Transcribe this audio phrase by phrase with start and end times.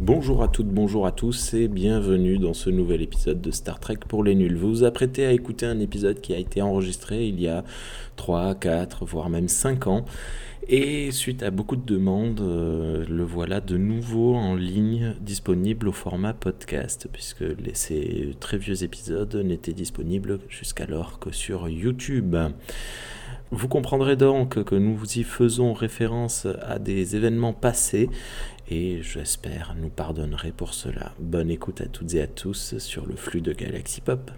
[0.00, 3.98] Bonjour à toutes, bonjour à tous et bienvenue dans ce nouvel épisode de Star Trek
[4.06, 4.56] pour les nuls.
[4.56, 7.64] Vous vous apprêtez à écouter un épisode qui a été enregistré il y a
[8.16, 10.04] 3, 4, voire même 5 ans.
[10.68, 15.92] Et suite à beaucoup de demandes, euh, le voilà de nouveau en ligne, disponible au
[15.92, 22.36] format podcast, puisque ces très vieux épisodes n'étaient disponibles jusqu'alors que sur YouTube.
[23.50, 28.08] Vous comprendrez donc que nous y faisons référence à des événements passés
[28.68, 31.12] et j'espère nous pardonnerez pour cela.
[31.18, 34.30] Bonne écoute à toutes et à tous sur le flux de Galaxy Pop.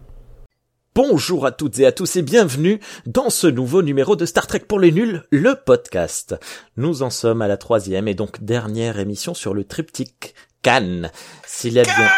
[0.95, 4.61] Bonjour à toutes et à tous et bienvenue dans ce nouveau numéro de Star Trek
[4.61, 6.37] pour les nuls, le podcast.
[6.79, 11.11] Nous en sommes à la troisième et donc dernière émission sur le triptyque Cannes.
[11.47, 12.09] S'il y a bien...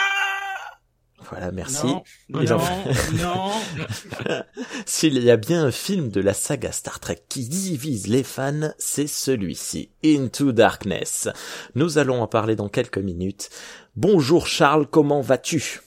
[1.31, 1.87] Voilà, merci.
[1.87, 2.59] Non, non,
[3.15, 3.53] non.
[4.87, 8.73] S'il y a bien un film de la saga Star Trek qui divise les fans,
[8.79, 11.29] c'est celui-ci, Into Darkness.
[11.75, 13.51] Nous allons en parler dans quelques minutes.
[13.97, 15.81] Bonjour Charles, comment vas-tu?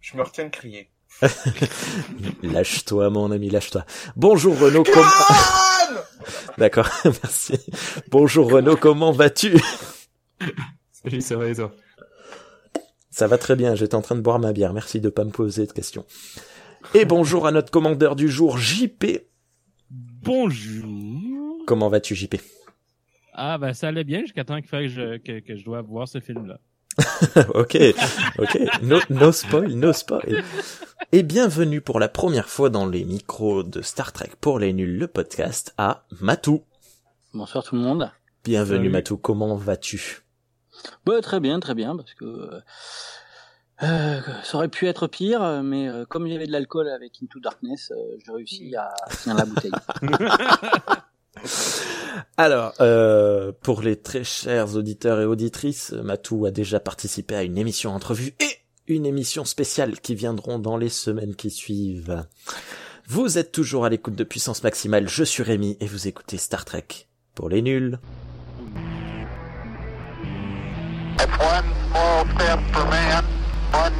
[0.00, 0.90] Je me retiens de crier.
[2.42, 3.84] lâche-toi mon ami, lâche-toi.
[4.16, 5.08] Bonjour Renaud, comment...
[6.58, 7.58] D'accord, merci.
[8.10, 9.56] Bonjour Renaud, comment vas-tu?
[10.92, 11.72] Salut, ça va et toi?
[13.14, 15.30] Ça va très bien, j'étais en train de boire ma bière, merci de pas me
[15.30, 16.04] poser de questions.
[16.94, 19.04] Et bonjour à notre commandeur du jour, JP.
[19.88, 21.62] Bonjour.
[21.64, 22.34] Comment vas-tu, JP
[23.32, 26.08] Ah bah ça allait bien jusqu'à temps qu'il que je, que, que je dois voir
[26.08, 26.58] ce film-là.
[27.54, 27.78] ok,
[28.38, 30.42] ok, no, no spoil, no spoil.
[31.12, 34.98] Et bienvenue pour la première fois dans les micros de Star Trek pour les nuls,
[34.98, 36.64] le podcast à Matou.
[37.32, 38.10] Bonsoir tout le monde.
[38.42, 38.90] Bienvenue Salut.
[38.90, 40.23] Matou, comment vas-tu?
[41.04, 42.60] Bah, très bien, très bien, parce que euh,
[43.82, 47.20] euh, ça aurait pu être pire, mais euh, comme il y avait de l'alcool avec
[47.22, 49.72] Into Darkness, euh, j'ai réussi à finir la bouteille.
[52.36, 57.58] Alors, euh, pour les très chers auditeurs et auditrices, Matou a déjà participé à une
[57.58, 62.24] émission entrevue et une émission spéciale qui viendront dans les semaines qui suivent.
[63.06, 66.64] Vous êtes toujours à l'écoute de Puissance Maximale, je suis Rémi et vous écoutez Star
[66.64, 66.86] Trek.
[67.34, 67.98] Pour les nuls.
[71.20, 73.24] It's one small step for man,
[73.70, 73.94] one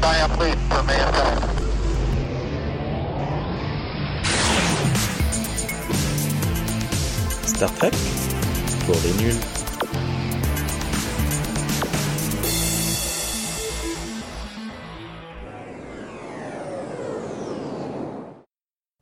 [0.00, 1.44] giant leap for mankind.
[7.46, 7.94] Star Trek
[8.86, 9.67] Pour les nuls.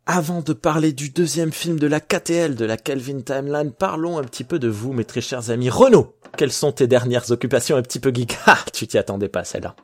[0.09, 4.23] Avant de parler du deuxième film de la KTL, de la Kelvin Timeline, parlons un
[4.23, 5.69] petit peu de vous, mes très chers amis.
[5.69, 8.37] Renaud, quelles sont tes dernières occupations un petit peu geek?
[8.47, 9.75] Ah, tu t'y attendais pas, celle-là.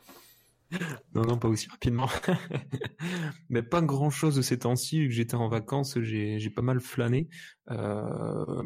[1.16, 2.08] Non, non, pas aussi rapidement.
[3.50, 6.62] Mais pas grand chose de ces temps-ci, vu que j'étais en vacances, j'ai j'ai pas
[6.62, 7.28] mal flâné.
[7.72, 8.62] Euh,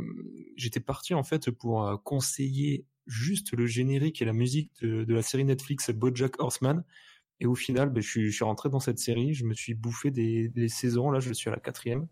[0.56, 5.14] j'étais parti en fait pour euh, conseiller juste le générique et la musique de, de
[5.14, 6.84] la série Netflix BoJack Horseman.
[7.40, 9.74] Et au final, ben, je, suis, je suis rentré dans cette série, je me suis
[9.74, 12.06] bouffé des, des saisons, là je suis à la quatrième.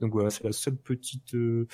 [0.00, 1.66] Donc voilà, c'est la seule petite, euh,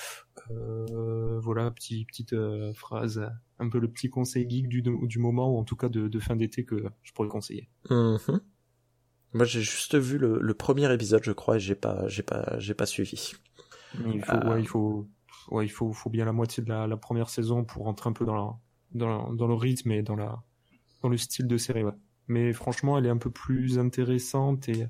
[0.51, 3.25] euh, voilà, petit, petite euh, phrase,
[3.61, 6.19] un peu le petit conseil geek du, du moment, ou en tout cas de, de
[6.19, 7.69] fin d'été que je pourrais conseiller.
[7.89, 8.41] Mhm.
[9.33, 12.59] Moi, j'ai juste vu le, le premier épisode, je crois, et j'ai pas, j'ai pas,
[12.59, 13.35] j'ai pas suivi.
[14.13, 15.09] Il faut, ouais, il faut,
[15.51, 18.13] ouais, il faut, faut bien la moitié de la, la première saison pour rentrer un
[18.13, 18.59] peu dans la,
[18.93, 20.43] dans, la- dans le rythme et dans la,
[21.03, 21.93] dans le style de série, ouais.
[22.29, 24.87] Mais franchement, elle est un peu plus intéressante et,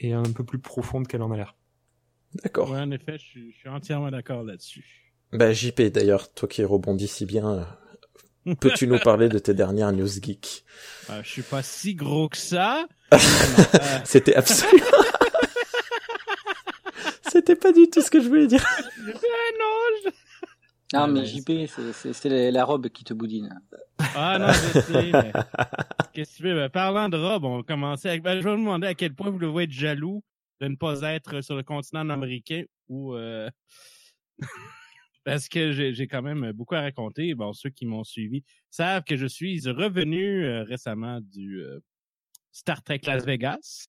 [0.00, 1.54] et un peu plus profonde qu'elle en a l'air.
[2.42, 2.70] D'accord.
[2.70, 4.84] Ouais, en effet, je suis, je suis entièrement d'accord là-dessus.
[5.32, 7.78] Bah, JP, d'ailleurs, toi qui rebondis si bien,
[8.46, 10.64] euh, peux-tu nous parler de tes dernières news geeks?
[11.10, 12.86] Euh, je suis pas si gros que ça.
[13.12, 13.18] Euh,
[14.04, 14.84] C'était absolument...
[17.28, 18.64] C'était pas du tout ce que je voulais dire.
[18.98, 20.10] ben non, je-
[20.94, 23.60] Non, mais JP, c'est- c'est c'est la robe qui te boudine.
[24.14, 25.10] Ah non, je sais.
[25.12, 25.32] mais
[26.12, 26.54] Qu'est-ce que tu veux?
[26.54, 28.22] Ben, parlant de robe, on va commencer avec...
[28.22, 30.22] Ben, je vais vous demander à quel point vous devez être jaloux
[30.60, 33.14] de ne pas être sur le continent américain ou...
[33.14, 33.50] euh,
[35.24, 37.34] Parce que j'ai j'ai quand même beaucoup à raconter.
[37.34, 41.80] Bon, ceux qui m'ont suivi savent que je suis revenu euh, récemment du euh,
[42.52, 43.86] Star Trek Las Vegas.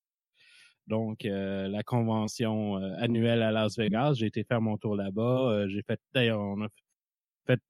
[0.87, 4.13] Donc, euh, la convention euh, annuelle à Las Vegas.
[4.13, 5.49] J'ai été faire mon tour là-bas.
[5.51, 6.83] Euh, j'ai fait, d'ailleurs, on a fait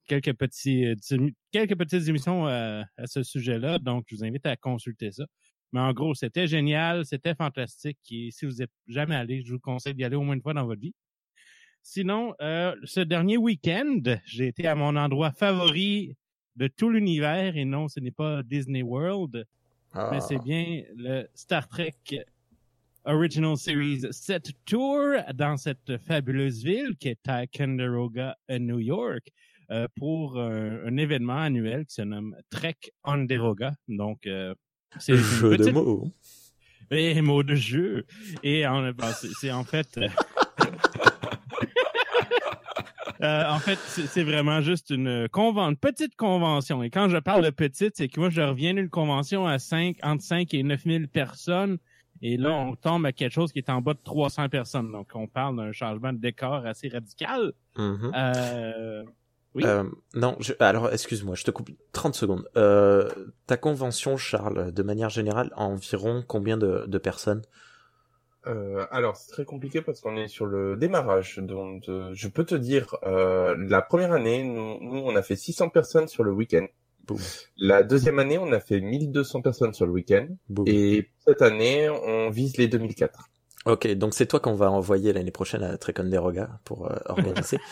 [0.08, 0.96] quelques petits, euh,
[1.52, 3.80] quelques petites émissions euh, à ce sujet-là.
[3.80, 5.26] Donc, je vous invite à consulter ça.
[5.72, 7.98] Mais en gros, c'était génial, c'était fantastique.
[8.12, 10.54] Et si vous êtes jamais allé, je vous conseille d'y aller au moins une fois
[10.54, 10.94] dans votre vie.
[11.82, 16.16] Sinon, euh, ce dernier week-end, j'ai été à mon endroit favori
[16.56, 19.46] de tout l'univers et non, ce n'est pas Disney World,
[19.94, 20.10] Ah.
[20.12, 21.94] mais c'est bien le Star Trek
[23.04, 29.32] Original Series 7 Tour dans cette fabuleuse ville qui est Ticonderoga, à New York.
[29.72, 33.74] Euh, pour un, un événement annuel qui se nomme Trek Onderoga.
[33.88, 34.54] Donc, euh,
[35.00, 36.12] c'est une Jeu de petite- mots.
[36.92, 38.06] et mot de jeu.
[38.44, 39.98] Et en, ben, c'est en fait.
[39.98, 40.08] euh,
[43.22, 46.84] euh, en fait, c'est vraiment juste une, conven- une petite convention.
[46.84, 49.98] Et quand je parle de petite, c'est que moi, je reviens d'une convention à 5,
[50.04, 51.78] entre 5 et 9 000 personnes.
[52.22, 54.92] Et là, on tombe à quelque chose qui est en bas de 300 personnes.
[54.92, 57.52] Donc, on parle d'un changement de décor assez radical.
[57.78, 58.12] Mhm.
[58.16, 59.04] Euh,
[59.56, 59.64] oui.
[59.66, 62.48] Euh, non, je- alors excuse-moi, je te coupe 30 secondes.
[62.58, 63.10] Euh,
[63.48, 67.42] ta convention, Charles, de manière générale, environ combien de, de personnes?
[68.48, 71.40] Euh, alors, c'est très compliqué parce qu'on est sur le démarrage.
[71.40, 75.36] Donc, euh, je peux te dire, euh, la première année, nous, nous, on a fait
[75.36, 76.66] 600 personnes sur le week-end.
[77.08, 77.18] Boum.
[77.58, 80.28] La deuxième année, on a fait 1200 personnes sur le week-end.
[80.50, 80.66] Boum.
[80.68, 83.30] Et cette année, on vise les 2004.
[83.66, 87.58] Ok, donc c'est toi qu'on va envoyer l'année prochaine à Treconderoga pour euh, organiser.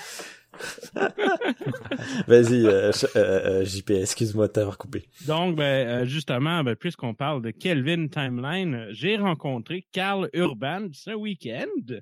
[2.27, 5.03] Vas-y, euh, euh, euh, JP, excuse-moi de t'avoir coupé.
[5.25, 11.95] Donc, ben, justement, ben, puisqu'on parle de Kelvin Timeline, j'ai rencontré Carl Urban ce week-end.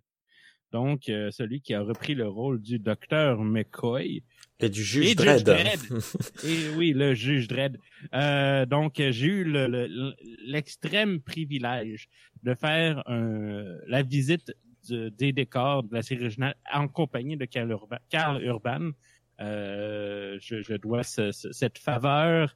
[0.72, 4.24] Donc, euh, celui qui a repris le rôle du docteur McCoy.
[4.62, 5.80] Et du Et juge Juge Dredd.
[6.46, 7.78] Et oui, le juge Dredd.
[8.14, 10.14] Euh, donc, j'ai eu le- le-
[10.46, 12.08] l'extrême privilège
[12.44, 14.54] de faire un- la visite
[14.90, 17.46] de- des décors de la série originale en compagnie de.
[17.46, 18.92] Carl Urban.
[19.40, 22.56] Euh, je, je dois ce- ce- cette faveur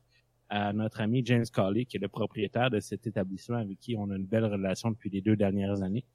[0.49, 4.11] à notre ami James Colley, qui est le propriétaire de cet établissement avec qui on
[4.11, 6.05] a une belle relation depuis les deux dernières années.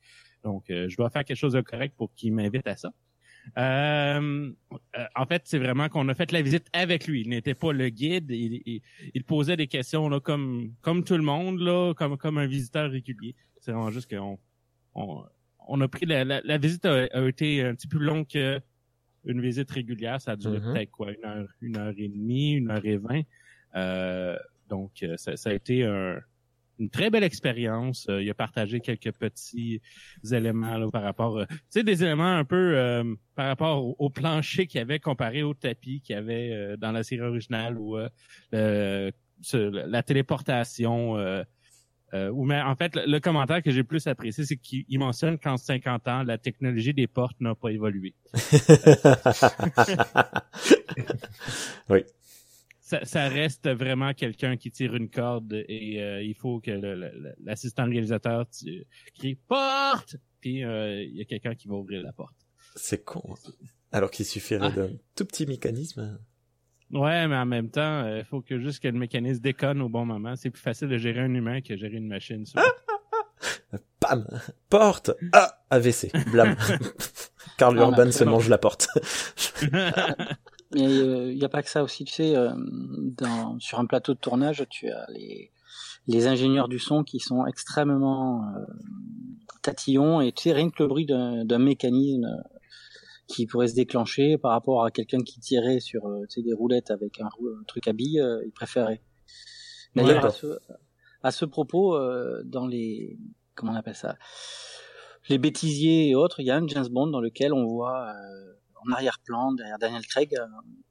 [0.44, 2.92] Donc, euh, je dois faire quelque chose de correct pour qu'il m'invite à ça.
[3.58, 4.52] Euh,
[4.96, 7.22] euh, en fait, c'est vraiment qu'on a fait la visite avec lui.
[7.22, 8.30] Il n'était pas le guide.
[8.30, 8.80] Il, il,
[9.14, 12.90] il posait des questions là, comme comme tout le monde, là, comme comme un visiteur
[12.90, 13.34] régulier.
[13.58, 14.38] C'est vraiment juste qu'on
[14.94, 15.24] on,
[15.68, 18.26] on a pris la, la, la visite a, a été un petit peu plus longue
[18.26, 18.60] que
[19.24, 20.20] une visite régulière.
[20.20, 20.72] Ça a duré Mhm.
[20.72, 23.22] peut-être quoi, une heure, une heure et demie, une heure et vingt.
[23.76, 24.36] Euh,
[24.68, 26.18] donc, euh, ça, ça a été un-
[26.78, 28.08] une très belle expérience.
[28.08, 29.82] Euh, il a partagé quelques petits
[30.32, 33.96] éléments là, par rapport, euh, tu sais, des éléments un peu euh, par rapport au,
[33.98, 37.20] au plancher qu'il y avait comparé au tapis qu'il y avait euh, dans la série
[37.20, 37.98] originale ou
[38.54, 39.10] euh,
[39.52, 41.16] la téléportation.
[42.12, 44.98] Euh, ou mais en fait, le, le commentaire que j'ai plus apprécié, c'est qu'il il
[44.98, 48.14] mentionne qu'en 50 ans, la technologie des portes n'a pas évolué.
[51.88, 52.04] oui.
[52.80, 56.94] ça, ça reste vraiment quelqu'un qui tire une corde et euh, il faut que le-
[56.94, 58.84] le- le- l'assistant réalisateur tu-
[59.14, 62.34] crie porte puis euh, il y a quelqu'un qui va ouvrir la porte.
[62.76, 63.22] C'est con.
[63.92, 64.76] Alors qu'il suffirait Ah.
[64.76, 66.18] d'un tout petit mécanisme.
[66.92, 70.04] Ouais, mais en même temps, il faut que juste que le mécanisme déconne au bon
[70.04, 70.34] moment.
[70.36, 72.44] C'est plus facile de gérer un humain que gérer une machine.
[72.46, 72.62] ça.
[74.00, 74.26] Pam
[74.68, 76.10] Porte Ah AVC.
[76.32, 76.56] Blam.
[77.58, 78.88] Karl Ah, Urban mais se mange la porte.
[80.72, 84.14] Mais il n'y a pas que ça aussi, tu sais, euh, dans, sur un plateau
[84.14, 85.50] de tournage, tu as les,
[86.06, 88.64] les ingénieurs du son qui sont extrêmement euh,
[89.62, 92.42] tatillons et tu sais, rien que le bruit d'un d'un mécanisme euh,
[93.30, 96.52] qui pourrait se déclencher par rapport à quelqu'un qui tirait sur euh, tu sais, des
[96.52, 97.28] roulettes avec un,
[97.66, 99.00] truc à billes, euh, il préférait.
[99.94, 100.34] D'ailleurs, à D'accord.
[100.34, 100.58] ce,
[101.22, 103.18] à ce propos, euh, dans les
[103.54, 104.16] comment on appelle ça,
[105.28, 108.54] les bêtisiers et autres, il y a un James Bond dans lequel on voit euh,
[108.84, 110.34] en arrière-plan derrière Daniel Craig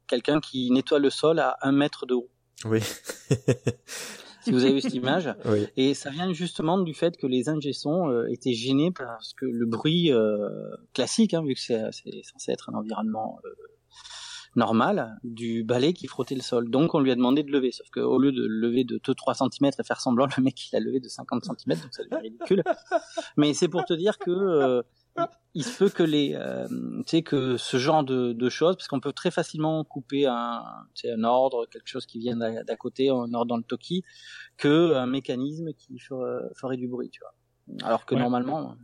[0.06, 2.30] quelqu'un qui nettoie le sol à un mètre de haut.
[2.64, 2.80] Oui.
[4.42, 5.66] Si vous avez vu cette image, oui.
[5.76, 9.66] et ça vient justement du fait que les ingé euh, étaient gênés parce que le
[9.66, 10.48] bruit euh,
[10.94, 13.50] classique, hein, vu que c'est c'est censé être un environnement euh,
[14.56, 16.70] normal, du balai qui frottait le sol.
[16.70, 19.70] Donc on lui a demandé de lever, sauf qu'au lieu de lever de 2-3 cm
[19.78, 22.62] et faire semblant, le mec il a levé de 50 cm, donc ça devient ridicule.
[23.36, 24.82] Mais c'est pour te dire que euh,
[25.54, 28.88] il se peut que les, euh, tu sais, que ce genre de, de choses, parce
[28.88, 30.62] qu'on peut très facilement couper un,
[30.94, 34.02] tu sais, un ordre, quelque chose qui vient d'à côté, un ordre dans le toki,
[34.56, 37.34] que un mécanisme qui ferait, ferait du bruit, tu vois.
[37.86, 38.20] Alors que Ouais.
[38.20, 38.76] normalement,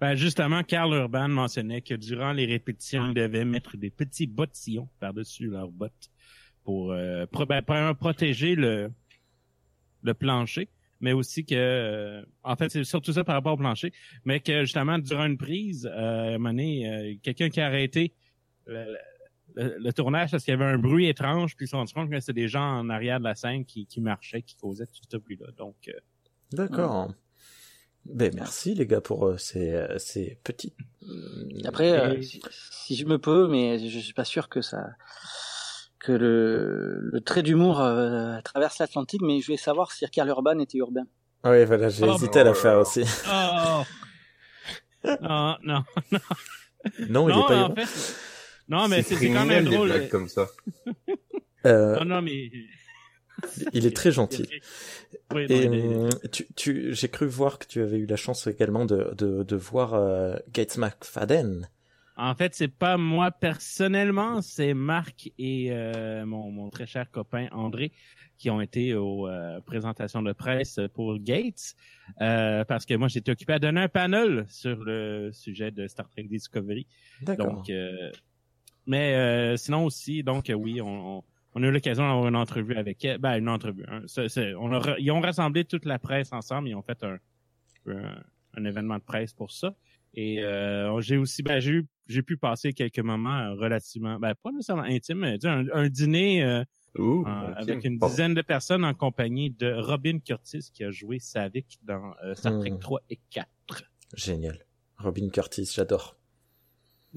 [0.00, 4.88] Ben justement, Carl Urban mentionnait que durant les répétitions, ils devaient mettre des petits bottillons
[5.00, 6.10] par-dessus leurs bottes
[6.64, 7.62] pour euh, pro- ben,
[7.94, 8.92] protéger le,
[10.02, 10.68] le plancher,
[11.00, 13.92] mais aussi que, euh, en fait, c'est surtout ça par rapport au plancher,
[14.24, 17.66] mais que justement, durant une prise, euh, à un moment donné, euh, quelqu'un qui a
[17.66, 18.14] arrêté
[18.66, 18.96] le,
[19.54, 21.94] le- le tournage parce qu'il y avait un bruit étrange, puis ils se sont rendus
[21.94, 24.86] compte que c'était des gens en arrière de la scène qui, qui marchaient, qui causaient
[24.86, 25.46] tout ce bruit-là.
[25.56, 25.92] Donc, euh,
[26.52, 27.12] D'accord.
[28.04, 30.72] Ben merci les gars pour euh, ces, euh, ces petits.
[31.64, 34.90] après, Et- euh, si, si je me peux, mais je suis pas sûr que ça,
[35.98, 40.58] que le, le trait d'humour euh, traverse l'Atlantique, mais je voulais savoir si Carl Urban
[40.58, 41.06] était urbain.
[41.44, 43.02] Oui, voilà, j'ai Oh, hésité à la bon, faire euh, aussi.
[43.28, 43.82] oh!
[45.22, 45.84] non, non.
[47.08, 47.86] Non, il non, est pas en urbain.
[47.86, 48.14] fait,
[48.68, 50.08] Non, mais c'est quand même des drôle.
[50.10, 50.46] comme ça.
[51.66, 52.50] Euh, Non, non, mais.
[53.72, 54.48] il est très gentil.
[55.34, 58.84] Oui, non, Et tu, tu, j'ai cru voir que tu avais eu la chance également
[58.84, 61.68] de, de, de voir euh, Gates McFadden.
[62.16, 67.48] En fait, c'est pas moi personnellement, c'est Marc et euh, mon, mon très cher copain
[67.52, 67.92] André
[68.38, 71.74] qui ont été aux euh, présentations de presse pour Gates,
[72.20, 76.08] euh, parce que moi j'étais occupé à donner un panel sur le sujet de Star
[76.10, 76.86] Trek Discovery.
[77.22, 77.52] D'accord.
[77.54, 78.10] Donc, euh,
[78.86, 82.76] mais euh, sinon aussi, donc oui, on, on, on a eu l'occasion d'avoir une entrevue
[82.76, 83.18] avec elle.
[83.18, 83.84] Ben, une entrevue.
[83.88, 84.02] hein.
[84.58, 86.68] On a ils ont rassemblé toute la presse ensemble.
[86.68, 87.18] Ils ont fait un,
[87.88, 88.22] un,
[88.54, 89.74] un événement de presse pour ça.
[90.14, 94.34] Et euh, j'ai aussi, ben, j'ai eu, j'ai pu passer quelques moments euh, relativement, ben,
[94.42, 96.62] pas nécessairement intimes, mais tu sais, un, un dîner euh,
[96.94, 97.26] ok.
[97.56, 98.08] avec une Bon.
[98.08, 102.58] dizaine de personnes en compagnie de Robin Curtis qui a joué Savick dans euh, Star
[102.60, 102.78] Trek Hmm.
[102.78, 103.48] 3 et 4.
[104.14, 104.58] Génial.
[104.98, 106.16] Robin Curtis, j'adore.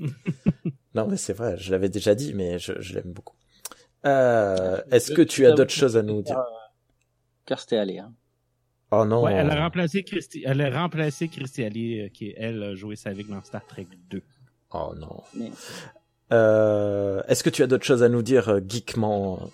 [0.95, 3.35] non, mais c'est vrai, je l'avais déjà dit, mais je, je l'aime beaucoup.
[4.05, 6.41] Euh, est-ce que tu as d'autres choses à nous dire?
[7.45, 7.99] Car c'était allé.
[7.99, 8.13] Hein.
[8.91, 9.23] Oh non.
[9.23, 12.95] Ouais, elle a remplacé Christy, elle a remplacé Christy Alley, euh, qui elle a joué
[12.95, 14.21] Savick dans Star Trek 2.
[14.71, 15.23] Oh non.
[15.35, 15.51] Mais
[16.31, 19.49] Euh, est-ce que tu as d'autres choses à nous dire euh, geekement?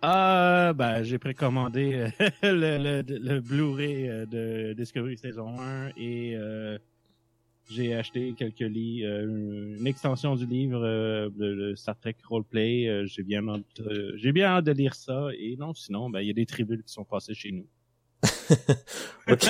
[0.00, 2.08] Ah, ben, j'ai précommandé euh,
[2.42, 6.78] le, le, le Blu-ray euh, de Discovery saison 1 et euh,
[7.68, 12.88] j'ai acheté quelques livres, euh, une extension du livre euh, de, de Star Trek Roleplay.
[12.88, 15.28] Euh, j'ai bien hâte, euh, j'ai bien hâte de lire ça.
[15.38, 17.66] Et non, sinon, ben, il y a des tribunes qui sont passées chez nous.
[19.30, 19.44] Ok.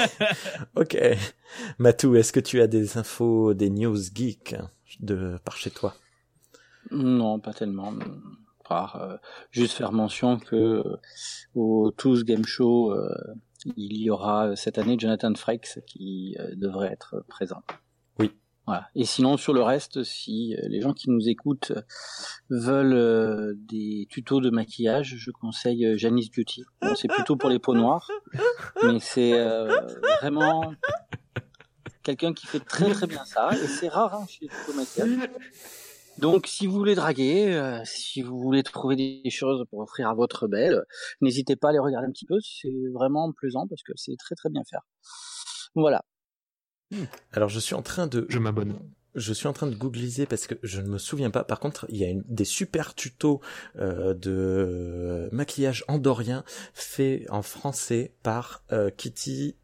[0.74, 0.98] ok.
[1.78, 4.56] Matou, est-ce que tu as des infos, des news geeks?
[5.00, 5.94] De par chez toi
[6.90, 7.94] Non, pas tellement.
[8.64, 9.16] Par, euh,
[9.50, 10.96] juste faire mention que euh,
[11.54, 13.08] au Tous Game Show, euh,
[13.76, 17.62] il y aura cette année Jonathan Frakes qui devrait être présent.
[18.18, 18.32] Oui.
[18.66, 18.88] Voilà.
[18.94, 21.72] Et sinon, sur le reste, si les gens qui nous écoutent
[22.50, 26.62] veulent des tutos de maquillage, je conseille Janice Beauty.
[26.80, 28.08] Bon, c'est plutôt pour les peaux noires,
[28.84, 29.32] mais c'est
[30.20, 30.72] vraiment
[32.08, 33.50] quelqu'un qui fait très très bien ça.
[33.52, 35.30] Et c'est rare hein, chez les tutos maquillage.
[36.18, 40.14] Donc, si vous voulez draguer, euh, si vous voulez trouver des choses pour offrir à
[40.14, 40.82] votre belle,
[41.20, 42.36] n'hésitez pas à les regarder un petit peu.
[42.40, 44.78] C'est vraiment plaisant parce que c'est très très bien fait.
[45.76, 46.02] Voilà.
[47.32, 48.78] Alors je suis en train de Je m'abonne.
[49.14, 51.44] je suis en train de googliser parce que je ne me souviens pas.
[51.44, 53.40] Par contre, il y a une, des super tutos
[53.76, 59.54] euh, de maquillage andorien fait en français par euh, Kitty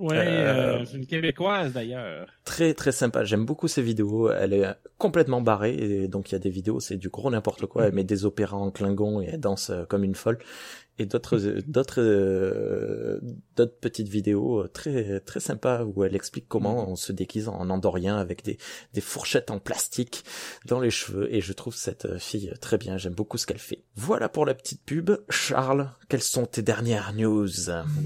[0.00, 2.26] Ouais, Euh, euh, c'est une québécoise d'ailleurs.
[2.44, 3.22] très très sympa.
[3.24, 4.30] J'aime beaucoup ses vidéos.
[4.30, 4.66] Elle est
[4.96, 7.86] complètement barrée et donc il y a des vidéos, c'est du gros n'importe quoi.
[7.86, 10.38] Elle met des opéras en Klingon et elle danse euh, comme une folle.
[11.00, 13.20] Et d'autres d'autres euh,
[13.56, 18.18] d'autres petites vidéos très très sympas où elle explique comment on se déguise en andorien
[18.18, 18.58] avec des
[18.92, 20.24] des fourchettes en plastique
[20.66, 21.34] dans les cheveux.
[21.34, 22.98] Et je trouve cette fille très bien.
[22.98, 23.82] J'aime beaucoup ce qu'elle fait.
[23.96, 25.10] Voilà pour la petite pub.
[25.30, 27.48] Charles, quelles sont tes dernières news?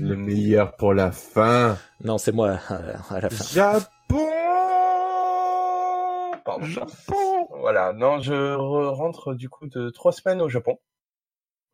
[0.01, 1.77] Le meilleur pour la fin.
[2.05, 3.45] Non, c'est moi euh, à la fin.
[3.45, 4.29] Japon
[6.45, 6.67] Pardon.
[7.59, 10.79] Voilà, non, je re- rentre du coup de trois semaines au Japon.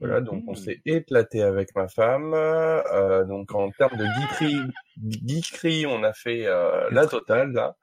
[0.00, 0.56] Voilà, donc on Mhm.
[0.56, 2.32] s'est éclaté avec ma femme.
[2.34, 4.06] Euh, donc en termes de
[5.26, 7.76] geekery, on a fait euh, la totale là.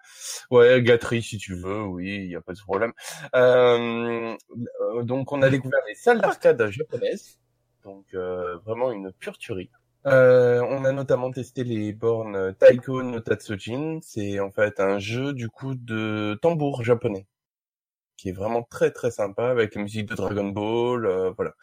[0.50, 2.92] Ouais, gâterie si tu veux, oui, il y a pas de problème.
[3.36, 4.36] Euh,
[4.96, 7.38] euh, donc on a découvert les salles d'arcade japonaises.
[7.84, 9.70] Donc euh, vraiment une pure tuerie.
[10.06, 14.00] Euh, on a notamment testé les bornes Taiko no Tatsujin.
[14.02, 17.28] C'est en fait un jeu du coup de tambour japonais
[18.16, 21.54] qui est vraiment très très sympa avec la musique de Dragon Ball, euh, voilà.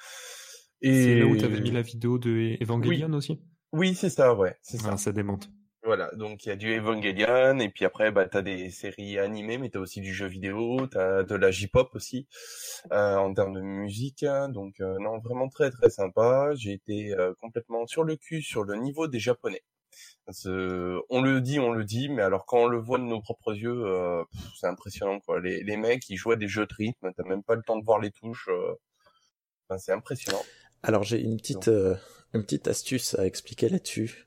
[0.84, 3.40] Et C'est là où tu avais mis la vidéo de Evangelion aussi
[3.72, 4.90] oui, c'est ça, ouais, c'est ça.
[4.92, 5.50] Ah, ça démonte.
[5.82, 9.58] Voilà, donc il y a du Evangelion, et puis après, bah, t'as des séries animées,
[9.58, 12.28] mais t'as aussi du jeu vidéo, t'as de la J-pop aussi,
[12.92, 14.48] euh, en termes de musique, hein.
[14.48, 16.52] donc euh, non, vraiment très très sympa.
[16.54, 19.62] J'ai été euh, complètement sur le cul sur le niveau des Japonais.
[20.46, 23.20] Euh, on le dit, on le dit, mais alors quand on le voit de nos
[23.20, 24.22] propres yeux, euh,
[24.58, 25.40] c'est impressionnant quoi.
[25.40, 27.78] Les, les mecs, ils jouent à des jeux de rythme, t'as même pas le temps
[27.78, 28.48] de voir les touches.
[28.48, 28.74] euh,
[29.68, 30.42] Enfin, c'est impressionnant.
[30.84, 31.94] Alors j'ai une petite euh,
[32.34, 34.26] une petite astuce à expliquer là-dessus.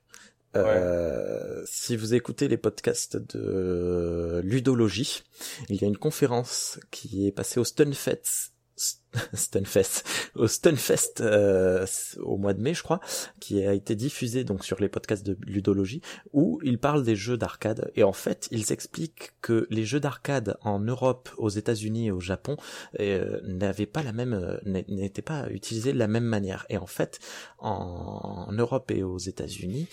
[0.56, 5.22] Euh, Si vous écoutez les podcasts de ludologie,
[5.68, 8.52] il y a une conférence qui est passée au Stunfest,
[9.34, 10.04] Stunfest,
[10.34, 11.86] au Stunfest euh,
[12.18, 13.00] au mois de mai, je crois,
[13.40, 17.36] qui a été diffusé donc sur les podcasts de ludologie, où ils parlent des jeux
[17.36, 17.90] d'arcade.
[17.94, 22.20] Et en fait, ils expliquent que les jeux d'arcade en Europe, aux États-Unis et au
[22.20, 22.56] Japon
[23.00, 24.58] euh, n'avaient pas la même, euh,
[24.88, 26.66] n'étaient pas utilisés de la même manière.
[26.68, 27.18] Et en fait,
[27.58, 29.88] en, Europe et aux États-Unis,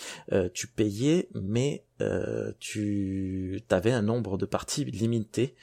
[0.53, 1.85] tu payais, mais
[2.59, 5.55] tu avais un nombre de parties limité.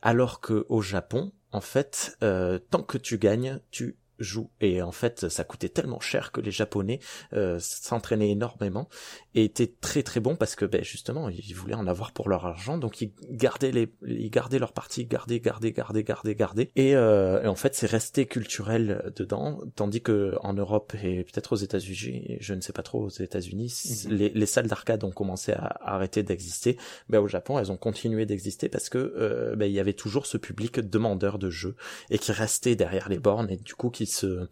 [0.00, 4.50] alors que au Japon, en fait, euh, tant que tu gagnes, tu joues.
[4.60, 6.98] Et en fait, ça coûtait tellement cher que les Japonais
[7.32, 8.88] euh, s'entraînaient énormément
[9.34, 12.46] et étaient très très bons parce que ben, justement, ils voulaient en avoir pour leur
[12.46, 16.70] argent, donc ils gardaient les, ils gardaient leur partie, gardaient, gardaient, gardaient, gardaient, gardaient.
[16.76, 21.52] Et, euh, et en fait, c'est resté culturel dedans, tandis que en Europe et peut-être
[21.52, 23.72] aux États-Unis, je ne sais pas trop aux États-Unis,
[24.06, 24.12] Mhm.
[24.14, 26.76] les, les salles d'arcade ont commencé à, à arrêter d'exister.
[27.08, 30.26] Ben, au Japon, elles ont continué d'exister parce que euh, ben, il y avait toujours
[30.26, 31.76] ce public demandeur de jeux
[32.10, 34.46] et qui restait derrière les bornes et du coup qui se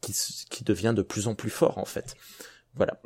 [0.00, 2.14] qui, se- qui devient de plus en plus fort en fait.
[2.74, 3.00] Voilà.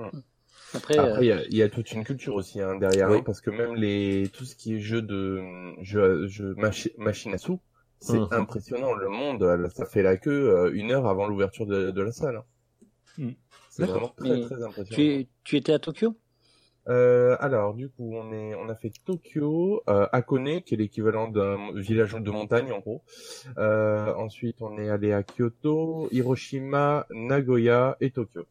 [0.75, 3.11] Après, Après, euh, il y a, il y a toute une culture aussi hein, derrière,
[3.11, 3.19] Oui.
[3.19, 5.43] hein, parce que même les tout ce qui est jeu de
[5.83, 7.61] jeu, jeu machi- machine à sous,
[8.00, 8.33] c'est Mhm.
[8.33, 8.95] impressionnant.
[8.95, 12.12] Le monde, euh, ça fait la queue euh, une heure avant l'ouverture de, de la
[12.12, 12.37] salle.
[12.37, 12.45] hein.
[13.17, 13.37] Mhm.
[13.69, 15.11] C'est vraiment très très impressionnant.
[15.45, 16.14] tu, étais à Tokyo?
[16.88, 21.29] Euh, alors, du coup, on est, on a fait Tokyo, euh, Hakone, qui est l'équivalent
[21.29, 23.02] d'un village de montagne, en gros.
[23.59, 28.47] Euh, ensuite, on est allé à Kyoto, Hiroshima, Nagoya et Tokyo.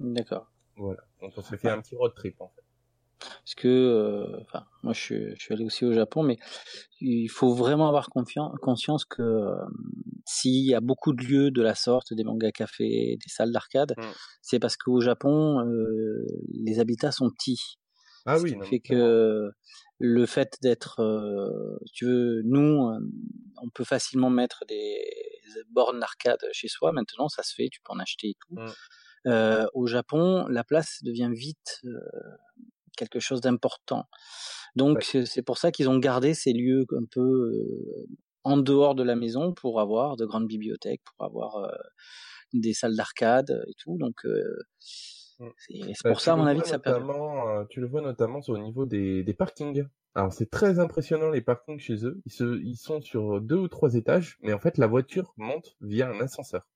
[0.00, 0.48] D'accord.
[0.76, 1.07] Voilà.
[1.20, 2.62] Donc, on s'est fait un petit road trip, en fait.
[3.20, 6.38] Parce que, euh, enfin, moi je suis, je suis allé aussi au Japon, mais
[7.00, 9.56] il faut vraiment avoir conscience que euh,
[10.24, 13.94] s'il y a beaucoup de lieux de la sorte, des mangas cafés, des salles d'arcade,
[13.96, 14.02] Mm.
[14.42, 17.78] c'est parce qu'au Japon, euh, les habitats sont petits.
[18.24, 19.50] Ah Ce oui, qui non, fait que
[19.98, 21.00] le fait d'être,
[21.92, 22.88] tu veux, nous,
[23.62, 25.00] on peut facilement mettre des
[25.70, 26.92] bornes d'arcade chez soi.
[26.92, 28.54] Maintenant, ça se fait, tu peux en acheter et tout.
[28.54, 28.70] Mm.
[29.26, 31.98] Euh, au Japon, la place devient vite euh,
[32.96, 34.06] quelque chose d'important.
[34.76, 35.24] Donc, Ouais.
[35.26, 38.06] c'est- pour ça qu'ils ont gardé ces lieux un peu euh,
[38.44, 41.68] en dehors de la maison pour avoir de grandes bibliothèques, pour avoir euh,
[42.52, 43.96] des salles d'arcade et tout.
[43.98, 44.58] Donc, euh,
[45.40, 45.48] Mm.
[45.58, 48.58] c'est Bah, pour ça, à mon avis, que ça euh, tu le vois notamment au
[48.58, 49.84] niveau des, des parkings.
[50.14, 52.20] Alors c'est très impressionnant les parkings chez eux.
[52.26, 55.76] Ils, se, ils sont sur deux ou trois étages, mais en fait la voiture monte
[55.80, 56.66] via un ascenseur.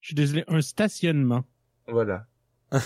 [0.00, 1.44] Je suis désolé, un stationnement.
[1.86, 2.26] Voilà.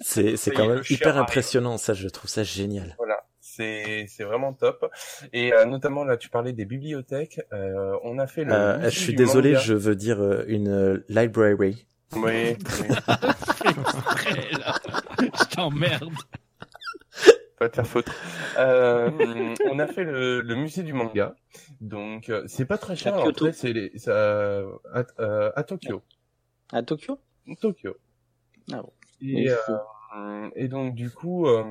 [0.00, 2.94] C'est c'est quand même hyper impressionnant ça, je trouve ça génial.
[2.98, 3.16] Voilà.
[3.40, 4.90] C'est c'est vraiment top.
[5.32, 7.40] Et euh, notamment là, tu parlais des bibliothèques.
[7.52, 8.52] Euh, on a fait le.
[8.52, 9.62] Euh, je suis désolé, manga.
[9.62, 11.56] je veux dire euh, une euh, library.
[11.56, 11.86] Oui.
[12.16, 12.56] oui.
[15.20, 16.14] Je t'emmerde.
[17.60, 18.12] Pas te faire foutre.
[18.58, 21.36] Euh, on a fait le, le musée du manga,
[21.80, 23.14] donc euh, c'est pas très cher.
[23.14, 26.02] À En fait, c'est les- à, euh, à Tokyo.
[26.72, 27.20] à Tokyo?
[27.60, 27.94] Tokyo.
[28.72, 28.92] Ah bon.
[29.20, 31.62] Et, euh, et donc du coup, euh,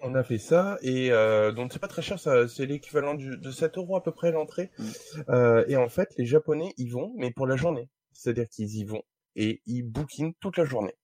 [0.00, 1.10] on a fait ça et
[1.56, 4.70] donc c'est pas très cher, c'est l'équivalent de 7 euros à peu près l'entrée.
[4.78, 5.62] Mm.
[5.68, 7.88] Et en fait, les Japonais y vont, mais pour la journée.
[8.12, 9.02] C'est-à-dire qu'ils y vont
[9.34, 10.94] et ils booking toute la journée.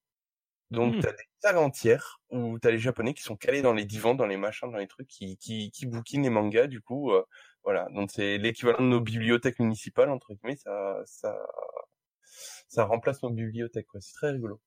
[0.73, 0.99] Donc Mm.
[1.01, 4.25] t'as des salles entières où t'as les Japonais qui sont calés dans les divans, dans
[4.27, 6.67] les machins, dans les trucs, qui qui, qui bookinent les mangas.
[6.67, 7.23] Du coup, euh,
[7.63, 7.87] voilà.
[7.95, 10.57] Donc c'est l'équivalent de nos bibliothèques municipales entre guillemets.
[10.57, 11.35] Ça ça
[12.67, 13.87] ça remplace nos bibliothèques.
[13.87, 14.01] quoi.
[14.01, 14.59] C'est très rigolo.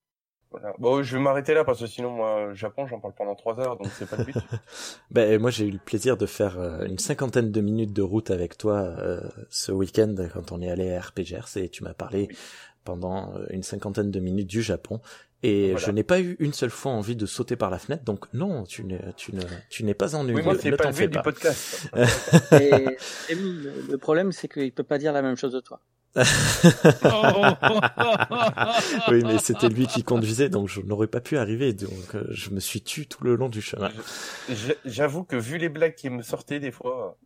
[0.50, 0.72] Voilà.
[0.78, 3.76] Bon, je vais m'arrêter là parce que sinon, moi, Japon, j'en parle pendant trois heures,
[3.76, 4.36] donc c'est pas le but.
[5.10, 8.30] Ben moi j'ai eu le plaisir de faire euh, une cinquantaine de minutes de route
[8.30, 12.28] avec toi euh, ce week-end quand on est allé à RPGers et tu m'as parlé
[12.28, 12.36] Oui.
[12.86, 15.00] Pendant euh, une cinquantaine de minutes du Japon
[15.42, 15.86] et Voilà.
[15.86, 18.64] je n'ai pas eu une seule fois envie de sauter par la fenêtre donc non
[18.64, 21.90] tu n'es tu ne tu n'es pas ennuyeux oui, moi, ne pas fais du podcast.
[22.52, 22.72] Et,
[23.28, 25.80] et le, problème, c'est qu'il peut pas dire la même chose de toi.
[29.10, 32.48] oui mais c'était lui qui conduisait donc je n'aurais pas pu arriver donc euh, je
[32.48, 33.90] me suis tu tout le long du chemin.
[34.86, 37.18] J'avoue que vu les blagues qui me sortaient des fois,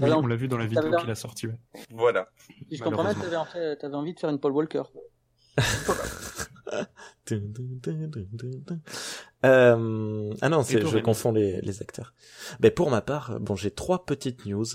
[0.00, 1.46] Oui, on l'a vu dans la vidéo qu'il a sortie.
[1.46, 1.58] ouais.
[1.90, 2.28] voilà.
[2.68, 4.82] Si je comprends bien, t'avais en fait- t'avais envie de faire une Paul Walker.
[9.44, 12.14] Euh, ah non, je confonds les, les acteurs.
[12.60, 14.66] Ben pour ma part, bon, j'ai trois petites news,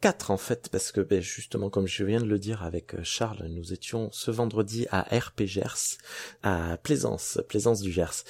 [0.00, 3.00] quatre en fait, parce que ben, justement, comme je viens de le dire avec euh,
[3.04, 5.96] Charles, nous étions ce vendredi à RP Gers,
[6.42, 8.24] à Plaisance, Plaisance du Gers.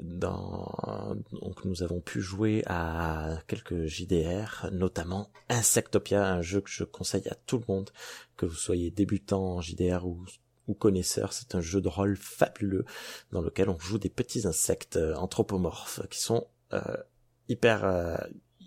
[0.00, 7.28] Donc nous avons pu jouer à quelques JDR, notamment Insectopia, un jeu que je conseille
[7.28, 7.90] à tout le monde,
[8.36, 10.24] que vous soyez débutant en JDR ou
[10.66, 12.86] ou connaisseur, c'est un jeu de rôle fabuleux
[13.32, 16.96] dans lequel on joue des petits insectes euh, anthropomorphes qui sont euh,
[17.48, 18.16] hyper euh,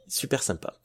[0.08, 0.80] super sympas.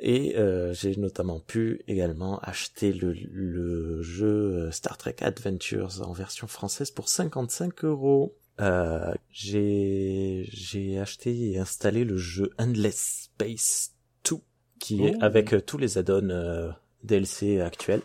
[0.00, 6.12] Et euh, j'ai notamment pu également acheter le, le jeu euh, Star Trek Adventures en
[6.12, 8.36] version française pour 55 euros.
[8.60, 13.92] Euh, j'ai j'ai acheté et installé le jeu Endless Space
[14.24, 14.36] 2
[14.78, 15.18] qui est Oh.
[15.20, 16.70] avec euh, tous les add-ons euh,
[17.04, 18.00] DLC actuels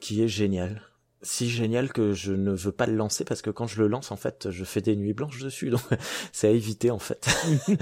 [0.00, 0.82] qui est génial
[1.22, 4.10] si génial que je ne veux pas le lancer parce que quand je le lance
[4.10, 5.82] en fait je fais des nuits blanches dessus donc
[6.32, 7.26] c'est à éviter en fait.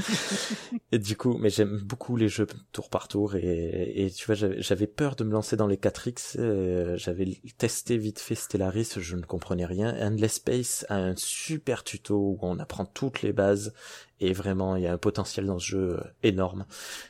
[0.93, 4.35] Et du coup mais j'aime beaucoup les jeux tour par tour et, et tu vois
[4.35, 8.95] j'avais- j'avais peur de me lancer dans les 4X euh, j'avais testé vite fait Stellaris
[8.99, 9.95] je ne comprenais rien.
[10.01, 13.73] Endless Space a un super tuto où on apprend toutes les bases
[14.21, 16.67] et vraiment il y a un potentiel dans ce jeu euh, énorme.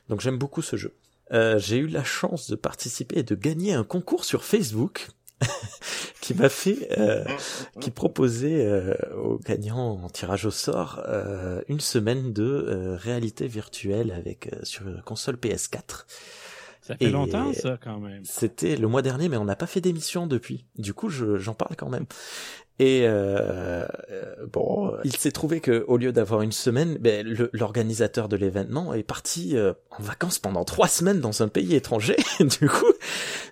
[0.09, 0.95] Donc j'aime beaucoup ce jeu.
[1.33, 5.09] Euh, j'ai eu la chance de participer et de gagner un concours sur Facebook
[6.21, 7.25] qui m'a fait euh,
[7.81, 13.47] qui proposait euh, aux gagnants en tirage au sort euh, une semaine de euh, réalité
[13.49, 16.05] virtuelle avec euh, sur console PS4.
[16.83, 18.25] Ça fait Et- longtemps, ça, quand même.
[18.25, 20.65] C'était le mois dernier, mais on n'a pas fait d'émission depuis.
[20.79, 22.07] Du coup, je- j'en parle quand même.
[22.81, 28.27] Et euh, euh, bon, il s'est trouvé que au lieu d'avoir une semaine, ben, l'organisateur
[28.27, 32.17] de l'événement est parti euh, en vacances pendant trois semaines dans un pays étranger.
[32.41, 32.91] du coup,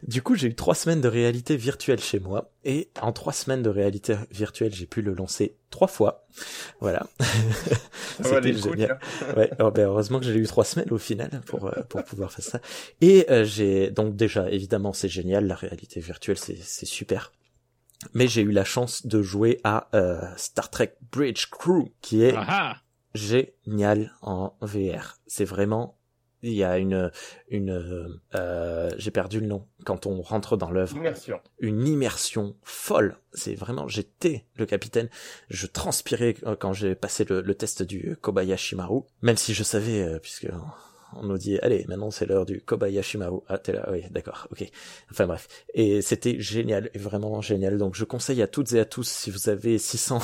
[0.03, 2.53] du coup, j'ai eu trois semaines de réalité virtuelle chez moi.
[2.65, 6.27] Et en trois semaines de réalité virtuelle, j'ai pu le lancer trois fois.
[6.81, 7.07] Voilà.
[8.23, 8.77] Coup, génial.
[8.77, 9.35] tiens.
[9.37, 12.33] Ouais, oh, ben, heureusement que j'ai eu trois semaines au final pour euh, pour pouvoir
[12.33, 12.61] faire ça.
[13.01, 17.33] Et euh, j'ai donc déjà évidemment c'est génial la réalité virtuelle c'est c'est super.
[18.15, 22.35] Mais j'ai eu la chance de jouer à euh, Star Trek Bridge Crew qui est
[22.37, 22.77] Ah ah!
[23.15, 25.19] génial en VR.
[25.27, 25.97] C'est vraiment
[26.43, 27.11] il y a une
[27.49, 31.41] une euh, j'ai perdu le nom quand on rentre dans l'œuvre Immersion.
[31.59, 33.17] une immersion folle.
[33.33, 35.09] C'est vraiment, j'étais le capitaine.
[35.51, 39.65] Je transpirais euh, quand j'ai passé le, le test du Kobayashi Maru, même si je
[39.65, 40.47] savais, euh, puisque
[41.17, 43.41] on nous dit, allez, maintenant c'est l'heure du Kobayashi Maru.
[43.49, 44.65] Ah, t'es là, oui, d'accord, ok.
[45.11, 45.49] Enfin bref.
[45.75, 47.79] Et c'était génial, vraiment génial.
[47.79, 50.21] Donc je conseille à toutes et à tous, si vous avez 600,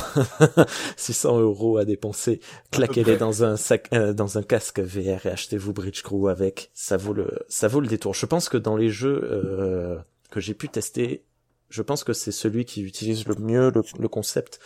[0.97, 5.73] 600 euros à dépenser, claquez-les dans un sac, euh, dans un casque VR et achetez-vous
[5.73, 6.71] Bridge Crew avec.
[6.75, 8.15] Ça vaut le, ça vaut le détour.
[8.15, 9.99] Je pense que dans les jeux euh,
[10.31, 11.25] que j'ai pu tester,
[11.71, 14.61] je pense que c'est celui qui utilise le mieux le, le concept.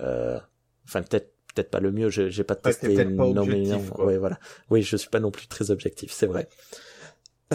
[0.00, 0.38] Euh,
[0.86, 2.08] enfin, peut-être peut-être pas le mieux.
[2.10, 3.94] J'ai pas Ouais, t'es testé peut-être pas non, mais objectif, non.
[3.94, 4.04] quoi.
[4.06, 4.38] Ouais, voilà.
[4.70, 6.48] Oui, je suis pas non plus très objectif, c'est vrai.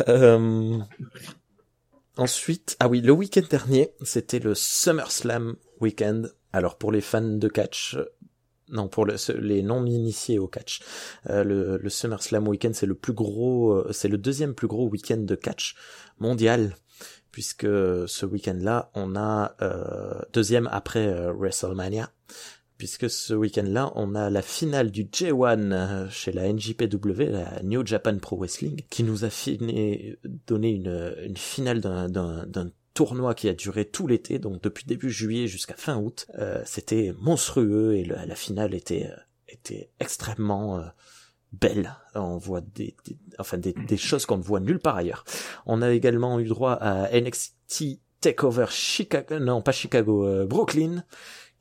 [0.07, 0.77] Euh,
[2.17, 6.33] Ensuite, ah oui, le week-end dernier, c'était le SummerSlam weekend.
[6.51, 7.97] Alors pour les fans de catch,
[8.69, 10.81] non pour le- les non initiés au catch,
[11.29, 14.89] euh, le, le SummerSlam weekend c'est le plus gros, euh, c'est le deuxième plus gros
[14.89, 15.75] week-end de catch
[16.19, 16.75] mondial,
[17.31, 22.12] puisque ce week-end-là on a euh, deuxième après euh, WrestleMania,
[22.79, 27.85] puisque ce week-end-là on a la finale du J1 euh, chez la NJPW, la New
[27.85, 30.15] Japan Pro Wrestling, qui nous a fini,
[30.47, 35.75] donné une, finale d'un, tournoi qui a duré tout l'été, donc depuis début juillet jusqu'à
[35.75, 36.27] fin août.
[36.39, 39.09] Euh, c'était monstrueux et la finale était,
[39.71, 40.83] euh, extrêmement
[41.53, 41.95] belle.
[42.15, 42.95] On voit des,
[43.39, 45.23] enfin des, choses qu'on ne voit nulle part ailleurs.
[45.65, 51.03] On a également eu droit à NXT Takeover Chicago, non pas Chicago, Brooklyn,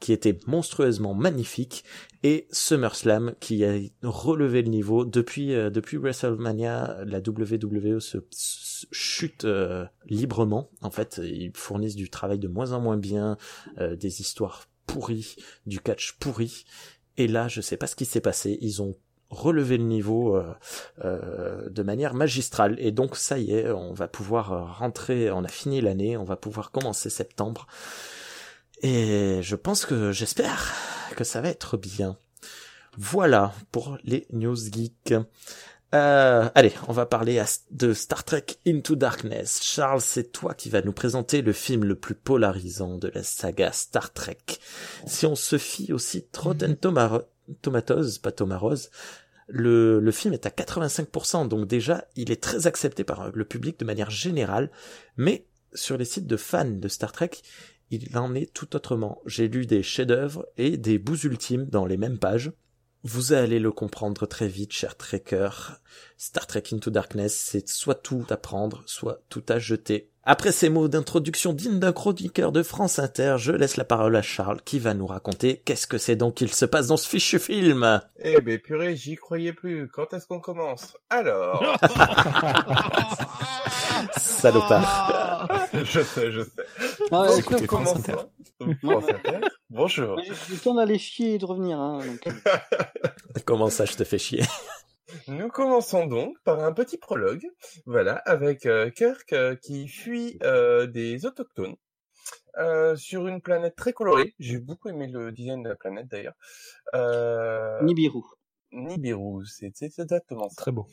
[0.01, 1.85] qui était monstrueusement magnifique,
[2.23, 7.05] et SummerSlam qui a relevé le niveau depuis euh, depuis WrestleMania.
[7.05, 10.71] La WWE se, chute euh, librement.
[10.83, 13.37] En fait, ils fournissent du travail de moins en moins bien,
[13.79, 16.65] euh, des histoires pourries, du catch pourri.
[17.17, 18.59] Et là, je sais pas ce qui s'est passé.
[18.61, 18.97] Ils ont
[19.31, 20.55] relevé le niveau euh,
[21.05, 22.77] euh, de manière magistrale.
[22.79, 25.31] Et donc, ça y est, on va pouvoir euh, rentrer.
[25.31, 27.67] On a fini l'année, on va pouvoir commencer septembre.
[28.83, 30.75] Et je pense que j'espère
[31.17, 32.17] que ça va être bien.
[32.97, 35.15] Voilà pour les news geeks.
[35.95, 39.61] Euh, allez, on va parler de Star Trek Into Darkness.
[39.63, 43.73] Charles, c'est toi qui vas nous présenter le film le plus polarisant de la saga
[43.73, 44.39] Star Trek.
[45.07, 47.23] Si on se fie aussi Rotten Tomar-
[47.63, 48.91] Tomatoes, pas Tomarose,
[49.49, 53.79] le, le film est à 85%, donc déjà, il est très accepté par le public
[53.81, 54.71] de manière générale,
[55.17, 57.31] mais sur les sites de fans de Star Trek,
[57.91, 59.21] il en est tout autrement.
[59.27, 62.53] J'ai lu des chefs-d'œuvre et des bouts ultimes dans les mêmes pages.
[63.05, 65.51] Vous allez le comprendre très vite, cher Trekker.
[66.17, 70.11] Star Trek Into Darkness, c'est soit tout à prendre, soit tout à jeter.
[70.31, 74.21] Après ces mots d'introduction dignes d'un chroniqueur de France Inter, je laisse la parole à
[74.21, 77.39] Charles qui va nous raconter qu'est-ce que c'est donc qu'il se passe dans ce fichu
[77.39, 78.03] film.
[78.19, 79.89] Eh ben purée, j'y croyais plus.
[79.89, 80.99] Quand est-ce qu'on commence?
[81.09, 81.63] Alors,
[84.17, 85.49] Salopard.
[85.75, 86.51] je sais, je sais.
[87.11, 88.13] Ah ouais, Donc, écoutez nous France Inter.
[88.13, 88.31] commençons.
[88.61, 89.41] Donc, France Inter.
[89.71, 90.21] Bonjour.
[90.21, 91.79] J'ai le temps d'aller chier et de revenir.
[91.79, 92.35] Hein, donc.
[93.45, 94.43] Comment ça, je te fais chier?
[95.27, 97.47] Nous commençons donc par un petit prologue,
[97.87, 101.77] voilà, avec euh, Kirk euh, qui fuit euh, des autochtones
[102.59, 104.35] euh, sur une planète très colorée.
[104.39, 106.35] J'ai beaucoup aimé le design de la planète d'ailleurs.
[106.95, 108.21] Euh, Nibiru.
[108.73, 110.57] Nibiru, c'est c'est exactement ça.
[110.57, 110.87] Très beau.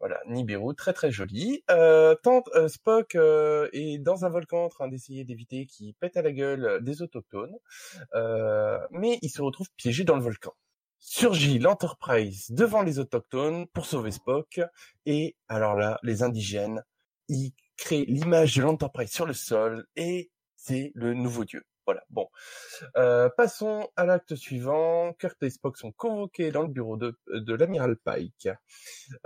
[0.00, 1.62] Voilà, Nibiru, très très joli.
[1.70, 6.16] Euh, tente, euh, Spock euh, est dans un volcan en train d'essayer d'éviter qu'il pète
[6.16, 7.54] à la gueule des autochtones,
[8.14, 10.52] euh, mais il se retrouve piégé dans le volcan.
[11.00, 14.60] Surgit l'Enterprise devant les autochtones pour sauver Spock,
[15.04, 16.82] et alors là, les indigènes,
[17.28, 21.62] ils créent l'image de l'Enterprise sur le sol, et c'est le nouveau dieu.
[21.90, 22.28] Voilà, bon.
[22.96, 25.12] Euh, passons à l'acte suivant.
[25.14, 27.16] Kurt et Spock sont convoqués dans le bureau de,
[27.52, 28.48] l'amiral Pike.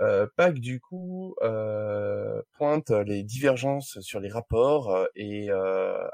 [0.01, 5.51] Euh, Pike, du coup, euh, pointe les divergences sur les rapports et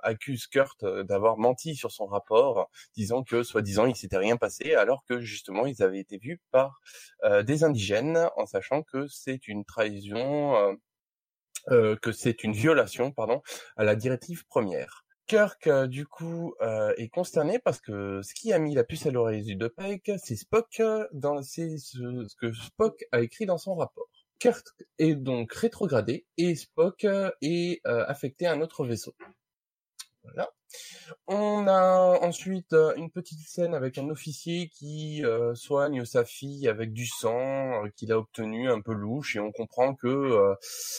[0.03, 5.05] accuse Kurt d'avoir menti sur son rapport, disant que, soi-disant, il s'était rien passé, alors
[5.07, 6.81] que, justement, ils avaient été vus par
[7.43, 10.77] des indigènes, en sachant que c'est une trahison,
[11.69, 13.41] que c'est une violation, pardon,
[13.77, 15.05] à la directive première.
[15.31, 19.11] Kirk, du coup, euh, est consterné parce que ce qui a mis la puce à
[19.11, 23.75] l'oreille de Pike, c'est Spock euh, dans c'est ce, que Spock a écrit dans son
[23.75, 24.09] rapport.
[24.39, 24.67] Kirk
[24.99, 29.15] est donc rétrogradé et Spock euh, est affecté à un autre vaisseau.
[30.23, 30.49] Voilà.
[31.27, 36.67] On a ensuite euh, une petite scène avec un officier qui euh, soigne sa fille
[36.67, 40.53] avec du sang euh, qu'il a obtenu un peu louche et on comprend que euh,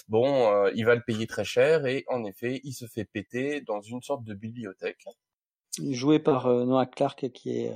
[0.08, 3.60] bon, euh, il va le payer très cher et en effet, il se fait péter
[3.60, 5.04] dans une sorte de bibliothèque.
[5.90, 7.72] Joué par euh, Noah Clark qui est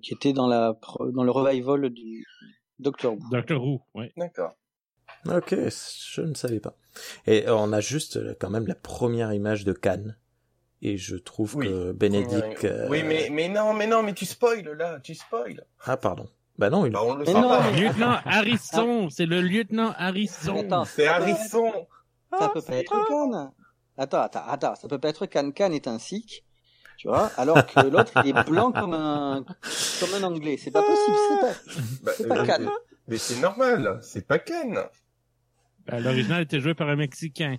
[0.00, 2.26] qui était dans la pro- dans le revival du
[2.78, 3.20] Doctor Who.
[3.30, 4.12] Doctor Who, ouais.
[4.16, 4.54] D'accord.
[5.30, 6.76] Ok, je ne savais pas.
[7.26, 10.16] Et on a juste euh, quand même la première image de Cannes.
[10.82, 12.64] Et je trouve Oui, que Bénédicte...
[12.64, 15.64] euh, Oui, mais mais non, mais non, mais tu spoil là, tu spoil.
[15.84, 16.28] Ah, pardon.
[16.58, 16.92] Bah non, il...
[16.92, 17.70] Bah, on le non, pas.
[17.70, 20.60] Lieutenant Harrison, c'est le lieutenant Harrison.
[20.60, 21.72] Attends, C'est Harrison.
[22.38, 23.50] Ça peut pas être Cannes.
[23.98, 25.52] Attends, attends, attends, ça peut pas être Cannes.
[25.52, 26.44] Cannes est un sikh,
[26.98, 29.44] tu vois, alors que l'autre il est blanc comme un
[30.00, 30.58] comme un anglais.
[30.62, 31.54] C'est pas possible, c'est pas.
[32.02, 32.70] Bah, C'est pas euh, Cannes.
[33.08, 34.78] Mais c'est normal, c'est pas Ken.
[35.86, 37.56] Ben, L'original était joué par un Mexicain.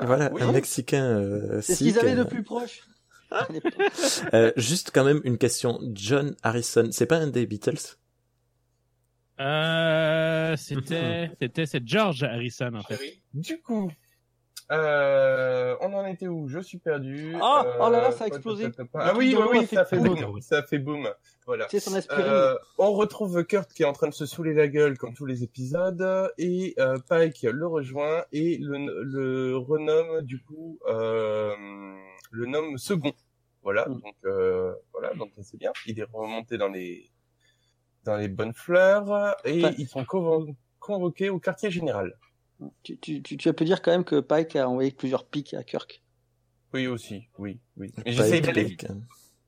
[0.00, 0.42] Voilà, oui.
[0.42, 2.82] un Mexicain euh, C'est ce qu'ils avaient de euh, plus proche.
[4.34, 5.80] euh, juste quand même une question.
[5.94, 7.96] John Harrison, c'est pas un des Beatles?
[9.40, 12.98] Euh, c'était, c'était, c'est George Harrison, en fait.
[13.34, 13.90] Du coup,
[14.72, 16.48] euh, on en était où?
[16.48, 17.34] Je suis perdu.
[17.40, 18.66] Ah, Euh, oh là là, ça a explosé.
[18.94, 20.40] Ah oui, oui, oui, ça fait boum.
[20.40, 21.08] ça fait boum.
[21.46, 21.66] Voilà.
[21.70, 21.96] C'est son.
[22.10, 25.26] Euh, on retrouve Kurt qui est en train de se saouler la gueule comme tous
[25.26, 31.54] les épisodes et euh, Pike le rejoint et le, le renomme du coup euh,
[32.32, 33.12] le nomme second.
[33.62, 33.94] Voilà, Mm.
[34.00, 35.72] donc euh, voilà, donc c'est bien.
[35.86, 37.10] Il est remonté dans les
[38.04, 42.16] dans les bonnes fleurs et Enfin- ils sont convo- convoqués au quartier général.
[42.82, 45.62] Tu, tu, tu, tu peux dire quand même que Pike a envoyé plusieurs pics à
[45.62, 46.02] Kirk.
[46.72, 47.92] Oui aussi, oui, oui.
[47.96, 48.98] Mais Pas j'essaye d'aller vite hein.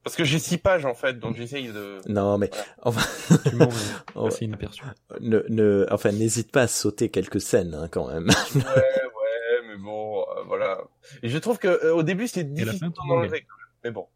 [0.04, 1.98] parce que j'ai six pages en fait, donc j'essaye de.
[2.06, 2.50] Non, mais
[2.82, 3.00] enfin,
[4.30, 4.82] c'est inaperçu.
[5.20, 8.28] ne, ne, enfin, n'hésite pas à sauter quelques scènes hein, quand même.
[8.54, 10.78] Ouais, ouais, mais bon, euh, voilà.
[11.22, 13.46] Et je trouve que euh, au début c'est difficile fin, tout d'en le monde enlever,
[13.84, 14.06] mais bon.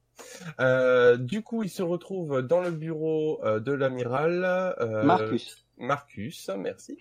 [0.61, 4.45] Euh, du coup, il se retrouve dans le bureau euh, de l'amiral
[4.81, 6.97] euh, Marcus, Marcus, merci.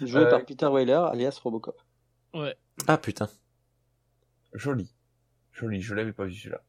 [0.00, 1.80] joué euh, par Peter Weiler, alias Robocop.
[2.32, 2.56] Ouais.
[2.88, 3.28] ah putain.
[4.54, 4.90] Joli.
[5.52, 6.62] Joli, je l'avais pas vu celui-là.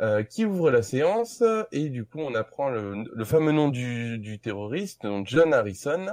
[0.00, 1.42] Euh, qui ouvre la séance
[1.72, 6.08] et du coup on apprend le, le fameux nom du, du terroriste, donc John Harrison,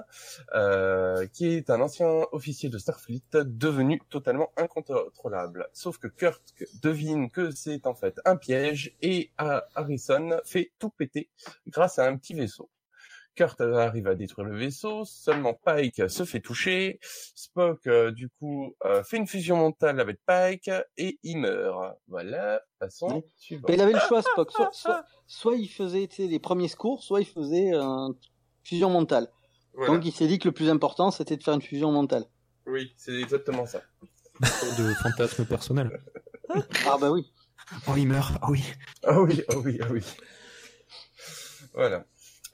[0.53, 5.67] euh, qui est un ancien officier de Starfleet devenu totalement incontrôlable.
[5.73, 6.41] Sauf que Kurt
[6.81, 11.29] devine que c'est en fait un piège et euh, Harrison fait tout péter
[11.67, 12.69] grâce à un petit vaisseau.
[13.35, 18.73] Kurt arrive à détruire le vaisseau, seulement Pike se fait toucher, Spock euh, du coup
[18.85, 21.97] euh, fait une fusion mentale avec Pike et il meurt.
[22.07, 23.21] Voilà, passons Oui.
[23.35, 23.65] suivant.
[23.67, 24.51] Mais il avait le choix, Spock.
[24.51, 28.15] Soit, soit, soit il faisait les premiers secours, soit il faisait une
[28.63, 29.27] fusion mentale.
[29.73, 29.93] Voilà.
[29.93, 32.25] Donc il s'est dit que le plus important, c'était de faire une fusion mentale.
[32.65, 33.81] Oui, c'est exactement ça.
[34.39, 36.01] de fantasme personnel.
[36.85, 37.31] Ah bah oui.
[37.87, 38.33] Oh, il meurt.
[38.41, 38.63] Ah oui.
[39.03, 40.01] Ah oui, ah oui, ah oui.
[41.73, 42.05] Voilà.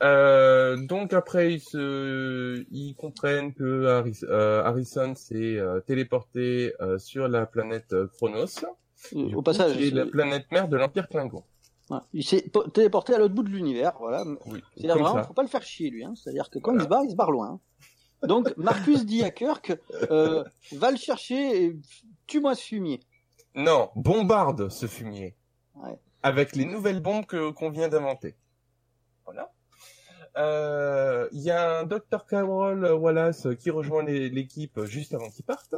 [0.01, 7.27] Euh, donc après ils se, ils comprennent que Harris- euh, Harrison s'est euh, téléporté sur
[7.27, 8.65] la planète Chronos,
[9.15, 11.43] Au coup, passage, qui est la planète mère de l'Empire Klingon.
[12.13, 13.93] il s'est po- téléporté à l'autre bout de l'univers.
[13.99, 14.23] Voilà.
[14.47, 15.23] Oui, C'est là comme vraiment, ça.
[15.27, 16.03] faut pas le faire chier lui.
[16.03, 16.13] Hein.
[16.15, 16.81] C'est-à-dire que quand Voilà.
[16.81, 17.59] il se barre, il se barre loin.
[18.23, 18.27] hein.
[18.27, 19.75] Donc Marcus dit à Kirk,
[20.11, 21.75] euh, va le chercher et
[22.27, 22.99] tue-moi ce fumier.
[23.55, 25.35] Non, bombarde ce fumier.
[25.75, 25.97] Ouais.
[26.23, 28.35] Avec les nouvelles bombes que qu'on vient d'inventer.
[29.25, 29.51] Voilà.
[30.37, 32.25] Euh, Il y a un Dr.
[32.27, 35.75] Carol Wallace qui rejoint l'équipe juste avant qu'ils partent.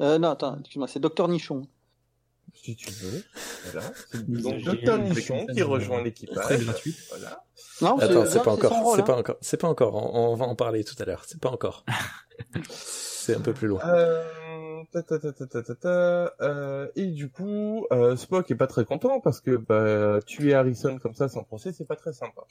[0.00, 1.62] Euh, non, attends, excuse-moi, c'est Docteur Nichon.
[2.54, 3.22] si tu veux.
[3.70, 3.86] Voilà.
[4.26, 6.44] Donc avec Nichon qui rejoint l'équipage.
[6.44, 6.96] très gratuite.
[7.10, 7.44] Voilà.
[7.82, 9.04] Non, Attends, c'est non, pas encore, c'est hein.
[9.04, 9.94] pas encore, c'est pas encore.
[9.94, 11.24] On, on va en parler tout à l'heure.
[11.26, 11.84] C'est pas encore.
[12.70, 13.80] c'est un peu plus loin.
[13.84, 14.22] Euh,
[14.92, 18.66] ta, ta, ta, ta, ta, ta, ta, euh, et du coup, euh, Spock est pas
[18.66, 22.42] très content parce que bah, tuer Harrison comme ça sans procès, c'est pas très sympa.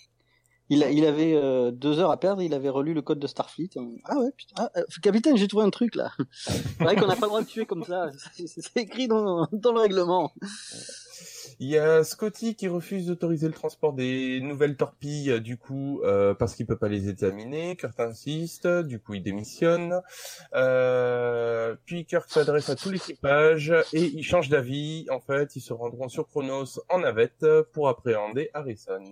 [0.69, 3.71] Il, il avait euh, deux heures à perdre, il avait relu le code de Starfleet.
[4.05, 4.53] Ah ouais, putain.
[4.57, 6.11] Ah, euh, capitaine, j'ai trouvé un truc là.
[6.31, 8.11] C'est vrai qu'on n'a pas le droit de tuer comme ça.
[8.33, 10.31] C'est écrit dans, dans le règlement.
[11.61, 16.33] Il y a Scotty qui refuse d'autoriser le transport des nouvelles torpilles, du coup, euh,
[16.33, 17.75] parce qu'il peut pas les examiner.
[17.75, 19.99] Kurt insiste, du coup, il démissionne.
[20.53, 25.05] Euh, puis Kirk s'adresse à tout l'équipage et il change d'avis.
[25.09, 29.03] En fait, ils se rendront sur Chronos en navette pour appréhender Harrison.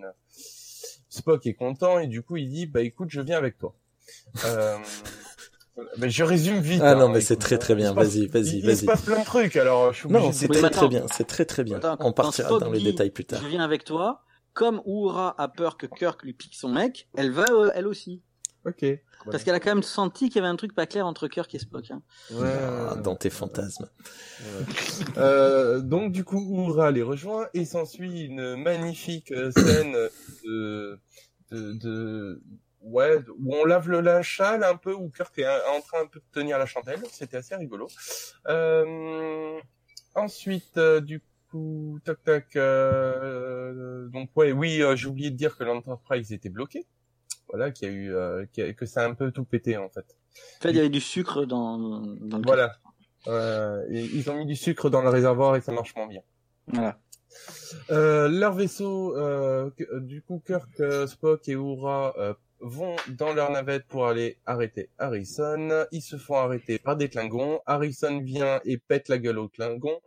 [1.08, 3.74] Spock est content et du coup, il dit, bah écoute, je viens avec toi.
[4.44, 4.76] Euh,
[5.98, 6.80] mais je résume vite.
[6.82, 7.94] Ah hein, non, mais c'est très très il bien.
[7.94, 8.86] passe- Vas-y, vas-y, il, se vas-y.
[8.86, 11.06] passe plein de trucs, alors je suis obligé Non, de c'est très très bien.
[11.12, 11.78] C'est très très bien.
[11.78, 13.40] Attends, On partira Spock dans les dit, détails plus tard.
[13.42, 14.22] Je viens avec toi.
[14.54, 18.22] Comme Uhura a peur que Kirk lui pique son mec, elle va euh, elle aussi.
[18.68, 18.84] Ok.
[19.30, 21.52] Parce qu'elle a quand même senti qu'il y avait un truc pas clair entre Kirk
[21.54, 21.90] et Spock.
[21.90, 22.02] Hein.
[22.40, 23.88] Ah, dans tes fantasmes.
[25.16, 29.92] Euh, donc du coup, Oura les rejoint et s'ensuit une magnifique euh, scène
[30.44, 30.98] de,
[31.50, 32.42] de, de-
[32.82, 36.06] ouais, où on lave le linge sale un peu, où Kirk est en train un
[36.06, 37.00] peu de tenir la chandelle.
[37.12, 37.88] C'était assez rigolo.
[38.46, 39.58] Euh,
[40.14, 42.56] ensuite, euh, du coup, tac tac.
[42.56, 46.86] euh, donc ouais, oui, euh, j'ai oublié de dire que l'Enterprise était bloqué.
[47.48, 49.44] Voilà, qu'il y a eu, euh, qu'il y a- que ça a un peu tout
[49.44, 50.16] pété en fait.
[50.58, 52.76] En fait, il y avait du sucre dans, dans le Voilà.
[53.26, 56.22] Euh, et ils ont mis du sucre dans le réservoir et ça marche moins bien.
[56.68, 56.98] Voilà.
[57.90, 59.12] Euh, leur vaisseau,
[59.76, 62.14] que- du coup, Kirk, Spock et Uhura
[62.60, 65.86] vont dans leur navette pour aller arrêter Harrison.
[65.92, 67.60] Ils se font arrêter par des Klingons.
[67.66, 70.00] Harrison vient et pète la gueule aux Klingons.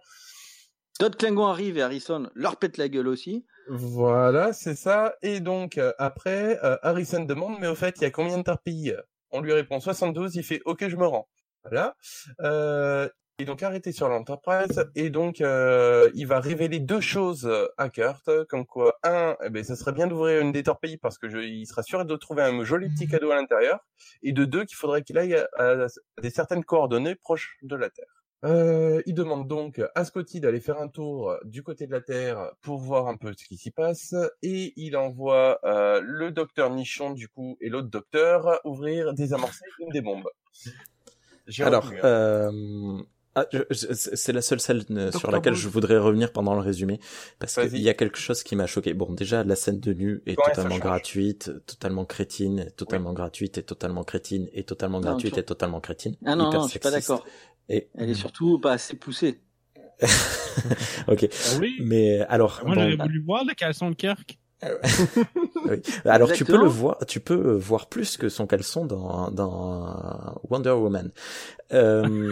[0.99, 3.45] D'autres Klingons arrivent et Harrison leur pète la gueule aussi.
[3.73, 5.15] Voilà, c'est ça.
[5.21, 8.43] Et donc, euh, après, euh, Harrison demande, mais au fait, il y a combien de
[8.43, 8.97] torpilles
[9.29, 11.29] On lui répond 72, il fait, ok, je me rends.
[11.63, 11.95] Voilà.
[12.41, 13.07] Euh,
[13.39, 14.83] et donc, arrêté sur l'Enterprise.
[14.95, 19.63] Et donc, euh, il va révéler deux choses à Kurt, comme quoi, un, eh ben,
[19.63, 22.43] ça serait bien d'ouvrir une des torpilles parce que je, il sera sûr de trouver
[22.43, 23.79] un joli petit cadeau à l'intérieur.
[24.21, 25.87] Et de deux, qu'il faudrait qu'il aille à, à
[26.21, 28.20] des certaines coordonnées proches de la Terre.
[28.43, 32.51] Euh, il demande donc à Scotty d'aller faire un tour du côté de la Terre
[32.61, 37.11] pour voir un peu ce qui s'y passe et il envoie euh, le docteur Nichon
[37.11, 40.27] du coup et l'autre docteur ouvrir désamorcer une des bombes.
[41.59, 41.95] Alors, hein.
[42.03, 43.01] euh,
[43.33, 46.99] ah, c'est la seule scène euh, sur laquelle je voudrais revenir pendant le résumé
[47.39, 48.93] parce qu'il y a quelque chose qui m'a choqué.
[48.93, 53.63] Bon, déjà la scène de nu est Quand totalement gratuite, totalement crétine, totalement gratuite et
[53.63, 56.17] totalement crétine et totalement Non, gratuite tu- et totalement crétine.
[56.25, 57.25] Ah non, hyper non, je suis pas d'accord.
[57.73, 59.39] Et Elle est surtout pas assez poussée.
[61.07, 61.77] ok, Ah oui.
[61.81, 64.37] mais alors Moi, bon, j'aurais voulu voir le caleçon de Kirk.
[65.65, 65.77] Oui.
[66.05, 70.71] Alors tu peux le voir, tu peux voir plus que son caleçon dans dans Wonder
[70.71, 71.11] Woman.
[71.73, 72.29] Euh,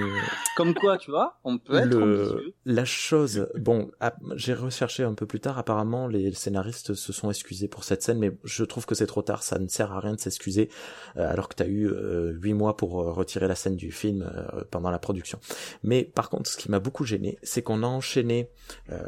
[0.58, 2.54] Comme quoi, tu vois, on peut être le, ambitieux.
[2.66, 5.58] la chose, bon, ap- j'ai recherché un peu plus tard.
[5.58, 9.22] Apparemment, les scénaristes se sont excusés pour cette scène, mais je trouve que c'est trop
[9.22, 9.44] tard.
[9.44, 10.70] Ça ne sert à rien de s'excuser
[11.18, 14.30] euh, alors que tu as eu euh, huit mois pour retirer la scène du film
[14.72, 15.40] pendant la production.
[15.84, 18.50] Mais par contre, ce qui m'a beaucoup gêné, c'est qu'on a enchaîné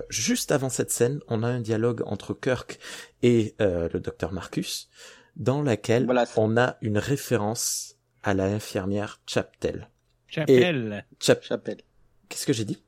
[0.09, 2.79] juste avant cette scène, on a un dialogue entre Kirk
[3.21, 4.89] et le docteur Marcus,
[5.35, 9.89] dans laquelle Voilà, on a une référence à la infirmière Chaptel.
[10.31, 11.05] Chapelle.
[11.19, 11.81] Chap Chapelle.
[12.29, 12.81] Qu'est-ce que j'ai dit?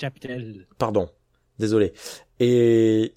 [0.00, 0.66] Chapelle.
[0.78, 1.10] Pardon,
[1.58, 1.92] désolé.
[2.38, 3.14] Et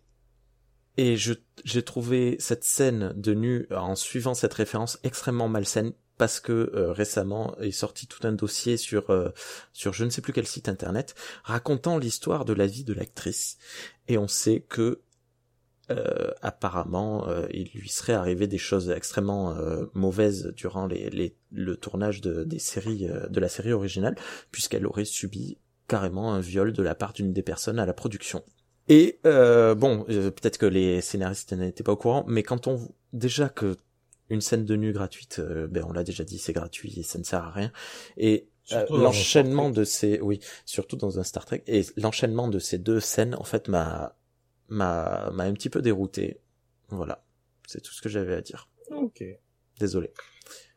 [0.97, 6.39] et je j'ai trouvé cette scène de nu en suivant cette référence extrêmement malsaine parce
[6.39, 9.29] que euh, récemment est sorti tout un dossier sur euh,
[9.71, 13.59] sur je ne sais plus quel site internet racontant l'histoire de la vie de l'actrice
[14.07, 15.01] et on sait que
[15.89, 21.35] euh, apparemment euh, il lui serait arrivé des choses extrêmement euh, mauvaises durant les, les,
[21.51, 24.15] le tournage de, des séries euh, de la série originale
[24.51, 28.43] puisqu'elle aurait subi carrément un viol de la part d'une des personnes à la production.
[28.89, 32.79] Et euh, bon, euh, peut-être que les scénaristes n'étaient pas au courant, mais quand on
[33.13, 33.77] déjà que
[34.29, 37.23] une scène de nu gratuite, ben on l'a déjà dit, c'est gratuit et ça ne
[37.23, 37.71] sert à rien.
[38.17, 42.77] Et euh, l'enchaînement de ces, oui, surtout dans un Star Trek, et l'enchaînement de ces
[42.77, 44.16] deux scènes, en fait, m'a
[44.69, 46.41] m'a un petit peu dérouté.
[46.89, 47.23] Voilà,
[47.67, 48.69] c'est tout ce que j'avais à dire.
[48.91, 49.23] Ok.
[49.79, 50.11] Désolé.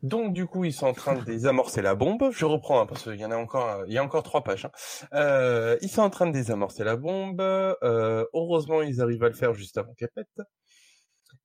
[0.02, 2.30] Donc du coup, ils sont en train de désamorcer la bombe.
[2.32, 4.64] Je reprends hein, parce qu'il y en a encore, il y a encore trois pages.
[4.66, 4.70] hein.
[5.14, 7.40] Euh, ils sont en train de désamorcer la bombe.
[7.40, 10.40] Euh, heureusement, ils arrivent à le faire juste avant qu'elle pète.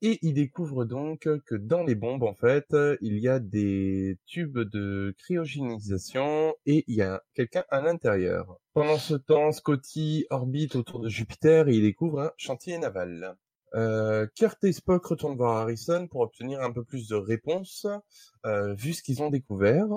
[0.01, 4.59] Et il découvre donc que dans les bombes, en fait, il y a des tubes
[4.59, 8.59] de cryogénisation et il y a quelqu'un à l'intérieur.
[8.73, 13.37] Pendant ce temps, Scotty orbite autour de Jupiter et il découvre un chantier naval.
[13.73, 17.87] Euh, Kurt et Spock retournent voir Harrison pour obtenir un peu plus de réponses,
[18.45, 19.87] euh, vu ce qu'ils ont découvert.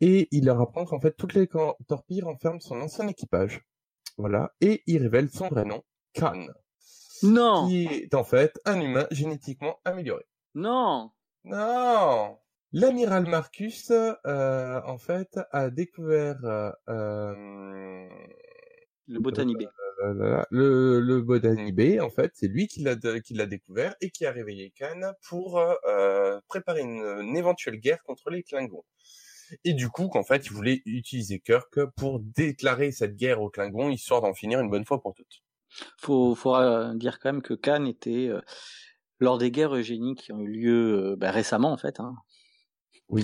[0.00, 1.48] Et il leur apprend qu'en fait, toutes les
[1.86, 3.62] torpilles renferment son ancien équipage.
[4.16, 4.54] Voilà.
[4.60, 5.82] Et il révèle son vrai nom,
[6.14, 6.46] Khan,
[7.22, 10.24] Non, qui est en fait un humain génétiquement amélioré.
[10.54, 11.10] non.
[11.44, 12.38] Non
[12.72, 18.08] L'amiral Marcus, euh, en fait, a découvert euh, euh,
[19.06, 19.66] Le botanibé.
[20.04, 22.94] euh, le, le Bodanibé, en fait, c'est lui qui l'a
[23.24, 25.60] qui l'a découvert et qui a réveillé Khan pour
[26.48, 28.84] préparer une, une éventuelle guerre contre les Klingons.
[29.64, 33.88] Et du coup, qu'en fait, il voulait utiliser Kirk pour déclarer cette guerre aux Klingons,
[33.88, 35.42] histoire d'en finir une bonne fois pour toutes.
[35.98, 36.56] Faut, faut
[36.94, 38.40] dire quand même que Cannes était euh,
[39.18, 42.00] lors des guerres eugéniques qui ont eu lieu euh, bah, récemment en fait.
[42.00, 42.14] Hein.
[43.10, 43.20] Euh,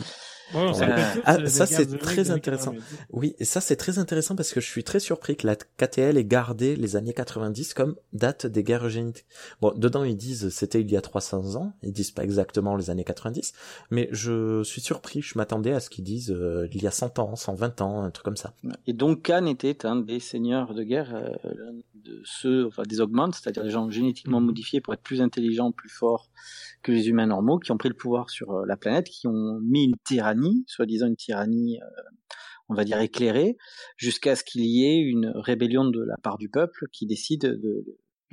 [0.53, 0.82] tous,
[1.24, 2.72] ah, euh, ça, c'est très intéressant.
[2.72, 2.99] 90.
[3.11, 6.16] Oui, et ça c'est très intéressant parce que je suis très surpris que la KTL
[6.16, 9.24] ait gardé les années 90 comme date des guerres eugéniques.
[9.61, 12.91] Bon, dedans ils disent c'était il y a 300 ans, ils disent pas exactement les
[12.91, 13.53] années 90,
[13.91, 17.18] mais je suis surpris, je m'attendais à ce qu'ils disent euh, il y a 100
[17.18, 18.55] ans, 120 ans, un truc comme ça.
[18.87, 21.51] Et donc Cannes était un des seigneurs de guerre, euh,
[21.95, 25.89] de ceux, enfin des augmentes, c'est-à-dire des gens génétiquement modifiés pour être plus intelligents, plus
[25.89, 26.28] forts
[26.85, 29.59] que les humains normaux, qui ont pris le pouvoir sur euh, la planète, qui ont
[29.61, 31.87] mis une tyrannie, soi-disant une tyrannie, euh,
[32.68, 33.57] on va dire éclairée,
[33.97, 37.85] jusqu'à ce qu'il y ait une rébellion de la part du peuple qui décide de,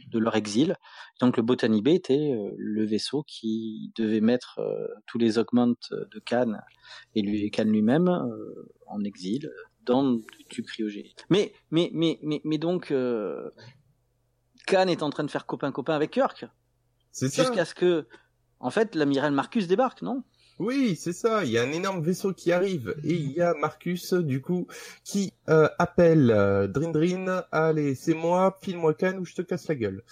[0.08, 0.76] de leur exil.
[1.20, 6.20] Donc le Botanibé était euh, le vaisseau qui devait mettre euh, tous les augmentes de
[6.20, 6.62] Cannes
[7.16, 8.10] et lui, Cannes lui-même
[8.88, 9.50] en exil
[9.84, 11.26] dans du tube cryogénique.
[11.30, 12.94] Mais, mais, mais, mais, mais donc,
[14.68, 16.46] Khan est en train de faire copain-copain avec Kirk,
[17.20, 18.08] jusqu'à ce que,
[18.60, 20.24] en fait, l'amiral Marcus débarque, non?
[20.60, 21.44] Oui, c'est ça.
[21.44, 24.68] Il y a un énorme vaisseau qui arrive et il y a Marcus du coup
[25.04, 27.44] qui euh, appelle euh, Drin Drin.
[27.52, 30.04] Allez, c'est moi, file-moi Khan ou je te casse la gueule.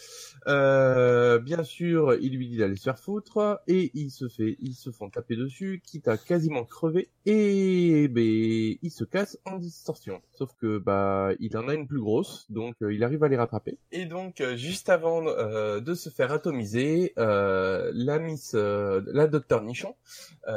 [0.47, 4.73] Euh, bien sûr, il lui dit d'aller se faire foutre et il se fait, ils
[4.73, 10.21] se font taper dessus, quitte à quasiment crever et ben il se casse en distorsion.
[10.31, 13.37] Sauf que bah il en a une plus grosse, donc euh, il arrive à les
[13.37, 13.77] rattraper.
[13.91, 19.95] Et donc juste avant de se faire atomiser, la Miss, la Docteur Nichon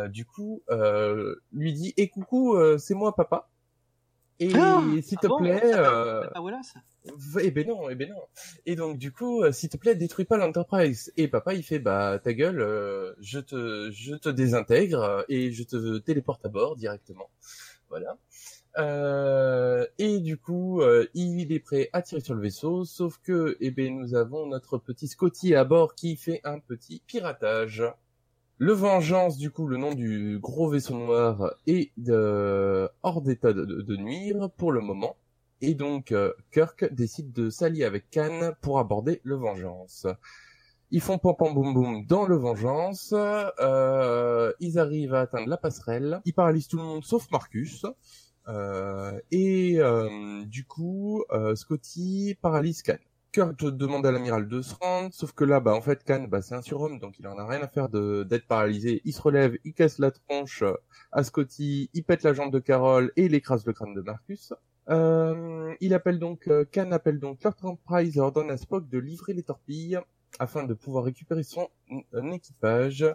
[0.08, 3.48] du coup, euh, lui dit "Et coucou, euh, c'est moi, papa."
[4.40, 6.80] Et Ah, s'il ah te bon, plaît, s'appelle euh, Ah voilà ça.
[7.40, 8.22] eh ben non, eh ben non.
[8.66, 11.12] Et donc du coup, euh, s'il te plaît, détruis pas l'Enterprise.
[11.16, 15.52] Et papa, il fait "Bah ta gueule, euh, je te, je te désintègre euh, et
[15.52, 17.30] je te téléporte à bord directement."
[17.88, 18.16] Voilà.
[18.78, 23.56] Euh, et du coup, euh, il est prêt à tirer sur le vaisseau, sauf que,
[23.60, 27.84] eh ben, nous avons notre petit Scotty à bord qui fait un petit piratage.
[28.62, 31.90] Le Vengeance, du coup, le nom du gros vaisseau noir, est
[33.02, 35.16] hors d'état de, nuire pour le moment.
[35.62, 40.06] Et donc, euh, Kirk décide de s'allier avec Khan pour aborder le Vengeance.
[40.92, 43.12] Ils font pam pam boum boum dans le Vengeance.
[43.12, 46.20] Euh, ils arrivent à atteindre la passerelle.
[46.24, 47.84] Ils paralysent tout le monde sauf Marcus.
[48.46, 49.80] Euh, et
[50.46, 51.24] du coup,
[51.56, 52.94] Scotty paralyse Khan.
[53.32, 56.42] Kurt demande à l'amiral de se rendre, sauf que là, bah en fait, Khan, bah
[56.42, 59.00] c'est un surhomme, donc il en a rien à faire d'être paralysé.
[59.04, 60.62] Il se relève, il casse la tronche
[61.12, 64.52] à Scotty, il pète la jambe de Carole et il écrase le crâne de Marcus.
[64.90, 69.32] Euh, il appelle donc, euh, Khan appelle donc l'Enterprise et ordonne à Spock de livrer
[69.32, 69.98] les torpilles
[70.38, 71.68] afin de pouvoir récupérer son
[72.14, 73.06] euh, équipage.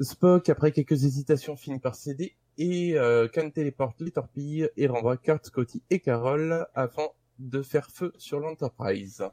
[0.00, 5.16] Spock, après quelques hésitations, finit par céder et euh, Khan téléporte les torpilles et renvoie
[5.16, 7.04] Kurt, Scotty et Carol afin
[7.38, 9.24] de faire feu sur l'Enterprise.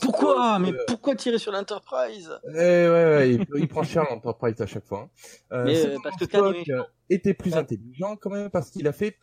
[0.00, 2.30] Pourquoi Mais euh, pourquoi tirer sur l'Enterprise?
[2.48, 5.00] Eh ouais, ouais, il, il prend cher l'Enterprise à chaque fois.
[5.00, 5.10] hein.
[5.52, 7.58] Euh, Mais, euh, cependant, parce que Khan Spock était plus Ah.
[7.58, 9.16] intelligent quand même parce qu'il a fait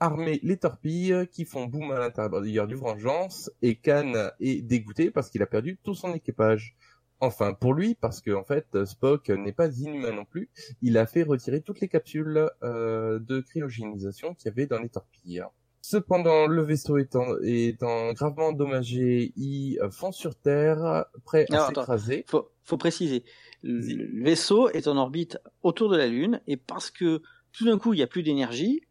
[0.00, 5.30] armer les torpilles qui font boum à l'intérieur du Vengeance et Khan est dégoûté parce
[5.30, 6.76] qu'il a perdu tout son équipage.
[7.20, 10.50] Enfin, pour lui, parce que en fait, Spock n'est pas inhumain non plus.
[10.82, 14.88] Il a fait retirer toutes les capsules euh, de cryogénisation qu'il y avait dans les
[14.88, 15.44] torpilles.
[15.84, 22.24] Cependant, le vaisseau étant, étant gravement endommagé, il euh, fond sur Terre, prêt à s'écraser.
[22.28, 23.24] faut, faut préciser.
[23.64, 27.20] Le vaisseau est en orbite autour de la Lune et parce que
[27.50, 28.82] tout d'un coup il n'y a plus d'énergie,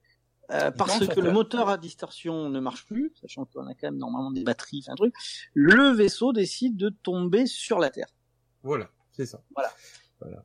[0.51, 1.33] euh, parce que le Terre.
[1.33, 4.95] moteur à distorsion ne marche plus, sachant qu'on a quand même normalement des batteries, un
[4.95, 5.13] truc,
[5.53, 8.09] le vaisseau décide de tomber sur la Terre.
[8.63, 9.41] Voilà, c'est ça.
[9.55, 9.71] Voilà.
[10.19, 10.43] Voilà.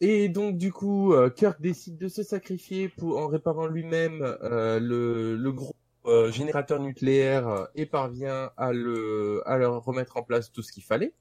[0.00, 4.80] Et donc du coup, euh, Kirk décide de se sacrifier pour en réparant lui-même euh,
[4.80, 5.74] le, le gros
[6.06, 10.72] euh, générateur nucléaire euh, et parvient à le à leur remettre en place tout ce
[10.72, 11.14] qu'il fallait.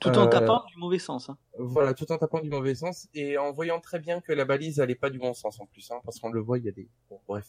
[0.00, 1.28] Tout en Euh, tapant du mauvais sens.
[1.30, 1.38] Hein.
[1.58, 4.80] Voilà, tout en tapant du mauvais sens et en voyant très bien que la balise
[4.80, 6.72] allait pas du bon sens en plus, hein, parce qu'on le voit, il y a
[6.72, 6.88] des...
[7.10, 7.46] Bon, bref.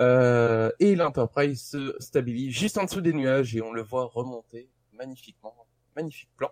[0.00, 4.70] Euh, et l'Enterprise se stabilise juste en dessous des nuages et on le voit remonter
[4.92, 5.54] magnifiquement.
[5.98, 6.50] Magnifique plan.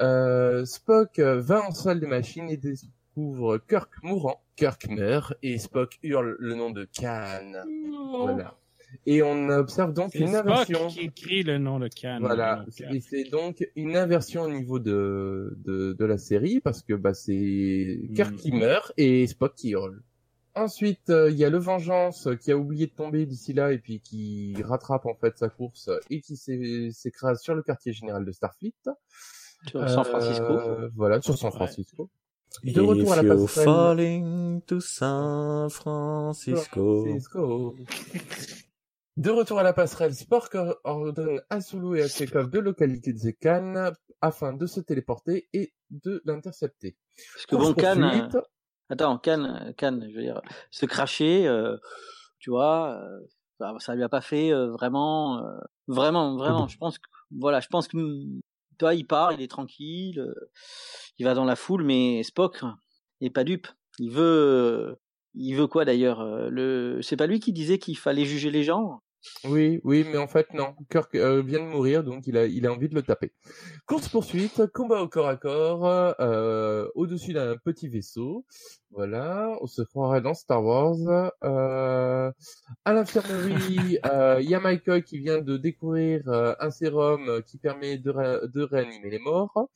[0.00, 4.42] Euh, Spock va en salle de machine et découvre Kirk mourant.
[4.56, 7.52] Kirk meurt et Spock hurle le nom de Khan.
[8.24, 8.56] Voilà.
[9.06, 10.86] Et on observe donc une Spock inversion.
[10.88, 12.18] qui écrit le nom de Khan.
[12.20, 16.92] Voilà, et c'est donc une inversion au niveau de, de, de la série, parce que
[16.92, 18.36] bah, c'est Kirk Mm.
[18.36, 20.02] qui meurt et Spock qui hurle.
[20.54, 23.78] Ensuite, euh, il y a le Vengeance qui a oublié de tomber d'ici là et
[23.78, 28.24] puis qui rattrape en fait sa course et qui s'é- s'écrase sur le quartier général
[28.26, 28.74] de Starfleet.
[29.68, 30.44] Sur San Francisco.
[30.52, 31.50] Euh, voilà, sur San.
[31.52, 32.10] Francisco.
[32.64, 33.64] De retour à la you're passerelle.
[33.64, 37.04] falling to San Francisco.
[37.04, 37.76] Francisco.
[39.16, 43.92] De retour à la passerelle, Spock ordonne à Sulu et à Chekhov de localiser Khan
[44.20, 46.96] afin de se téléporter et de l'intercepter.
[47.34, 48.40] Parce que bon, Khan, euh,
[48.90, 51.76] attends, Khan, Khan, je veux dire, se cracher, euh,
[52.38, 53.20] tu vois, euh,
[53.78, 56.66] ça, lui a pas fait euh, vraiment, euh, vraiment, vraiment.
[56.68, 57.08] Je pense que,
[57.38, 58.40] voilà, je pense que, mm,
[58.78, 60.34] toi, il part, il est tranquille, euh,
[61.18, 62.62] il va dans la foule, mais Spock
[63.20, 63.68] est pas dupe.
[63.98, 64.94] Il veut, euh,
[65.34, 68.64] il veut quoi d'ailleurs euh, Le, c'est pas lui qui disait qu'il fallait juger les
[68.64, 69.02] gens?
[69.44, 70.74] Oui, oui, mais en fait non.
[70.90, 73.32] Kirk euh, vient de mourir, donc il a, il a envie de le taper.
[73.86, 78.44] Course poursuite, combat au corps à corps, euh, au-dessus d'un petit vaisseau.
[78.90, 81.30] Voilà, on se croirait dans Star Wars.
[81.44, 82.30] Euh,
[82.84, 83.98] à l'infirmerie,
[84.40, 88.62] il y a McCoy qui vient de découvrir un sérum qui permet de, ré- de
[88.62, 89.70] réanimer les morts.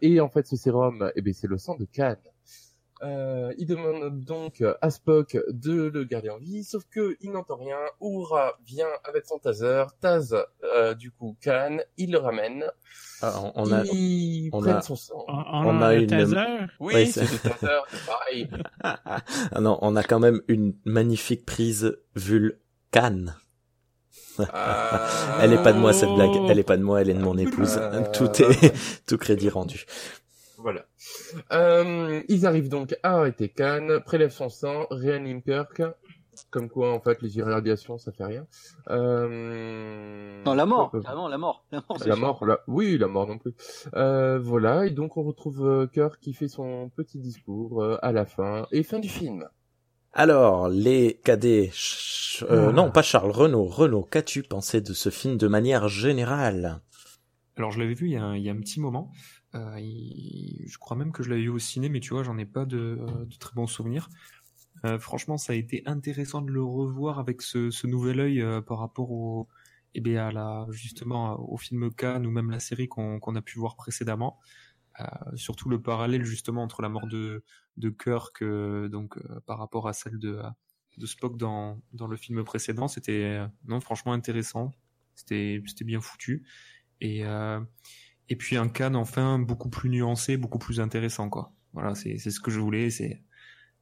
[0.00, 2.16] Et en fait, ce sérum, eh ben, c'est le sang de Khan.
[3.02, 7.56] Euh, il demande donc à Spock de le garder en vie, sauf que il n'entend
[7.56, 7.76] rien.
[8.00, 12.64] Uhura vient avec son taser, tase euh, du coup Khan, il le ramène,
[13.20, 15.24] Ah, on on a, il on a- son sang.
[15.28, 16.36] On, On on a a une- taser?
[16.80, 18.48] Oui, Ouais, c'est le taser, c'est pareil.
[18.82, 23.24] ah non, on a quand même une magnifique prise vulcan.
[24.38, 25.38] Ah.
[25.42, 27.20] Elle est pas de moi cette blague, elle est pas de moi, elle est de
[27.22, 27.80] mon épouse.
[28.12, 28.72] Tout est,
[29.06, 29.84] tout crédit rendu.
[30.64, 30.86] Voilà.
[31.52, 35.82] Euh, ils arrivent donc à arrêter Khan, prélèvent son sang, réaniment Kirk.
[36.50, 38.46] Comme quoi, en fait, les irradiations, ça fait rien.
[38.88, 40.42] Euh...
[40.44, 41.64] Non, la mort, carrément, la mort.
[41.70, 42.60] La mort, c'est La mort, là.
[42.66, 43.52] Oui, la mort non plus.
[43.94, 48.66] Euh, voilà, et donc on retrouve Kirk qui fait son petit discours à la fin,
[48.72, 49.48] et fin du film.
[50.12, 52.72] Alors, les cadets, ch- euh, Ah.
[52.72, 56.80] non, pas Charles, Renaud, Renaud, qu'as-tu pensé de ce film de manière générale?
[57.56, 59.12] Alors je l'avais vu il y, a un, il y a un petit moment.
[59.54, 59.78] Euh,
[60.66, 62.64] je crois même que je l'avais vu au ciné, mais tu vois, j'en ai pas
[62.64, 64.08] de, euh, très bons souvenirs.
[64.84, 69.10] Euh, franchement, ça a été intéressant de le revoir avec ce, nouvel œil par rapport
[69.10, 69.48] au,
[69.94, 74.38] eh à justement au film Cannes ou même la série qu'on a pu voir précédemment.
[75.34, 77.42] Surtout le parallèle justement entre la mort de,
[77.98, 78.44] Kirk,
[78.90, 80.40] donc par rapport à celle de,
[81.04, 84.72] Spock dans, le film précédent, c'était non franchement intéressant.
[85.14, 86.44] C'était bien foutu
[87.00, 87.24] et
[88.28, 91.52] et puis un Cannes enfin beaucoup plus nuancé, beaucoup plus intéressant quoi.
[91.72, 92.90] Voilà, c'est c'est ce que je voulais.
[92.90, 93.22] C'est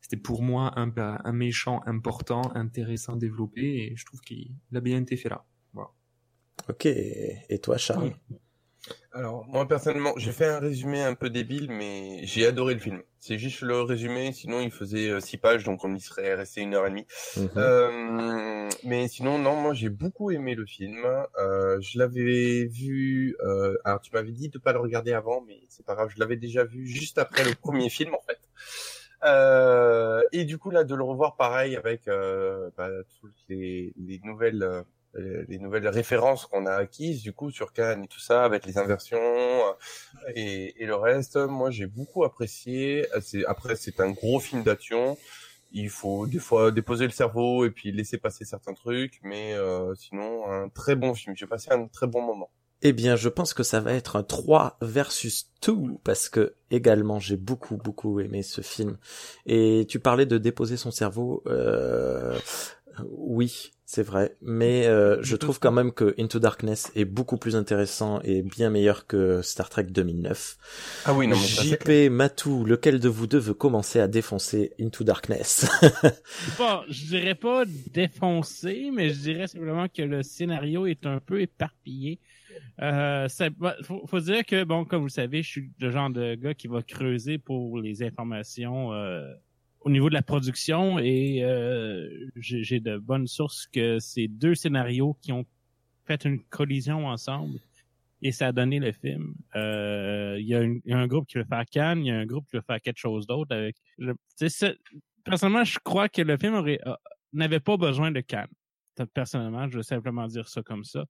[0.01, 5.01] c'était pour moi un, un méchant important, intéressant, développé, et je trouve qu'il a bien
[5.01, 5.45] été fait là.
[5.73, 5.91] Voilà.
[6.69, 8.15] Ok, et toi Charles?
[9.13, 13.03] Alors, moi, personnellement, j'ai fait un résumé un peu débile, mais j'ai adoré le film.
[13.21, 16.63] C'est juste le résumé, sinon il faisait euh, six pages, donc on y serait resté
[16.63, 17.07] une heure et demie.
[17.37, 17.51] Mhm.
[17.57, 21.05] Euh, mais sinon, non, moi j'ai beaucoup aimé le film.
[21.39, 23.37] Euh, je l'avais vu.
[23.45, 26.11] Euh, alors, tu m'avais dit de pas le regarder avant, mais c'est pas grave.
[26.13, 28.41] Je l'avais déjà vu juste après le premier film, en fait.
[29.25, 32.89] Euh, et du coup, là, de le revoir pareil avec euh, bah,
[33.21, 34.85] toutes les, les nouvelles.
[35.17, 38.65] Euh, les nouvelles références qu'on a acquises du coup sur Cannes et tout ça avec
[38.65, 39.73] les inversions euh,
[40.35, 45.19] et, et le reste moi j'ai beaucoup apprécié c'est après c'est un gros film d'action
[45.73, 49.95] il faut des fois déposer le cerveau et puis laisser passer certains trucs mais euh,
[49.95, 52.51] sinon un très bon film j'ai passé un très bon moment
[52.85, 57.21] Eh bien, je pense que ça va être un 3 versus 2 parce que également
[57.21, 58.99] j'ai beaucoup beaucoup aimé ce film.
[59.47, 61.45] Et tu parlais de déposer son cerveau.
[61.47, 62.37] Euh...
[63.09, 67.57] Oui, c'est vrai, mais euh, je trouve quand même que Into Darkness est beaucoup plus
[67.57, 70.57] intéressant et bien meilleur que Star Trek 2009.
[71.05, 74.09] ah oui non mais ça, c'est JP Matou, lequel de vous deux veut commencer à
[74.09, 75.67] défoncer Into Darkness?
[76.59, 81.41] Pas, je dirais pas défoncé, mais je dirais simplement que le scénario est un peu
[81.41, 82.19] éparpillé.
[82.81, 85.91] Euh, ça, bah, faut, faut dire que, bon, comme vous le savez, je suis le
[85.91, 89.33] genre de gars qui va creuser pour les informations euh,
[89.85, 95.17] au niveau de la production et euh, j'ai de bonnes sources que c'est deux scénarios
[95.21, 95.45] qui ont
[96.05, 97.59] fait une collision ensemble
[98.23, 99.35] et ça a donné le film.
[99.57, 102.07] Euh, Il y, a une- il y a un groupe qui veut faire Cannes, il
[102.09, 103.77] y a un groupe qui veut faire quelque chose d'autre avec.
[105.25, 106.77] personnellement, je crois que le film euh,
[107.33, 108.51] n'avait pas besoin de Cannes.
[109.15, 111.05] Personnellement, je veux simplement dire ça comme ça.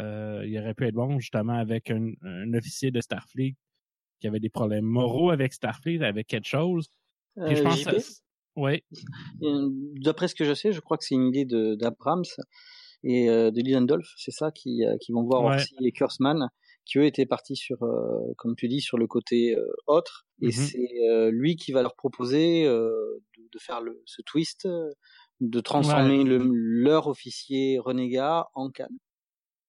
[0.00, 3.54] Euh, il aurait pu être bon justement avec un, un officier de Starfleet
[4.20, 6.88] qui avait des problèmes moraux avec Starfleet, avec quelque chose.
[7.48, 8.04] Je Euh, pense JP,
[9.42, 9.68] euh,
[10.00, 11.44] d'après ce que je sais, je crois que c'est une idée
[11.76, 12.24] d'Abrams
[13.04, 15.66] et euh, de Lidendolf, c'est ça qui qui vont voir Ouais.
[15.68, 15.92] Orsi et
[16.86, 20.50] qui eux étaient partis sur, euh, comme tu dis, sur le côté euh, autre, et
[20.50, 20.52] Mhm.
[20.52, 22.90] c'est euh, lui qui va leur proposer euh,
[23.38, 24.68] de, de faire le, ce twist,
[25.40, 28.98] de transformer le, leur officier renégat en Cannes.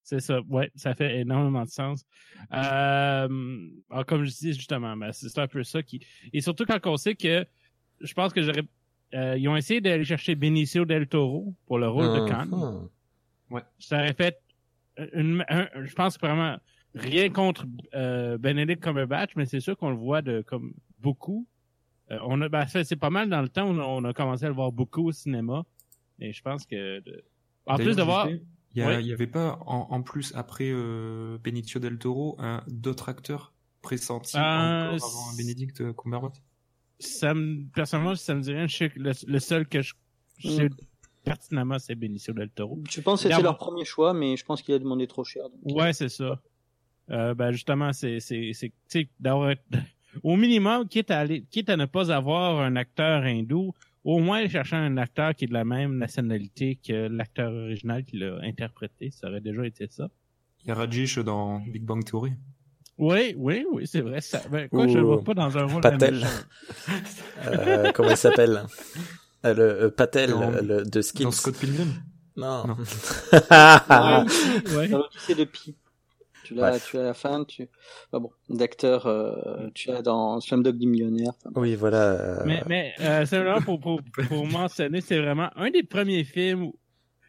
[0.09, 2.05] C'est ça, ouais, ça fait énormément de sens.
[2.53, 3.27] Euh,
[3.89, 5.99] alors, comme je dis justement, ben, c'est un peu ça qui.
[6.31, 7.45] Et surtout quand on sait que
[7.99, 8.63] je pense que j'aurais.
[9.13, 12.45] euh, ils ont essayé d'aller chercher Benicio del Toro pour le rôle de Khan.
[12.45, 12.89] Mhm.
[13.79, 14.39] Ça aurait fait
[15.13, 16.55] une, un- je pense vraiment
[16.95, 21.45] rien contre euh, Benedict Cumberbatch, mais c'est sûr qu'on le voit de comme beaucoup.
[22.11, 24.47] Euh, on a, ben, c'est pas mal dans le temps où on a commencé à
[24.47, 25.63] le voir beaucoup au cinéma.
[26.19, 27.25] Et je pense que de-
[27.65, 28.27] en plus de voir.
[28.75, 28.95] Il y, a- Oui.
[29.01, 32.37] il y avait pas, en, en plus, après euh, Benicio del Toro,
[32.67, 34.39] d'autres acteurs pressentis Euh,
[34.95, 36.35] encore avant Benedict Cumberbatch?
[36.99, 38.67] Ça me, personnellement, ça me dit rien.
[38.67, 39.93] Je sais que le, le seul que je,
[40.39, 40.69] je sais
[41.23, 42.79] pertinemment, c'est Benicio del Toro.
[42.89, 45.43] Je pense que c'était leur premier choix, mais je pense qu'il a demandé trop cher.
[45.49, 45.75] donc.
[45.77, 46.41] Ouais, c'est ça.
[47.09, 49.53] Euh, ben, justement, c'est, c'est, c'est, tu sais, d'avoir,
[50.23, 53.73] au minimum, quitte à aller, quitte à ne pas avoir un acteur hindou,
[54.07, 58.17] au moins chercher un acteur qui est de la même nationalité que l'acteur original qui
[58.17, 59.11] l'a interprété.
[59.11, 60.07] Ça aurait déjà été ça.
[60.63, 62.31] Il y a Rajesh dans Big Bang Theory.
[62.97, 64.21] Oui, oui, oui, c'est vrai.
[64.21, 66.25] Ça, ben, quoi, je le vois pas dans un rôle Patel.
[67.47, 68.63] Euh, comment il s'appelle?
[69.45, 71.25] Euh, Le euh, Patel Dans- le, de Skins.
[71.25, 71.91] Dans Scott Pilgrim?
[72.37, 72.65] Non.
[72.65, 72.77] Non.
[73.41, 74.87] Ouais, ouais.
[74.87, 75.75] Dans l'Odyssée de Pi.
[76.47, 77.67] Tu l'as, tu as à la fin, tu,
[78.13, 81.33] ah bon, d'acteur, euh, tu as dans Slumdog du millionnaire.
[81.45, 82.11] Enfin, Oui, voilà.
[82.11, 86.63] euh, Mais, mais euh, simplement pour, pour, pour mentionner, c'est vraiment un des premiers films
[86.63, 86.75] où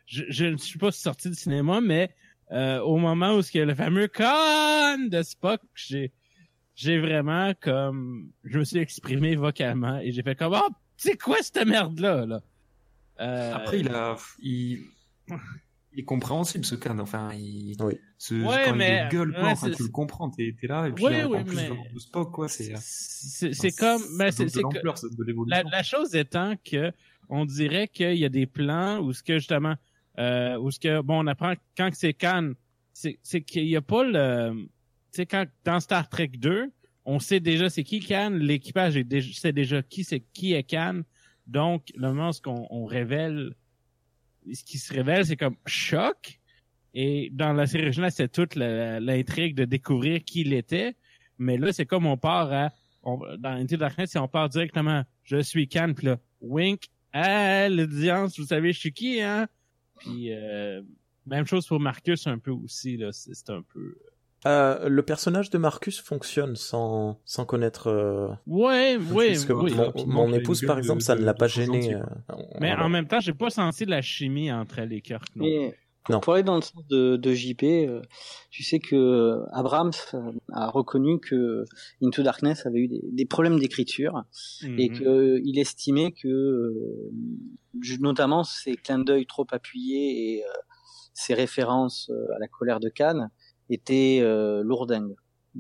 [0.07, 2.15] je, je ne suis pas sorti du cinéma, mais
[2.53, 6.13] euh, au moment où il y a le fameux con de Spock, j'ai
[6.75, 11.37] j'ai vraiment comme je me suis exprimé vocalement et j'ai fait comme oh c'est quoi
[11.43, 12.41] cette merde là là?
[13.21, 14.79] Euh, Après, il a, il,
[15.93, 16.99] il est compréhensible ce can.
[16.99, 17.95] Enfin, il, Oui.
[18.19, 20.87] ce, Ouais, quand mais- il gueule, quoi, ouais, enfin, tu le comprends, t'es, t'es là,
[20.89, 24.31] et puis en, oui, en plus mais- de Spock, quoi, c'est, c'est c'est comme ben,
[24.31, 25.69] c'est que- La, l'évolution.
[25.71, 26.93] la chose étant que
[27.29, 29.75] on dirait qu'il y a des plans où ce que justement
[30.19, 32.55] euh, où ce que bon on apprend quand que c'est Cannes,
[32.93, 34.69] c'est c'est qu'il y a pas le tu
[35.13, 36.71] sais quand dans Star Trek 2,
[37.05, 40.63] on sait déjà c'est qui Cannes, l'équipage est déjà sait déjà qui c'est qui est
[40.65, 41.05] Cannes.
[41.47, 43.55] Donc le moment où qu'on on révèle
[44.55, 46.41] ce qui se révèle c'est comme choc
[46.95, 50.97] et dans la série originale c'est toute l'intrigue de découvrir qui il était,
[51.39, 52.73] mais là c'est comme on part à
[53.39, 58.39] dans the Darkness, si on part directement, je suis Cannes, puis là, wink, ah, l'audience,
[58.39, 59.49] vous savez, je suis qui, hein?
[59.99, 60.83] Puis, euh,
[61.27, 63.97] même chose pour Marcus un peu aussi, là, c'est c'est un peu...
[64.47, 67.89] euh, le personnage de Marcus fonctionne sans, sans connaître.
[67.89, 69.75] euh, Ouais, oui, parce que oui.
[69.75, 71.83] mon, mon épouse, par de- exemple, ça de- ne l'a de pas gêné.
[71.83, 72.85] gentil, euh, Mais voilà.
[72.85, 75.45] en même temps, j'ai pas senti la chimie entre les Kirk, non.
[75.45, 75.75] Mais
[76.05, 76.21] pour, Non.
[76.21, 78.01] pour aller dans le sens de, de JP, euh,
[78.51, 79.93] tu sais que Abrams
[80.53, 81.65] a reconnu que
[82.03, 84.23] Into Darkness avait eu des, des problèmes d'écriture
[84.79, 84.99] et Mhm.
[84.99, 86.73] que il estimait que
[88.01, 90.49] notamment ces clins d'œil trop appuyés et euh,
[91.15, 93.29] ces références à la colère de Cannes
[93.69, 95.17] étaient euh, lourdingues.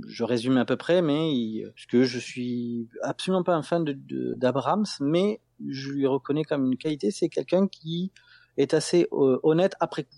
[0.06, 3.84] Je résume à peu près, mais il, parce que je suis absolument pas un fan
[3.84, 8.12] de- de- d'Abrams, mais je lui reconnais comme une qualité, c'est quelqu'un qui
[8.56, 10.16] est assez euh, honnête après coup.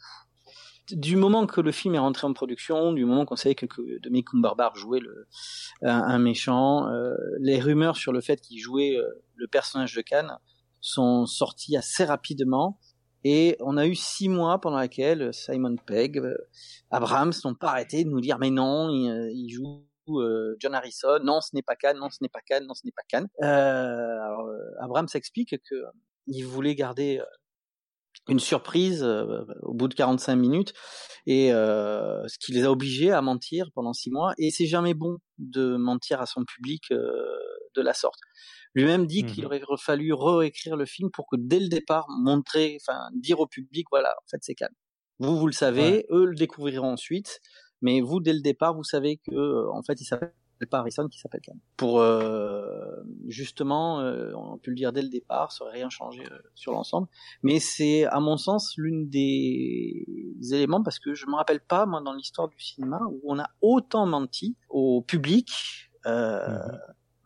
[0.93, 4.01] Du moment que le film est rentré en production, du moment qu'on savait que, que
[4.01, 5.28] Dominic Cumberbatch jouait le,
[5.82, 10.01] un, un méchant, euh, les rumeurs sur le fait qu'il jouait euh, le personnage de
[10.03, 10.36] Cannes
[10.80, 12.78] sont sorties assez rapidement.
[13.25, 16.37] Et on a eu six mois pendant lesquels Simon Pegg, euh,
[16.91, 21.18] Abrams n'ont pas arrêté de nous dire mais non, il, euh, joue euh, John Harrison,
[21.23, 23.29] non ce n'est pas Cannes, non ce n'est pas Cannes, non ce n'est pas Cannes.
[23.43, 25.91] Euh, alors, euh, Abrams explique que euh,
[26.27, 27.25] il voulait garder euh,
[28.29, 30.73] une surprise euh, au bout de 45 minutes.
[31.27, 34.33] Et euh, ce qui les a obligés à mentir pendant six mois.
[34.39, 37.23] Et c'est jamais bon de mentir à son public euh,
[37.75, 38.18] de la sorte.
[38.75, 39.47] Lui-même dit qu'il Mhm.
[39.47, 43.87] aurait fallu réécrire le film pour que dès le départ montrer, enfin dire au public
[43.91, 44.75] voilà en fait c'est calme.
[45.18, 47.41] Vous vous le savez, eux le découvriront ensuite,
[47.83, 50.33] mais vous dès le départ vous savez que euh, en fait il s'appelle
[50.71, 51.57] pas Harrison qui s'appelle Khan.
[51.79, 56.23] Pour euh, justement, euh, on peut le dire dès le départ, ça aurait rien changé
[56.31, 57.09] euh, sur l'ensemble.
[57.43, 60.05] Mais c'est à mon sens l'une des
[60.53, 63.49] éléments parce que je me rappelle pas moi dans l'histoire du cinéma où on a
[63.62, 65.49] autant menti au public
[66.07, 66.59] euh,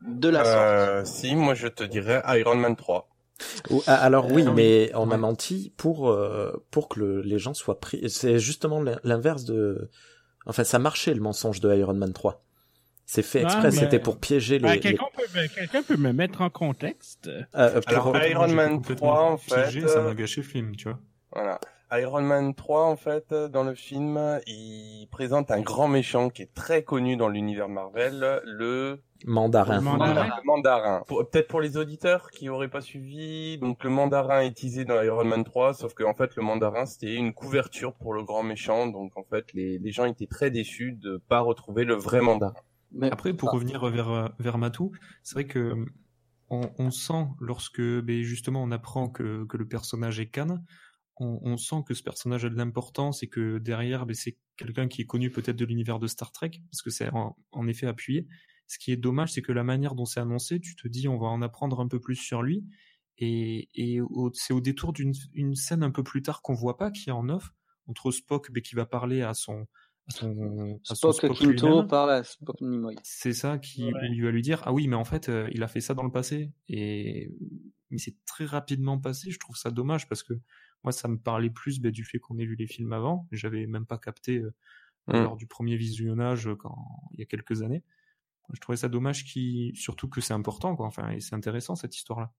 [0.07, 0.57] de la sorte.
[0.57, 3.09] Euh, si, moi je te dirais Iron Man 3.
[3.71, 4.53] Ou- ah, Alors oui, Euh, oui.
[4.55, 8.09] mais on a menti pour euh, pour que le- les gens soient pris.
[8.09, 9.91] C'est justement l'in- l'inverse de.
[10.47, 12.45] Enfin, ça marchait le mensonge de Iron Man 3.
[13.07, 14.69] C'est fait Ah, exprès, mais- c'était pour piéger les.
[14.69, 17.29] Ah, les- quelqu'un peut, me- quelqu'un peut me mettre en contexte?
[17.29, 20.47] euh, pour- Alors, Iron Man complètement 3, en fait, piégé, ça euh, m'a gâché le
[20.47, 20.99] film, tu vois.
[21.33, 21.59] Voilà.
[21.93, 26.43] Iron Man 3, en fait, euh, dans le film, il présente un grand méchant qui
[26.43, 29.77] est très connu dans l'univers Marvel, le Mandarin.
[29.77, 30.29] Le mandarin.
[30.45, 31.03] mandarin.
[31.07, 35.25] Peut-être pour les auditeurs qui auraient pas suivi, donc le mandarin est teasé dans Iron
[35.25, 39.17] Man 3, sauf qu'en fait le mandarin c'était une couverture pour le grand méchant, donc
[39.17, 42.53] en fait les, les gens étaient très déçus de pas retrouver le vrai mandarin.
[42.93, 43.53] Mais- Après, pour Ah.
[43.53, 45.75] revenir vers, vers Matou, c'est vrai que
[46.51, 50.59] on, on sent lorsque ben, justement on apprend que, que le personnage est Khan,
[51.17, 54.89] on, on sent que ce personnage a de l'importance et que derrière ben, c'est quelqu'un
[54.89, 57.87] qui est connu peut-être de l'univers de Star Trek, parce que c'est en, en effet
[57.87, 58.27] appuyé.
[58.67, 61.19] Ce qui est dommage, c'est que la manière dont c'est annoncé, tu te dis on
[61.19, 62.65] va en apprendre un peu plus sur lui,
[63.19, 66.77] et, et au- c'est au détour d'une une scène un peu plus tard qu'on voit
[66.77, 67.51] pas, qui est en off,
[67.87, 69.67] entre Spock ben, qui va parler à son,
[70.09, 71.87] à son, à son Spock, Spock Quinto lui-même.
[71.89, 72.97] parle à Spock Nimoy.
[73.05, 73.93] C'est ça qui Ouais.
[74.11, 76.03] il va lui dire ah oui mais en fait euh, il a fait ça dans
[76.03, 77.31] le passé et
[77.91, 80.35] mais c'est très rapidement passé je trouve ça dommage parce que
[80.85, 83.67] moi ça me parlait plus ben, du fait qu'on ait vu les films avant j'avais
[83.67, 84.55] même pas capté euh,
[85.07, 85.23] Mm.
[85.23, 86.79] lors du premier visionnage euh, quand
[87.13, 87.83] il y a quelques années
[88.53, 91.95] je trouvais ça dommage qui surtout que c'est important quoi enfin et c'est intéressant cette
[91.95, 92.33] histoire là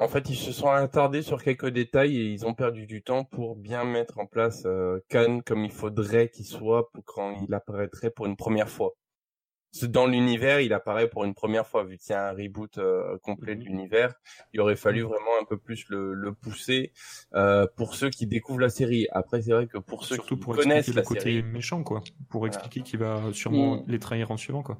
[0.00, 3.24] En fait, ils se sont attardés sur quelques détails et ils ont perdu du temps
[3.24, 7.54] pour bien mettre en place euh, Khan comme il faudrait qu'il soit pour quand il
[7.54, 8.92] apparaîtrait pour une première fois.
[9.82, 13.54] Dans l'univers, il apparaît pour une première fois, vu que c'est un reboot euh, complet
[13.54, 14.14] de l'univers.
[14.54, 16.92] Il aurait fallu vraiment un peu plus le, le pousser
[17.34, 19.06] euh, pour ceux qui découvrent la série.
[19.12, 21.42] Après, c'est vrai que pour ceux surtout qui pour connaissent expliquer la le côté série,
[21.42, 22.54] méchant quoi pour Voilà.
[22.54, 23.84] expliquer qu'il va sûrement Mm.
[23.86, 24.78] les trahir en suivant quoi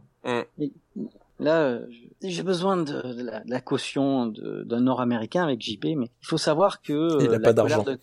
[1.41, 1.87] Là, euh,
[2.23, 6.39] j'ai besoin de, de la, de la caution d'un Nord-Américain avec JP, mais il faut
[6.39, 7.99] savoir que Il a pas la colère d'argent.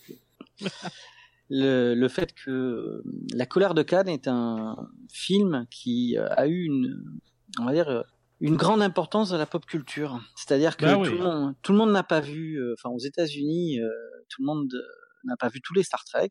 [1.50, 4.76] le, le fait que euh, la colère de Cannes est un
[5.12, 7.04] film qui euh, a eu une,
[7.60, 8.02] on va dire, euh,
[8.42, 10.20] une grande importance dans la pop culture.
[10.36, 11.12] C'est-à-dire que Bah tout, oui.
[11.12, 13.80] le monde, tout le monde n'a pas vu, enfin aux États-Unis,
[14.30, 14.70] tout le monde
[15.26, 16.30] n'a pas vu tous les Star Trek,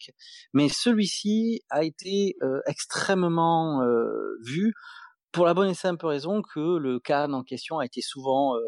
[0.53, 4.75] mais celui-ci a été euh, extrêmement euh, vu
[5.33, 8.61] pour la bonne et simple raison que le Cannes en question a été souvent euh,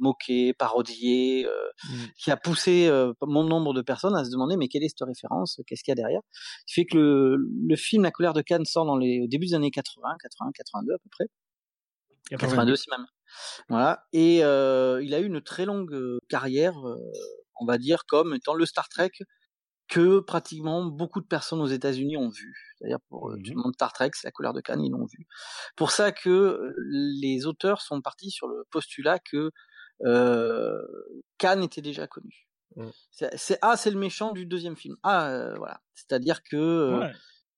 [0.00, 1.50] moqué, parodié, euh,
[2.16, 5.06] qui a poussé euh, mon nombre de personnes à se demander mais quelle est cette
[5.06, 6.20] référence, qu'est-ce qu'il y a derrière?
[6.66, 9.26] Ce qui fait que le, le film La colère de Cannes sort dans les, au
[9.26, 11.26] début des années 80, 80, 82 à peu près.
[12.30, 13.06] 82 si même.
[13.68, 14.06] Voilà.
[14.12, 16.96] Et euh, il a eu une très longue euh, carrière, euh,
[17.60, 19.12] on va dire, comme étant le Star Trek
[19.88, 22.54] que pratiquement beaucoup de personnes aux États-Unis ont vu.
[22.76, 25.06] C'est-à-dire pour euh, tout le monde Star Trek, c'est la colère de Cannes, ils l'ont
[25.06, 25.26] vu.
[25.76, 29.50] Pour ça que euh, les auteurs sont partis sur le postulat que
[30.04, 30.82] euh,
[31.38, 32.48] Cannes était déjà connu.
[32.76, 32.88] Mm.
[33.10, 34.96] C'est ah c'est le méchant du deuxième film.
[35.02, 35.80] Ah euh, voilà.
[35.94, 37.12] C'est-à-dire que euh, Ouais.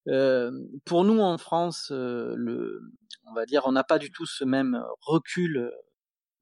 [0.09, 0.51] euh,
[0.85, 2.81] pour nous en France, euh, le,
[3.27, 5.71] on va dire, on n'a pas du tout ce même recul euh,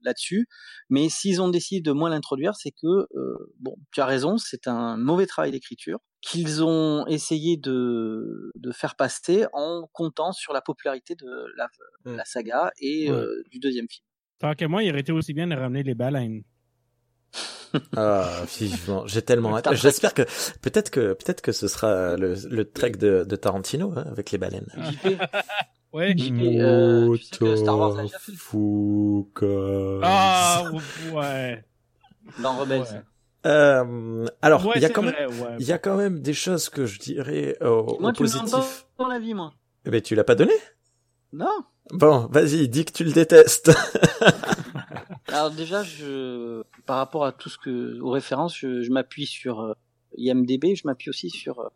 [0.03, 0.47] là-dessus.
[0.91, 3.09] Mais s'ils ont décidé de moins l'introduire, c'est que
[3.59, 8.97] bon, tu as raison, c'est un mauvais travail d'écriture qu'ils ont essayé de, de faire
[8.97, 11.69] passer en comptant sur la popularité de la,
[12.05, 12.17] Mm.
[12.17, 13.09] la saga et
[13.51, 14.05] du deuxième film.
[14.39, 16.43] Tant que moi, il aurait été aussi bien de ramener les baleines.
[17.97, 19.07] Ah, vivement.
[19.07, 19.75] J'ai tellement hâte.
[19.75, 20.23] J'espère que
[20.63, 24.39] peut-être que peut-être que ce sera le, le trek de, de Tarantino hein, avec les
[24.39, 24.67] baleines.
[24.77, 25.21] JP,
[25.93, 26.15] Ouais.
[26.21, 27.97] Euh, tu sais que Star Wars.
[30.03, 30.65] Ah,
[31.15, 31.65] ouais.
[32.43, 32.81] dans Rebels.
[32.81, 33.03] Ouais.
[33.47, 35.57] Euh, alors, Ouais, il y a quand même, ouais.
[35.59, 38.51] il y a quand même des choses que je dirais au, Moi, au tu positif.
[38.97, 39.53] pas mon avis, moi.
[39.87, 40.53] Eh ben, tu l'as pas donné?
[41.33, 41.65] Non.
[41.93, 43.71] Bon, vas-y, dis que tu le détestes.
[45.29, 49.61] Alors déjà, je, par rapport à tout ce que, aux références, je, je m'appuie sur
[49.61, 49.73] euh,
[50.17, 51.69] IMDb, je m'appuie aussi sur euh,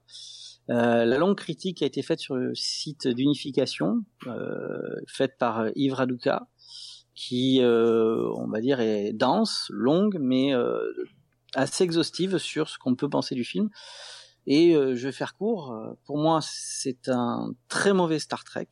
[0.71, 5.61] euh, la longue critique qui a été faite sur le site d'unification, euh, faite par
[5.61, 6.47] euh, Yves Raduca,
[7.15, 10.81] qui, euh, on va dire, est dense, longue, mais euh,
[11.55, 13.69] assez exhaustive sur ce qu'on peut penser du film.
[14.47, 15.73] Et euh, je vais faire court.
[15.73, 18.69] euh, Pour moi, c'est un très mauvais Star Trek.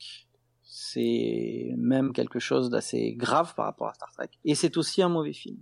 [0.92, 4.28] C'est même quelque chose d'assez grave par rapport à Star Trek.
[4.44, 5.58] Et c'est aussi un mauvais film.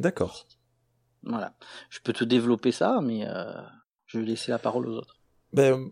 [0.00, 0.46] D'accord.
[1.22, 1.54] Voilà.
[1.90, 3.52] Je peux te développer ça, mais euh,
[4.06, 5.16] je vais laisser la parole aux autres.
[5.52, 5.90] Ben,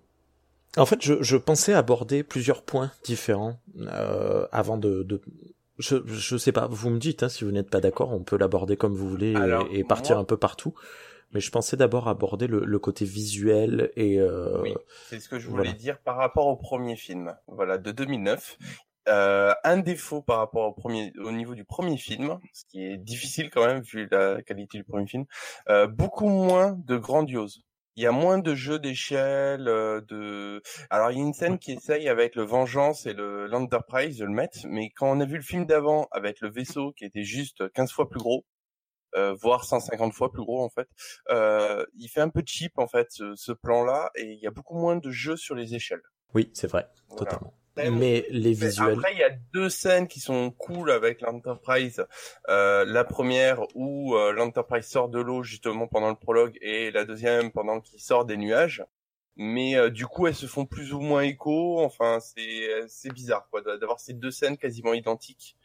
[0.76, 5.20] En fait, je, je pensais aborder plusieurs points différents euh, avant de, de...
[5.78, 8.36] Je, je sais pas, vous me dites, hein, si vous n'êtes pas d'accord, on peut
[8.36, 9.34] l'aborder comme vous voulez
[9.70, 10.74] et- partir moi- un peu partout.
[11.32, 14.74] Mais je pensais d'abord aborder le, le côté visuel et euh, Oui,
[15.08, 15.78] c'est ce que je voulais voilà.
[15.78, 18.58] dire par rapport au premier film, voilà, de 2009.
[19.08, 22.98] Euh, un défaut par rapport au premier, au niveau du premier film, ce qui est
[22.98, 25.24] difficile quand même vu la qualité du premier film,
[25.68, 27.62] euh, beaucoup moins de grandiose.
[27.96, 30.62] Il y a moins de jeux d'échelle, euh, de.
[30.88, 34.24] Alors il y a une scène qui essaye avec le Vengeance et le l'Enterprise de
[34.24, 37.24] le mettre, mais quand on a vu le film d'avant avec le vaisseau qui était
[37.24, 38.44] juste 15 fois plus gros,
[39.14, 40.88] euh, voire 150 fois plus gros en fait,
[41.30, 44.50] euh, il fait un peu cheap en fait ce, ce plan-là et il y a
[44.50, 46.02] beaucoup moins de jeux sur les échelles.
[46.34, 47.24] oui, c'est vrai, Voilà.
[47.24, 47.54] totalement.
[47.76, 52.04] Mais- les visuels, Après, il y a deux scènes qui sont cool avec l'Enterprise.
[52.50, 57.06] Euh, la première où euh, l'Enterprise sort de l'eau justement pendant le prologue et la
[57.06, 58.84] deuxième pendant qu'il sort des nuages.
[59.36, 61.80] Mais euh, du coup, elles se font plus ou moins écho.
[61.82, 65.56] Enfin, c'est c'est bizarre quoi d'avoir ces deux scènes quasiment identiques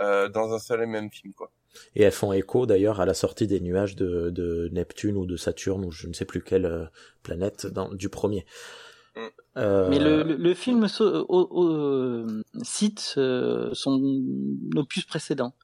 [0.00, 1.50] euh, dans un seul et même film quoi.
[1.94, 5.36] Et elles font écho d'ailleurs à la sortie des nuages de, de Neptune ou de
[5.36, 6.84] Saturne ou je ne sais plus quelle euh,
[7.22, 8.46] planète dans, du premier.
[9.16, 9.20] Mm.
[9.58, 13.00] Euh, Mais le, le, le film so- euh, cite
[13.72, 14.22] son
[14.74, 15.54] opus précédent.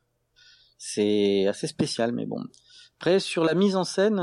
[0.79, 2.43] C'est assez spécial, mais bon.
[2.99, 4.21] Après, sur la mise en scène,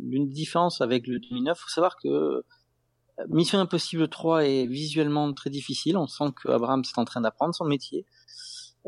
[0.00, 2.44] l'une des différences avec le 2009, faut savoir que
[3.28, 5.96] Mission Impossible 3 est visuellement très difficile.
[5.96, 8.06] On sent que Abrams est en train d'apprendre son métier.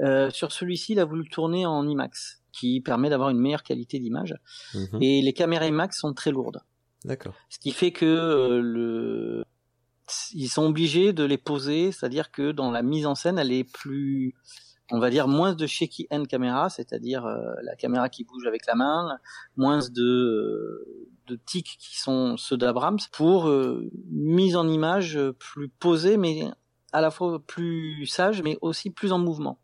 [0.01, 3.99] Euh, sur celui-ci, il a voulu tourner en IMAX, qui permet d'avoir une meilleure qualité
[3.99, 4.35] d'image.
[4.75, 6.61] mhm, Et les caméras IMAX sont très lourdes.
[7.05, 7.35] D'accord.
[7.49, 9.45] Ce qui fait que euh, le...
[10.33, 13.65] ils sont obligés de les poser, c'est-à-dire que dans la mise en scène, elle est
[13.65, 14.35] plus,
[14.91, 18.67] on va dire, moins de shaky hand caméra, c'est-à-dire euh, la caméra qui bouge avec
[18.67, 19.19] la main,
[19.57, 25.69] moins de, euh, de tics qui sont ceux d'Abrams, pour euh, mise en image plus
[25.69, 26.45] posée, mais
[26.93, 29.59] à la fois plus sage, mais aussi plus en mouvement.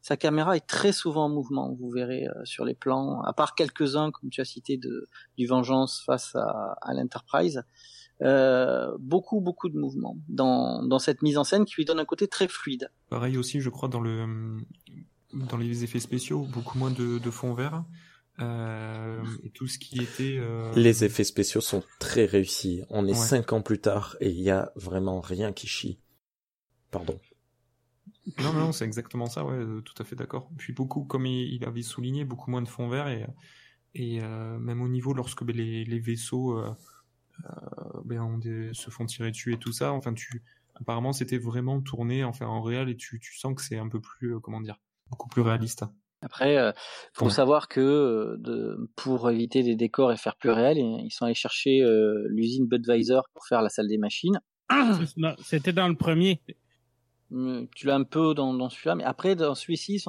[0.00, 3.54] Sa caméra est très souvent en mouvement, vous verrez euh, sur les plans, à part
[3.54, 7.62] quelques-uns, comme tu as cité, de, du Vengeance face à, à l'Enterprise.
[8.22, 12.04] Euh, beaucoup, beaucoup de mouvements dans, dans cette mise en scène qui lui donne un
[12.04, 12.90] côté très fluide.
[13.10, 14.56] Pareil aussi, je crois, dans, le,
[15.32, 17.84] dans les effets spéciaux, beaucoup moins de, de fond vert.
[18.40, 20.38] Euh, et tout ce qui était...
[20.38, 22.82] euh, Les effets spéciaux sont très réussis.
[22.88, 23.14] On est Ouais.
[23.14, 25.98] cinq ans plus tard et il y a vraiment rien qui chie.
[26.92, 27.18] Pardon.
[28.42, 30.50] Non, non, c'est exactement ça, ouais, euh, tout à fait d'accord.
[30.58, 33.26] Puis beaucoup, comme il, il avait souligné, beaucoup moins de fond vert et,
[33.94, 36.70] et euh, même au niveau lorsque ben, les, les vaisseaux euh,
[37.46, 40.42] euh, ben, des- se font tirer dessus et tout ça, enfin, tu,
[40.74, 44.00] apparemment, c'était vraiment tourné enfin, en réel et tu, tu sens que c'est un peu
[44.00, 44.78] plus, euh, comment dire,
[45.10, 45.84] beaucoup plus réaliste.
[46.20, 46.72] Après, euh,
[47.12, 47.30] faut Ouais.
[47.30, 51.34] savoir que euh, de, pour éviter des décors et faire plus réel, ils sont allés
[51.34, 54.40] chercher euh, l'usine Budweiser pour faire la salle des machines.
[55.44, 56.40] C'était dans le premier.
[57.32, 60.02] Euh, Tu l'as un peu dans, dans celui-là, mais après dans celui-ci,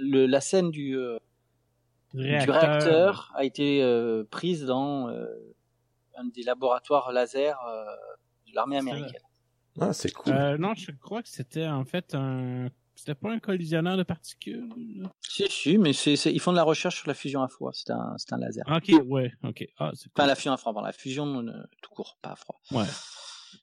[0.00, 1.18] la scène du, euh,
[2.12, 2.20] du
[2.50, 5.26] réacteur a été euh, prise dans euh,
[6.16, 7.84] un des laboratoires laser euh,
[8.48, 9.22] de l'armée américaine.
[9.80, 10.32] Ah, c'est cool.
[10.32, 12.68] Euh, non, je crois que c'était en fait un.
[12.96, 14.68] C'était pas un collisionneur de particules.
[15.20, 17.72] Si, si, mais ils font de la recherche sur la fusion à froid.
[17.74, 18.64] C'est un, un laser.
[18.68, 19.66] Ok, ouais, ok.
[19.78, 20.26] Ah, c'est Enfin, cool.
[20.28, 21.52] la fusion à froid, pardon, la fusion euh,
[21.82, 22.60] tout court, pas à froid.
[22.70, 22.84] Ouais.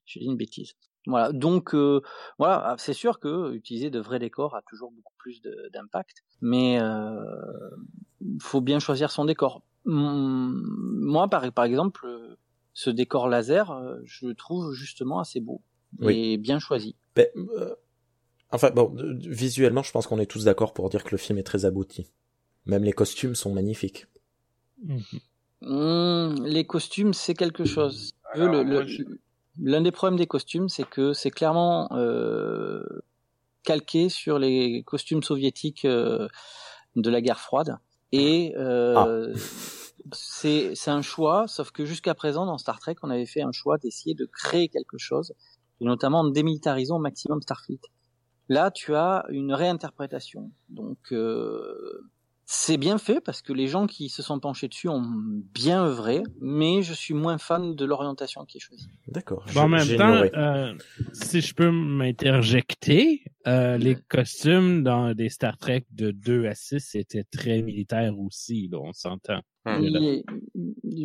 [0.05, 0.73] J'ai dit une bêtise.
[1.07, 2.01] Voilà, donc euh,
[2.37, 5.41] voilà, c'est sûr que utiliser de vrais décors a toujours beaucoup plus
[5.73, 7.23] d'impact, mais euh,
[8.39, 9.63] faut bien choisir son décor.
[9.85, 10.61] Hum,
[11.01, 12.07] Moi, par, par exemple,
[12.73, 13.73] ce décor laser,
[14.03, 15.61] je le trouve justement assez beau
[16.07, 16.95] et bien choisi.
[17.15, 17.75] Ben, euh,
[18.51, 21.43] enfin, bon, visuellement, je pense qu'on est tous d'accord pour dire que le film est
[21.43, 22.11] très abouti.
[22.67, 24.05] Même les costumes sont magnifiques.
[24.83, 25.01] Mhm.
[25.63, 28.11] Hum, les costumes, c'est quelque chose.
[28.33, 29.03] Alors, le- moi, je-
[29.59, 32.83] L'un des problèmes des costumes, c'est que c'est clairement euh,
[33.63, 36.27] calqué sur les costumes soviétiques euh,
[36.95, 37.77] de la guerre froide.
[38.11, 39.33] Et euh,
[40.13, 43.51] c'est c'est un choix, sauf que jusqu'à présent, dans Star Trek, on avait fait un
[43.51, 45.33] choix d'essayer de créer quelque chose,
[45.79, 47.81] et notamment en démilitarisant au maximum Starfleet.
[48.49, 50.51] Là, tu as une réinterprétation.
[50.69, 52.09] Donc, euh,
[52.45, 55.03] c'est bien fait parce que les gens qui se sont penchés dessus ont
[55.53, 58.89] bien œuvré, mais je suis moins fan de l'orientation qui est choisie.
[59.07, 59.45] D'accord.
[59.53, 60.73] Bon, en même temps, euh,
[61.13, 66.95] si je peux m'interjecter, euh, les costumes dans des Star Trek de 2 à 6
[66.95, 69.41] étaient très militaires aussi, là, on s'entend.
[69.65, 69.83] Hum.
[69.83, 70.23] Et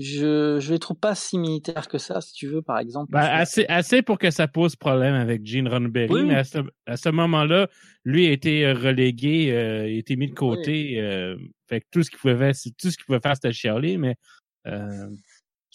[0.00, 3.12] je je les trouve pas si militaires que ça, si tu veux, par exemple.
[3.12, 6.24] Ben, assez, assez pour que ça pose problème avec Gene Roddenberry, Oui.
[6.24, 7.68] mais à ce, à ce moment-là,
[8.04, 11.00] lui a été euh, relégué, euh, il a été mis de côté.
[11.00, 11.36] euh,
[11.68, 14.14] fait que tout ce qu'il pouvait tout ce qu'il pouvait faire, c'était chialer, mais
[14.66, 15.08] euh,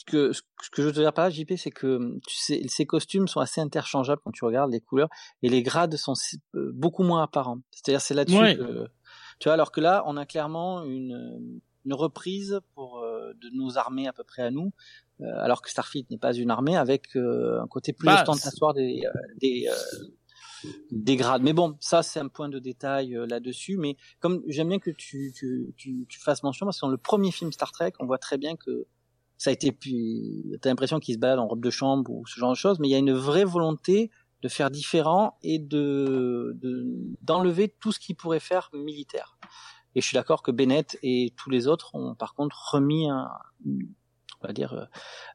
[0.01, 0.41] ce que, ce
[0.71, 3.39] que je veux te dire par là, JP, c'est que tu sais, ces costumes sont
[3.39, 5.09] assez interchangeables quand tu regardes les couleurs
[5.43, 6.13] et les grades sont
[6.55, 7.59] euh, beaucoup moins apparents.
[7.69, 8.55] C'est-à-dire, c'est là-dessus Ouais.
[8.57, 8.87] que,
[9.39, 13.77] tu vois, alors que là, on a clairement une, une reprise pour euh, de nos
[13.77, 14.71] armées à peu près à nous,
[15.21, 18.73] euh, alors que Starfleet n'est pas une armée avec euh, un côté plus Bah, ostentatoire
[18.73, 19.03] des
[19.39, 19.67] des
[20.91, 21.41] des grades.
[21.41, 23.77] Mais bon, ça c'est un point de détail euh, là-dessus.
[23.77, 26.97] Mais comme j'aime bien que tu, tu, tu, tu fasses mention, parce que dans le
[26.97, 28.85] premier film Star Trek, on voit très bien que
[29.41, 32.39] ça a été puis t'as l'impression qu'il se balade en robe de chambre ou ce
[32.39, 34.11] genre de choses, mais il y a une vraie volonté
[34.43, 36.85] de faire différent et de de-
[37.23, 39.37] d'enlever tout ce qui pourrait faire militaire.
[39.95, 43.29] Et je suis d'accord que Bennett et tous les autres ont par contre remis un,
[43.67, 44.85] on va dire, euh,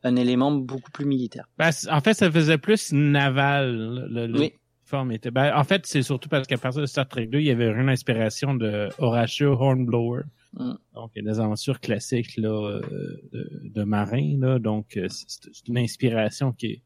[0.05, 1.47] un élément beaucoup plus militaire.
[1.59, 3.75] Ben, en fait, ça faisait plus naval.
[4.11, 4.53] Le, le Oui.
[4.85, 5.31] forme était.
[5.31, 7.67] Ben, en fait, c'est surtout parce qu'à partir de Star Trek 2, il y avait
[7.71, 10.23] une inspiration de Horatio Hornblower.
[10.57, 10.75] Mm.
[10.95, 12.81] Donc, il y a des aventures classiques là, euh,
[13.33, 14.37] de, de marins.
[14.39, 16.83] Là, donc, euh, c'est c'est une inspiration qui est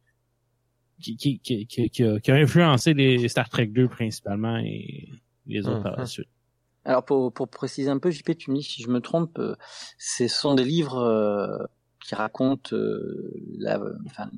[1.01, 5.09] qui, qui, qui, qui, qui a, qui a influencé les Star Trek 2 principalement et
[5.47, 6.07] les autres par la Mhm.
[6.07, 6.29] suite.
[6.85, 9.55] Alors pour, pour préciser un peu, JP, tu me dis si je me trompe, euh,
[9.99, 11.65] ce sont des livres euh,
[12.05, 14.31] qui racontent euh, la, enfin,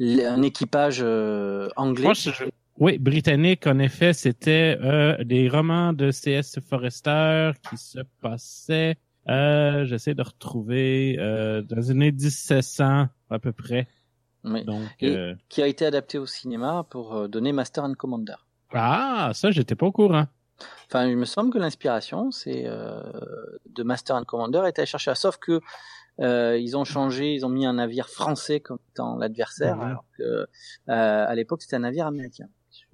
[0.00, 2.04] un équipage euh, anglais.
[2.04, 2.30] Moi, je-
[2.78, 6.58] Oui, britannique, en effet, c'était euh, des romans de C.S.
[6.60, 8.96] Forrester qui se passaient,
[9.28, 13.88] euh, j'essaie de retrouver, euh, dans les années 1700 à peu près.
[14.44, 14.64] Oui.
[14.64, 18.36] Donc, Et- euh, qui a été adapté au cinéma pour euh, donner Master and Commander.
[18.72, 20.26] ah, ça, j'étais pas au courant.
[20.88, 23.02] Enfin, il me semble que l'inspiration, c'est euh,
[23.74, 25.14] de Master and Commander été allé chercher.
[25.14, 25.60] Sauf que
[26.20, 30.22] euh, ils ont changé, ils ont mis un navire français comme étant l'adversaire, alors que
[30.22, 30.46] euh,
[30.86, 32.48] à l'époque c'était un navire américain.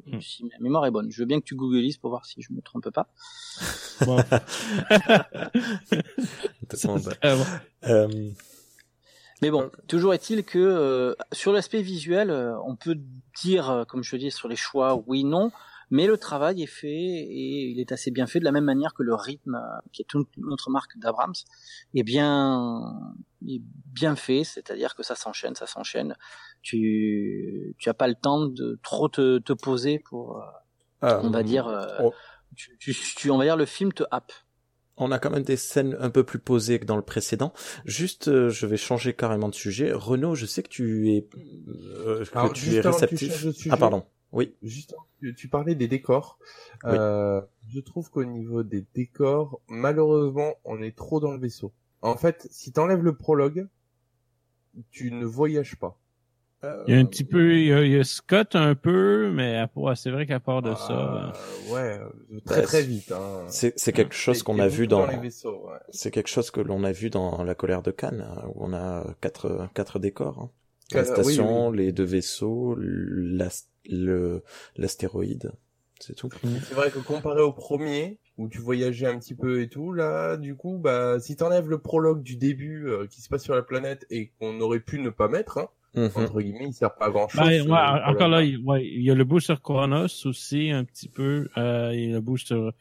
[0.07, 0.20] Mhm.
[0.20, 1.11] Si ma mémoire est bonne.
[1.11, 3.09] Je veux bien que tu googlises pour voir si je me trompe pas.
[4.07, 4.18] Bon.
[7.24, 7.45] Euh.
[7.84, 8.30] Euh,
[9.43, 12.30] Mais bon, toujours est-il que euh, sur l'aspect visuel,
[12.64, 12.99] on peut
[13.43, 15.53] dire, comme je dis, sur les choix, oui, non,
[15.93, 18.95] mais le travail est fait et il est assez bien fait de la même manière
[18.95, 21.34] que le rythme, euh, qui est toute notre marque d'Abrams,
[21.95, 22.93] est bien,
[23.47, 23.61] est
[23.93, 26.16] bien fait, c'est-à-dire que ça s'enchaîne, ça s'enchaîne.
[26.62, 30.45] Tu, tu as pas le temps de trop te, te poser pour, euh,
[31.03, 32.14] ah, on va dire, euh, oh.
[32.57, 34.32] tu, tu, tu- on va dire le film te happe.
[34.97, 37.53] On a quand même des scènes un peu plus posées que dans le précédent.
[37.84, 39.93] Juste, euh, je vais changer carrément de sujet.
[39.93, 41.28] Renaud, je sais que tu es,
[41.68, 43.34] euh, que Alors, tu es tu réceptif.
[43.34, 44.05] sujet, ah pardon.
[44.33, 44.55] Oui.
[44.62, 44.95] Juste,
[45.37, 46.39] tu, parlais des décors.
[46.85, 46.91] Oui.
[46.95, 51.72] Euh, je trouve qu'au niveau des décors, malheureusement, on est trop dans le vaisseau.
[52.01, 53.68] En fait, si t'enlèves le prologue,
[54.91, 55.99] tu ne voyages pas.
[56.64, 58.74] Euh, Il y a un petit peu, il y a, il y a Scott un
[58.76, 59.66] peu, mais
[59.97, 61.33] c'est vrai qu'à part de ça,
[61.70, 61.99] euh, ouais,
[62.47, 63.11] très Bah, très vite.
[63.12, 63.45] Hein.
[63.49, 65.07] C'est c'est quelque chose T'es- qu'on a vu dans.
[65.07, 65.30] Ouais.
[65.91, 68.72] C'est quelque chose que l'on a vu dans La colère de Cannes, hein, où on
[68.72, 70.39] a quatre quatre décors.
[70.39, 70.51] hein.
[70.93, 71.78] La oui, station, oui.
[71.78, 73.22] les deux vaisseaux, le
[73.87, 75.53] l'astéroïde,
[76.01, 76.28] c'est tout.
[76.64, 80.37] C'est vrai que comparé au premier, où tu voyageais un petit peu et tout, là,
[80.37, 83.62] du coup, bah, si t'enlèves le prologue du début euh, qui se passe sur la
[83.62, 86.11] planète et qu'on aurait pu ne pas mettre, hein, Mhm.
[86.16, 87.43] entre guillemets, il sert pas à grand chose.
[87.43, 91.09] Ben, ouais, encore là, il, ouais, y a le bout sur Kronos aussi, un petit
[91.09, 91.49] peu.
[91.59, 92.72] Euh, il y a le bout sur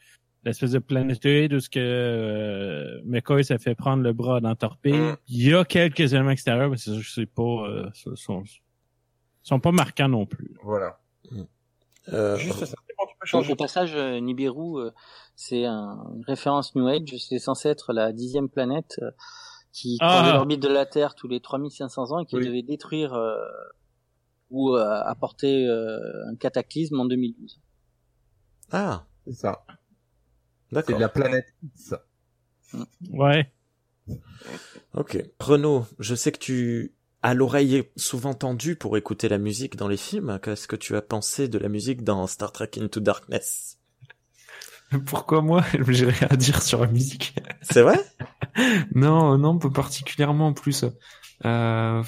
[0.44, 4.94] l'espèce de planétoïde où ce que euh, McCoy s'est fait prendre le bras dans Torpille.
[4.94, 5.16] Mm.
[5.28, 8.44] Il y a quelques éléments extérieurs, mais c'est sûr que c'est pas, euh, sont,
[9.42, 10.56] sont, sont pas marquants non plus.
[10.62, 10.98] Voilà.
[12.12, 13.52] Euh, Juste ça, c'est bon, tu peux Donc, changer.
[13.52, 14.90] au passage, euh, Nibiru, euh,
[15.36, 17.14] c'est un- une référence New Age.
[17.18, 19.10] C'est censé être la dixième planète euh,
[19.72, 20.32] qui Ah.
[20.34, 22.44] l'orbite de la Terre tous les 3500 ans et qui Oui.
[22.44, 23.36] devait détruire euh,
[24.50, 25.98] ou euh, apporter euh,
[26.30, 27.60] un cataclysme en 2012.
[28.72, 29.64] Ah, C'est ça.
[30.68, 30.98] C'est d'accord.
[30.98, 31.94] la planète X.
[33.10, 33.52] Ouais.
[34.94, 35.22] Ok.
[35.38, 39.96] Renaud, je sais que tu as l'oreille souvent tendue pour écouter la musique dans les
[39.96, 40.38] films.
[40.42, 43.78] Qu'est-ce que tu as pensé de la musique dans Star Trek Into Darkness?
[45.06, 45.64] Pourquoi moi?
[45.88, 47.34] J'ai rien à dire sur la musique.
[47.62, 47.98] C'est vrai?
[48.94, 50.84] Non, non, pas particulièrement en plus.
[51.46, 52.02] Euh,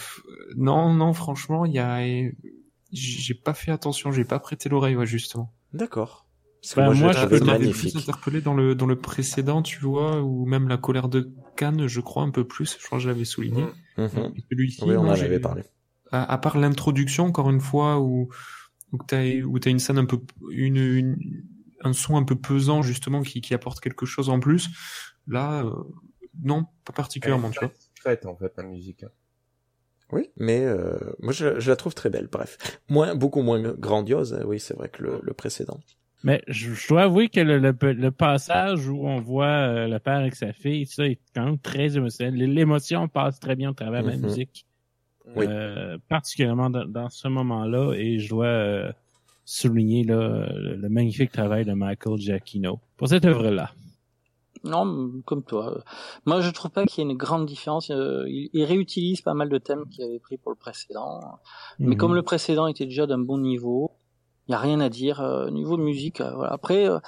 [0.56, 2.02] non, non, franchement, il y a,
[2.92, 5.54] j'ai pas fait attention, j'ai pas prêté l'oreille, ouais, justement.
[5.72, 6.23] D'accord.
[6.64, 9.60] Parce que Bah, moi, moi, je je- m'avait plus interpellé dans le dans le précédent,
[9.62, 12.78] tu vois, ou même la colère de Cannes, je crois un peu plus.
[12.80, 13.62] Je crois que je l'avais souligné.
[13.62, 14.02] Mm.
[14.02, 14.34] Mhm.
[14.50, 15.62] Celui-ci, Oui, on moi, en avait parlé.
[16.10, 18.28] À, à part l'introduction, encore une fois, où
[18.92, 21.16] où t'as où t'as une scène un peu une, une
[21.82, 24.68] un son un peu pesant justement qui qui apporte quelque chose en plus.
[25.26, 25.70] Là, euh,
[26.42, 27.72] non, pas particulièrement, tu vois.
[27.94, 29.04] Discrète, en fait, la musique.
[30.12, 32.28] Oui, mais euh, moi je, je la trouve très belle.
[32.30, 32.58] Bref,
[32.88, 34.38] moins beaucoup moins grandiose.
[34.46, 35.80] Oui, c'est vrai que le, le précédent.
[36.26, 39.98] Mais je, je dois avouer que le, le, le passage où on voit euh, le
[39.98, 42.34] père avec sa fille, ça est quand même très émotionnel.
[42.52, 44.22] L'émotion passe très bien au travers de la Mhm.
[44.22, 44.66] musique.
[45.36, 45.46] Oui.
[45.48, 48.92] euh, particulièrement dans, dans ce moment-là, et je dois euh,
[49.46, 53.70] souligner là, le, le magnifique travail de Michael Giacchino pour cette œuvre-là.
[54.64, 55.82] Non, comme toi.
[56.26, 57.90] Moi, je trouve pas qu'il y ait une grande différence.
[57.90, 61.20] Euh, il, il réutilise pas mal de thèmes qu'il avait pris pour le précédent.
[61.78, 61.96] Mais Mhm.
[61.96, 63.92] comme le précédent était déjà d'un bon niveau,
[64.48, 65.20] il y a rien à dire.
[65.20, 66.52] Euh, niveau musique, euh, voilà.
[66.52, 66.98] Après, euh,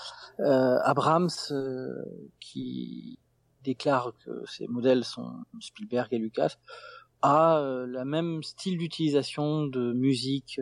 [0.41, 1.93] euh, Abrams, euh,
[2.41, 3.19] qui
[3.63, 5.31] déclare que ses modèles sont
[5.61, 6.57] Spielberg et Lucas,
[7.23, 10.61] a la même style d'utilisation de musique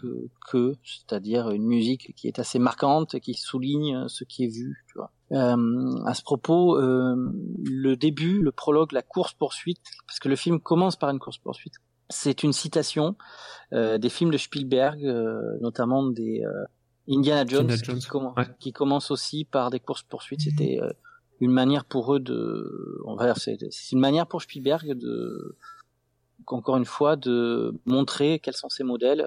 [0.00, 4.84] que, que c'est-à-dire une musique qui est assez marquante, qui souligne ce qui est vu.
[4.88, 5.12] Tu vois.
[5.30, 9.78] À ce propos, le début, le prologue, la course poursuite,
[10.08, 11.74] parce que le film commence par une course poursuite.
[12.10, 13.16] C'est une citation
[13.72, 16.64] euh, des films de Spielberg, euh, notamment des euh,
[17.08, 18.46] Indiana Jones, Indiana Jones, Qui, commen- ouais.
[18.58, 20.40] qui commence aussi par des courses poursuites.
[20.42, 20.90] C'était euh,
[21.40, 23.58] une manière pour eux de, on va dire, c'est
[23.92, 25.56] une manière pour Spielberg de,
[26.46, 29.26] encore une fois, de montrer quels sont ses modèles.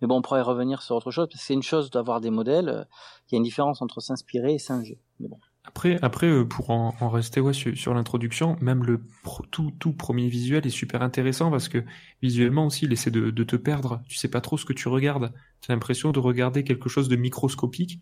[0.00, 2.30] Mais bon, on pourrait revenir sur autre chose parce que c'est une chose d'avoir des
[2.30, 2.86] modèles.
[3.28, 4.98] Il y a une différence entre s'inspirer et singer.
[5.20, 5.38] Mais bon.
[5.64, 9.70] Après, après euh, pour en, en rester ouais, sur, sur l'introduction, même le pro- tout,
[9.78, 11.84] tout premier visuel est super intéressant parce que
[12.22, 14.02] visuellement aussi, il essaie de, de te perdre.
[14.08, 15.32] Tu sais pas trop ce que tu regardes.
[15.60, 18.00] Tu as l'impression de regarder quelque chose de microscopique.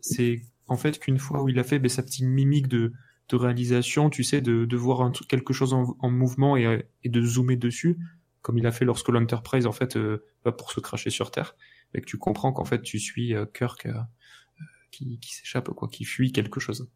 [0.00, 2.92] C'est en fait qu'une fois où il a fait ben, sa petite mimique de,
[3.28, 6.80] de réalisation, tu sais, de, de voir un quelque chose en, en mouvement et, euh,
[7.04, 7.98] et de zoomer dessus,
[8.40, 11.54] comme il a fait lorsque l'Enterprise en fait euh, va pour se cracher sur Terre,
[11.92, 15.70] et que tu comprends qu'en fait tu suis euh, Kirk euh, euh, qui, qui s'échappe,
[15.70, 16.88] quoi, qui fuit quelque chose.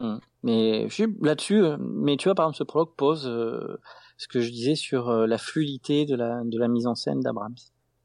[0.00, 0.16] Mm.
[0.42, 1.62] Mais je suis là-dessus.
[1.62, 3.78] euh, Mais tu vois, par exemple, ce prologue pose euh,
[4.16, 7.20] ce que je disais sur euh, la fluidité de la de la mise en scène
[7.20, 7.54] d'Abrams.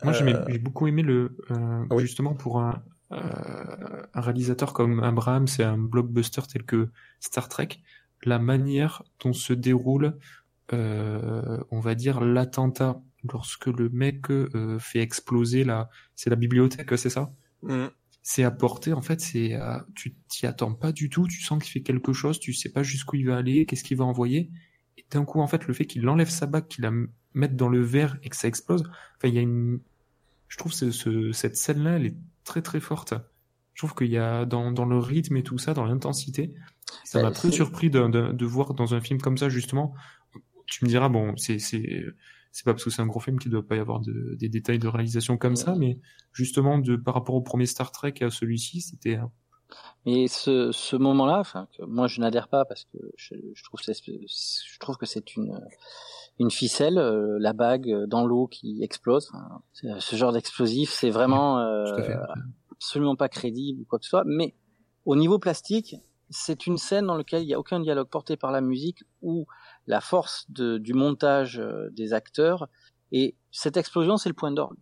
[0.04, 2.02] Moi, j'ai Euh, j'ai beaucoup aimé le euh, oui.
[2.02, 2.84] justement pour un,
[3.14, 6.90] euh, un réalisateur comme Abraham, c'est un blockbuster tel que
[7.22, 7.70] Star Trek,
[8.24, 10.18] la manière dont se déroule,
[10.74, 16.98] euh, on va dire l'attentat lorsque le mec euh, fait exploser la, c'est la bibliothèque,
[16.98, 17.32] c'est ça?
[17.64, 17.88] Mm.
[18.28, 21.72] C'est apporté en fait, c'est euh, tu t'y attends pas du tout, tu sens qu'il
[21.72, 24.50] fait quelque chose, tu sais pas jusqu'où il va aller, qu'est-ce qu'il va envoyer,
[24.98, 26.92] et d'un coup en fait le fait qu'il enlève sa bague, qu'il la
[27.36, 28.82] mette dans le verre et que ça explose,
[29.18, 29.80] enfin il y a une
[30.48, 32.16] je trouve ce, ce- cette scène-là, elle est
[32.46, 33.14] très très forte.
[33.76, 36.54] Je trouve qu'il y a dans, dans le rythme et tout ça, dans l'intensité,
[37.04, 39.50] ça Bah, m'a très c'est- surpris de, de, de voir dans un film comme ça
[39.50, 39.94] justement.
[40.66, 42.06] Tu me diras bon, c'est c'est
[42.56, 44.48] c'est pas parce que c'est un gros film qu'il doit pas y avoir de, des
[44.48, 46.00] détails de réalisation comme ça, mais
[46.32, 49.20] justement de par rapport au premier Star Trek et à celui-ci, c'était
[50.06, 53.94] Et ce, ce moment-là, enfin, moi je n'adhère pas parce que je, je trouve c'est-
[54.02, 55.60] je trouve que c'est une
[56.40, 59.30] une ficelle, euh, la bague dans l'eau qui explose.
[59.34, 61.84] Enfin, ce genre d'explosif, c'est vraiment euh,
[62.72, 64.24] absolument pas crédible ou quoi que ce soit.
[64.26, 64.56] Mais
[65.04, 65.98] au niveau plastique,
[66.30, 69.46] c'est une scène dans laquelle il n'y a aucun dialogue porté par la musique ou
[69.88, 72.68] la force de, du montage euh, des acteurs.
[73.12, 74.78] Et cette explosion, c'est le point d'orgue.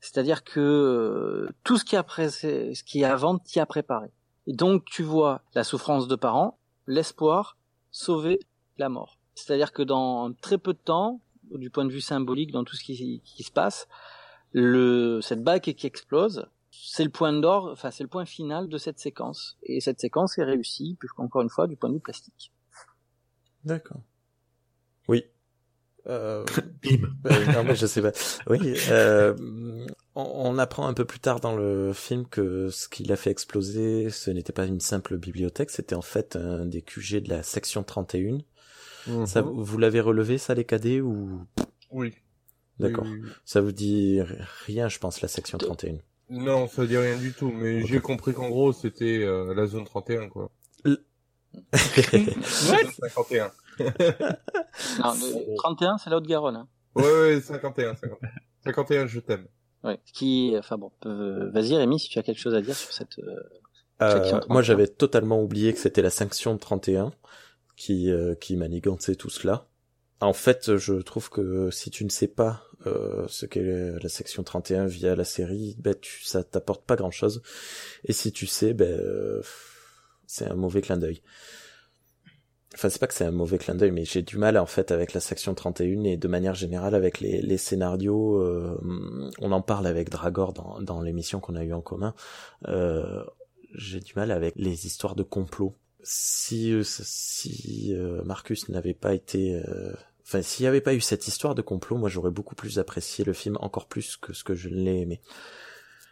[0.00, 4.10] C'est-à-dire que euh, tout ce qui, a pré- ce qui est avant t'y a préparé.
[4.46, 7.58] Et donc tu vois la souffrance de parents, l'espoir,
[7.90, 8.40] sauver
[8.78, 9.18] la mort.
[9.34, 12.84] C'est-à-dire que dans très peu de temps, du point de vue symbolique, dans tout ce
[12.84, 13.88] qui, qui se passe,
[14.52, 18.78] le, cette bague qui explose, c'est le point d'or, enfin c'est le point final de
[18.78, 19.58] cette séquence.
[19.62, 22.52] Et cette séquence est réussie, puisqu'encore une fois, du point de vue plastique.
[23.64, 24.00] D'accord.
[25.08, 25.24] Oui.
[26.06, 26.44] Euh,
[26.82, 27.10] bim.
[27.26, 28.12] euh, non mais je sais pas.
[28.48, 28.58] Oui.
[28.88, 29.34] Euh,
[30.14, 30.22] on,
[30.54, 34.08] on apprend un peu plus tard dans le film que ce qui l'a fait exploser,
[34.10, 37.82] ce n'était pas une simple bibliothèque, c'était en fait un des QG de la section
[37.82, 38.38] 31.
[39.26, 39.62] Ça, Mhm.
[39.62, 41.40] vous l'avez relevé ça les cadets ou?
[41.90, 42.14] Oui.
[42.78, 43.04] D'accord.
[43.04, 43.30] Oui, oui, oui.
[43.44, 44.20] Ça vous dit
[44.66, 45.98] rien, je pense, la section 31.
[46.30, 49.84] Non, ça dit rien du tout, mais j'ai compris qu'en gros, c'était euh, la zone
[49.84, 50.50] 31, quoi.
[50.84, 50.96] What?
[51.74, 53.50] Zone 51.
[53.78, 56.56] Non, le 31, c'est la Haute-Garonne.
[56.56, 56.68] Hein.
[56.94, 58.28] Ouais, ouais, 51, 51.
[58.64, 59.46] 51, je t'aime.
[59.84, 59.98] Ouais.
[60.12, 63.18] Qui, enfin bon, euh, vas-y Rémi, si tu as quelque chose à dire sur cette.
[63.20, 63.36] euh,
[64.02, 64.52] Euh, Section 31.
[64.52, 67.12] moi, j'avais totalement oublié que c'était la section 31
[67.76, 69.66] qui euh, qui manigançait tout cela.
[70.20, 74.42] En fait, je trouve que si tu ne sais pas euh, ce qu'est la section
[74.42, 77.42] 31 via la série, ben tu, ça t'apporte pas grand-chose.
[78.04, 79.40] Et si tu sais, ben euh,
[80.26, 81.22] c'est un mauvais clin d'œil.
[82.74, 84.92] Enfin, c'est pas que c'est un mauvais clin d'œil, mais j'ai du mal en fait
[84.92, 88.36] avec la section 31 et de manière générale avec les, les scénarios.
[88.36, 88.80] euh,
[89.40, 92.14] on en parle avec Dragor dans, dans l'émission qu'on a eu en commun.
[92.68, 93.24] Euh,
[93.74, 95.74] j'ai du mal avec les histoires de complot.
[96.02, 99.92] Si euh, si euh, Marcus n'avait pas été, euh,
[100.24, 103.24] enfin s'il n'y avait pas eu cette histoire de complot, moi j'aurais beaucoup plus apprécié
[103.24, 105.20] le film, encore plus que ce que je l'ai aimé.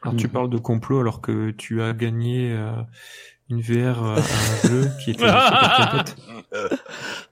[0.02, 0.30] Alors tu Mhm.
[0.30, 2.72] parles de complot alors que tu as gagné euh,
[3.48, 6.16] une VR euh, à un jeu qui était super complète.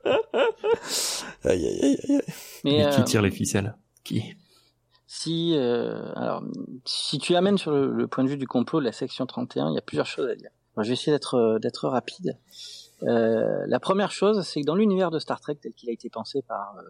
[1.44, 2.20] Aïe, aïe, aïe, aïe.
[2.64, 3.76] Mais, Mais qui euh, tire les ficelles?
[4.05, 4.34] Qui?
[5.06, 6.43] si, euh, alors,
[6.84, 9.70] si tu amènes sur le, le point de vue du complot de la section 31,
[9.70, 10.51] il y a plusieurs choses à dire.
[10.76, 12.38] Je vais essayer d'être euh, d'être rapide.
[13.02, 16.10] Euh, la première chose, c'est que dans l'univers de Star Trek tel qu'il a été
[16.10, 16.82] pensé par euh,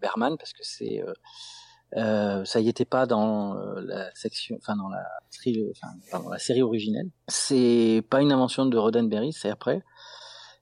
[0.00, 1.02] Berman, parce que c'est
[1.96, 5.04] euh, ça y était pas dans euh, la section, enfin dans la,
[5.70, 7.10] enfin, la série originelle.
[7.28, 9.82] C'est pas une invention de Roddenberry, c'est après.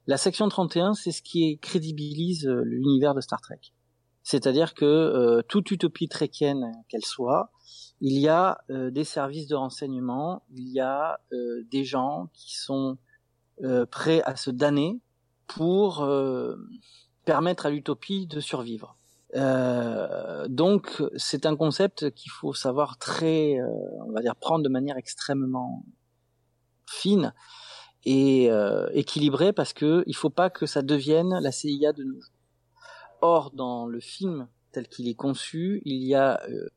[0.06, 3.60] La section 31, c'est ce qui crédibilise euh, l'univers de Star Trek.
[4.24, 7.50] C'est-à-dire que euh, toute utopie trekkienne qu'elle soit,
[8.04, 12.56] il y a euh, des services de renseignement, il y a euh, des gens qui
[12.56, 12.98] sont
[13.62, 15.00] euh, prêts à se damner
[15.46, 16.08] pour
[17.26, 18.96] permettre à l'utopie de survivre.
[19.34, 23.66] Euh, donc c'est un concept qu'il faut savoir très, euh,
[24.06, 25.84] on va dire, prendre de manière extrêmement
[26.86, 27.32] fine
[28.04, 32.20] et euh, équilibrée parce que il faut pas que ça devienne la CIA de nos
[32.20, 32.34] jours.
[33.20, 36.68] Or, dans le film tel qu'il est conçu, il y a euh,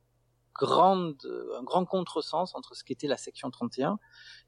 [0.53, 1.18] grande,
[1.57, 3.99] un grand contresens entre ce qu'était la section 31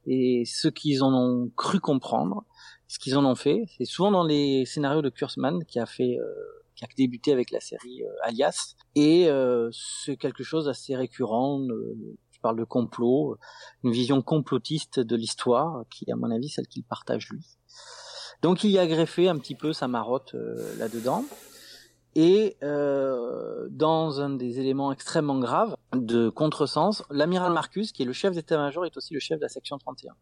[0.05, 2.45] et ce qu'ils en ont cru comprendre,
[2.88, 3.63] ce qu'ils en ont fait.
[3.77, 6.34] C'est souvent dans les scénarios de Kurzman qui a fait, euh,
[6.77, 11.59] qui a débuté avec la série euh, Alias, et euh, c'est quelque chose d'assez récurrent.
[11.61, 13.35] euh, je parle de complot,
[13.83, 17.43] une vision complotiste de l'histoire, qui est à mon avis celle qu'il partage lui.
[18.43, 20.35] Donc il y a greffé un petit peu sa marotte
[20.77, 21.25] là-dedans.
[22.19, 28.13] Et euh, dans un des éléments extrêmement graves de contresens, l'amiral Marcus, qui est le
[28.13, 30.15] chef d'état-major, est aussi le chef de la section 31.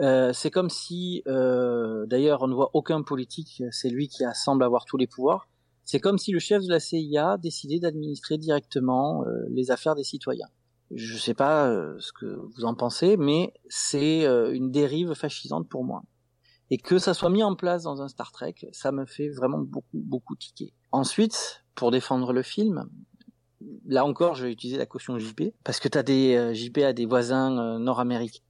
[0.00, 4.64] Euh, c'est comme si, euh, d'ailleurs, on ne voit aucun politique, c'est lui qui semble
[4.64, 5.46] avoir tous les pouvoirs.
[5.84, 10.04] C'est comme si le chef de la CIA décidait d'administrer directement euh, les affaires des
[10.04, 10.48] citoyens.
[10.90, 15.14] Je ne sais pas euh, ce que vous en pensez, mais c'est euh, une dérive
[15.14, 16.02] fascisante pour moi
[16.70, 19.58] et que ça soit mis en place dans un Star Trek, ça me fait vraiment
[19.58, 20.72] beaucoup, beaucoup tiquer.
[20.92, 22.88] Ensuite, pour défendre le film,
[23.86, 26.92] là encore, je vais utiliser la caution JP, parce que t'as des euh, JP à
[26.92, 28.42] des voisins euh, nord-américains.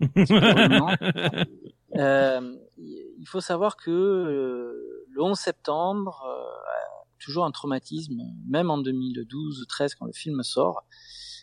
[1.96, 8.78] Euh, il faut savoir que euh, le 11 septembre, euh, toujours un traumatisme, même en
[8.78, 10.84] 2012-13 quand le film sort,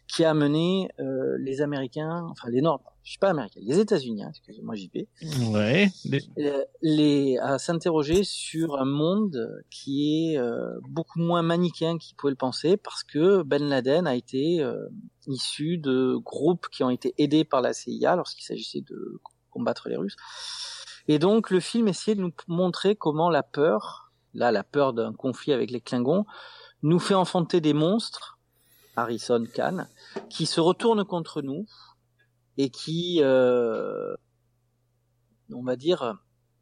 [0.08, 4.24] qui a amené euh, les Américains, enfin les Nord, je suis pas américain, les États-Unis,
[4.24, 5.08] hein, excusez-moi JP,
[5.52, 5.90] Ouais.
[6.38, 12.32] Euh, les, à s'interroger sur un monde qui est euh, beaucoup moins manichéen qu'ils pouvaient
[12.32, 14.88] le penser parce que Ben Laden a été euh,
[15.28, 19.20] issu de groupes qui ont été aidés par la CIA lorsqu'il s'agissait de
[19.50, 20.16] combattre les Russes.
[21.08, 25.14] Et donc le film essayait de nous montrer comment la peur, là la peur d'un
[25.14, 26.26] conflit avec les Klingons,
[26.84, 28.38] nous fait enfanter des monstres,
[28.96, 29.86] Harrison Khan,
[30.30, 31.66] qui se retournent contre nous
[32.58, 34.14] et qui euh,
[35.54, 36.18] on va dire,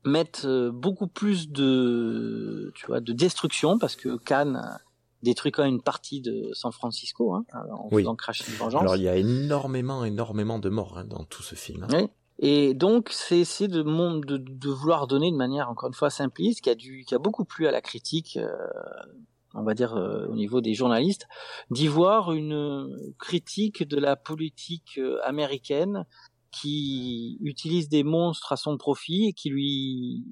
[0.06, 4.80] mettent euh, beaucoup plus de, tu vois, de destruction parce que Cannes
[5.22, 8.04] détruit quand même une partie de San Francisco hein, en Oui.
[8.04, 8.82] faisant cracher une vengeance.
[8.82, 11.84] Alors il y a énormément, énormément de morts hein, dans tout ce film.
[11.84, 11.88] hein.
[11.92, 12.08] Oui.
[12.42, 16.62] Et donc, c'est essayer de, de, de vouloir donner de manière, encore une fois, simpliste,
[16.62, 18.50] qui a, dû, qui a beaucoup plu à la critique, euh,
[19.54, 21.28] on va dire, euh, au niveau des journalistes,
[21.70, 26.06] d'y voir une critique de la politique euh, américaine
[26.52, 30.26] qui utilise des monstres à son profit et qui lui...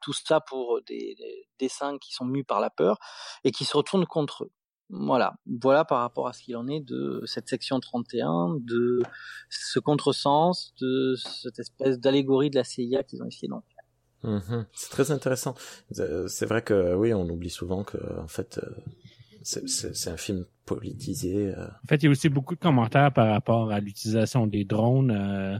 [0.00, 2.98] Tout ça pour des, des dessins qui sont mus par la peur
[3.42, 4.50] et qui se retournent contre eux.
[4.90, 9.02] Voilà, voilà par rapport à ce qu'il en est de cette section 31, de
[9.48, 14.30] ce contresens, de cette espèce d'allégorie de la CIA qu'ils ont essayé d'en faire.
[14.30, 14.66] Mhm.
[14.72, 15.54] C'est très intéressant.
[15.90, 18.70] C'est vrai que oui, on oublie souvent que en fait, euh,
[19.42, 21.48] c'est- c'est c'est un film politisé.
[21.54, 21.66] euh.
[21.66, 25.10] En fait, il y a aussi beaucoup de commentaires par rapport à l'utilisation des drones,
[25.10, 25.58] euh,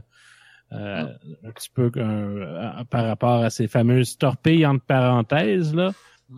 [0.71, 5.93] euh, un petit peu euh, par rapport à ces fameuses torpilles entre parenthèses là.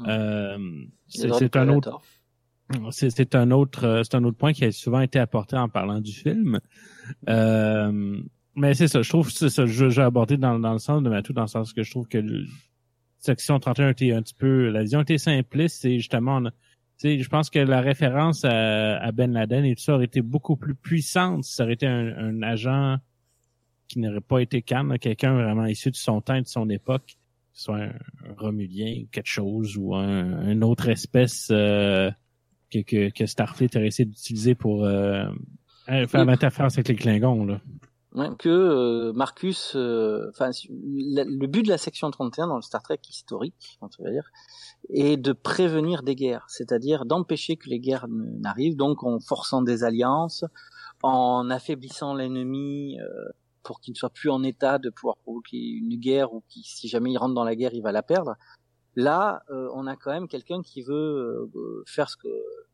[0.07, 2.01] Euh, Les c'est un autre.
[2.91, 5.99] C'est un autre, euh, c'est un autre point qui a souvent été apporté en parlant
[5.99, 6.59] du film.
[7.29, 8.19] Euh,
[8.55, 11.33] mais c'est ça, je trouve que ça, j'ai abordé dans, dans le sens de Matou,
[11.33, 12.45] dans le sens que je trouve que le,
[13.19, 16.41] section 31 était un petit peu, la vision était simpliste, c'est justement,
[16.97, 20.21] sais, je pense que la référence à, à Ben Laden et tout ça aurait été
[20.21, 22.97] beaucoup plus puissante si ça aurait été un, un agent
[23.87, 27.05] qui n'aurait pas été là, quelqu'un vraiment issu de son temps et de son époque,
[27.05, 27.13] que
[27.53, 27.93] ce soit un,
[28.25, 32.11] un Romulien ou quelque chose, ou un, une autre espèce euh,
[32.71, 35.25] que, que, que Starfleet aurait essayé d'utiliser pour euh,
[35.87, 36.25] faire Oui.
[36.25, 37.45] l'interférence avec les Klingons.
[37.45, 37.61] Là.
[38.13, 42.81] Ouais, que euh, Marcus, euh, enfin, le but de la section 31 dans le Star
[42.81, 44.29] Trek historique, on va dire,
[44.89, 49.83] est de prévenir des guerres, c'est-à-dire d'empêcher que les guerres n'arrivent, donc en forçant des
[49.83, 50.45] alliances,
[51.03, 53.29] en affaiblissant l'ennemi euh,
[53.61, 56.87] pour qu'il ne soit plus en état de pouvoir provoquer une guerre ou qui, si
[56.87, 58.35] jamais il rentre dans la guerre, il va la perdre.
[58.97, 62.27] Là, euh, on a quand même quelqu'un qui veut euh, faire ce que,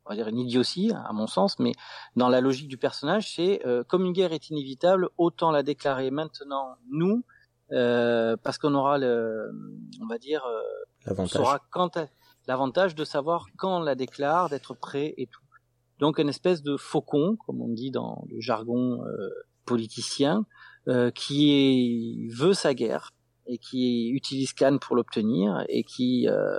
[0.06, 1.74] on va dire une idiotie, à mon sens, mais
[2.16, 6.12] dans la logique du personnage, c'est euh, comme une guerre est inévitable, autant la déclarer
[6.12, 7.26] maintenant, nous,
[7.74, 9.52] euh, parce qu'on aura le,
[10.02, 10.62] on va dire, euh,
[11.06, 11.32] on L'avantage.
[11.34, 12.00] saura quand
[12.48, 15.42] l'avantage de savoir quand on la déclare, d'être prêt et tout.
[16.00, 19.30] Donc une espèce de faucon, comme on dit dans le jargon euh,
[19.66, 20.46] politicien,
[20.88, 23.12] euh, qui est, veut sa guerre
[23.46, 26.58] et qui utilise Cannes pour l'obtenir et qui, euh,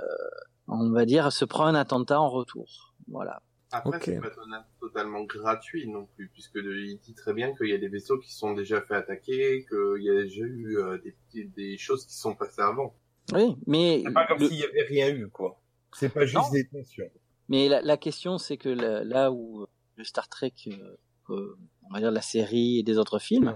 [0.67, 2.93] on va dire, se prend un attentat en retour.
[3.07, 3.41] Voilà.
[3.71, 4.03] Après, Ok.
[4.05, 4.31] c'est pas
[4.79, 8.17] totalement gratuit non plus, puisque de- il dit très bien qu'il y a des vaisseaux
[8.19, 10.97] qui se sont déjà fait attaquer, qu'il y a déjà eu euh,
[11.33, 12.95] des, choses qui se sont passées avant.
[13.33, 15.59] Oui, mais C'est pas comme le- s'il y avait rien eu, quoi.
[15.93, 16.51] C'est pas juste Non.
[16.51, 17.09] des tensions.
[17.49, 19.67] Mais la, la question, c'est que là, là où euh,
[19.97, 20.95] le Star Trek, euh,
[21.31, 21.57] euh,
[21.89, 23.55] on va dire la série et des autres films,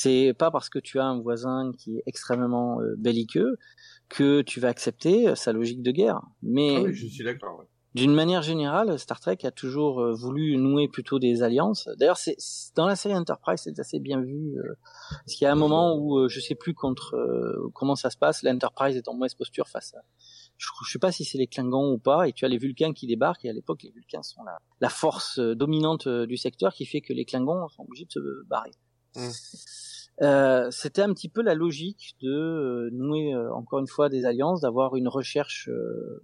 [0.00, 3.56] c'est pas parce que tu as un voisin qui est extrêmement euh, belliqueux
[4.08, 6.20] que tu vas accepter euh, sa logique de guerre.
[6.42, 7.58] Mais Ah oui, je suis d'accord.
[7.58, 7.66] ouais.
[7.94, 11.88] d'une manière générale, Star Trek a toujours euh, voulu nouer plutôt des alliances.
[11.98, 12.36] D'ailleurs, c'est
[12.76, 14.56] dans la série Enterprise, c'est assez bien vu.
[14.58, 14.74] euh,
[15.10, 17.16] parce qu'il y a un moment où je sais plus contre
[17.74, 18.42] comment ça se passe.
[18.44, 20.00] L'Enterprise est en mauvaise posture face à.
[20.58, 22.28] Je, je sais pas si c'est les Klingons ou pas.
[22.28, 23.44] Et tu as les Vulcains qui débarquent.
[23.46, 27.12] Et à l'époque, les Vulcains sont la, la force dominante du secteur qui fait que
[27.12, 28.72] les Klingons sont obligés de se barrer.
[29.16, 29.28] Mm.
[30.22, 34.24] Euh, C'était un petit peu la logique de euh, nouer euh, encore une fois des
[34.24, 36.22] alliances, d'avoir une recherche euh,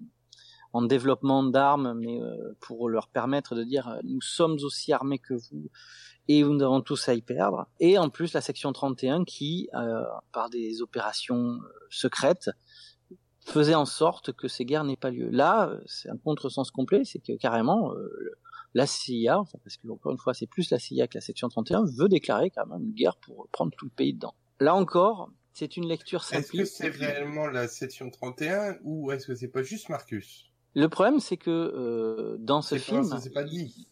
[0.72, 5.34] en développement d'armes, mais euh, pour leur permettre de dire nous sommes aussi armés que
[5.34, 5.70] vous
[6.26, 7.66] et nous avons tous à y perdre.
[7.80, 9.68] Et en plus la section 31 qui,
[10.32, 11.58] par des opérations
[11.90, 12.48] secrètes,
[13.44, 15.28] faisait en sorte que ces guerres n'aient pas lieu.
[15.28, 17.92] Là, c'est un contresens complet, c'est que carrément
[18.74, 21.48] la CIA, enfin, parce que encore une fois c'est plus la CIA que la section
[21.48, 24.34] 31, veut déclarer carrément une guerre pour prendre tout le pays dedans.
[24.60, 29.34] Là encore, c'est une lecture Est-ce que c'est réellement la section 31 ou est-ce que
[29.34, 30.46] c'est pas juste Marcus?
[30.74, 33.86] Le problème, c'est que euh, dans ce pas- film, c'est pas dit.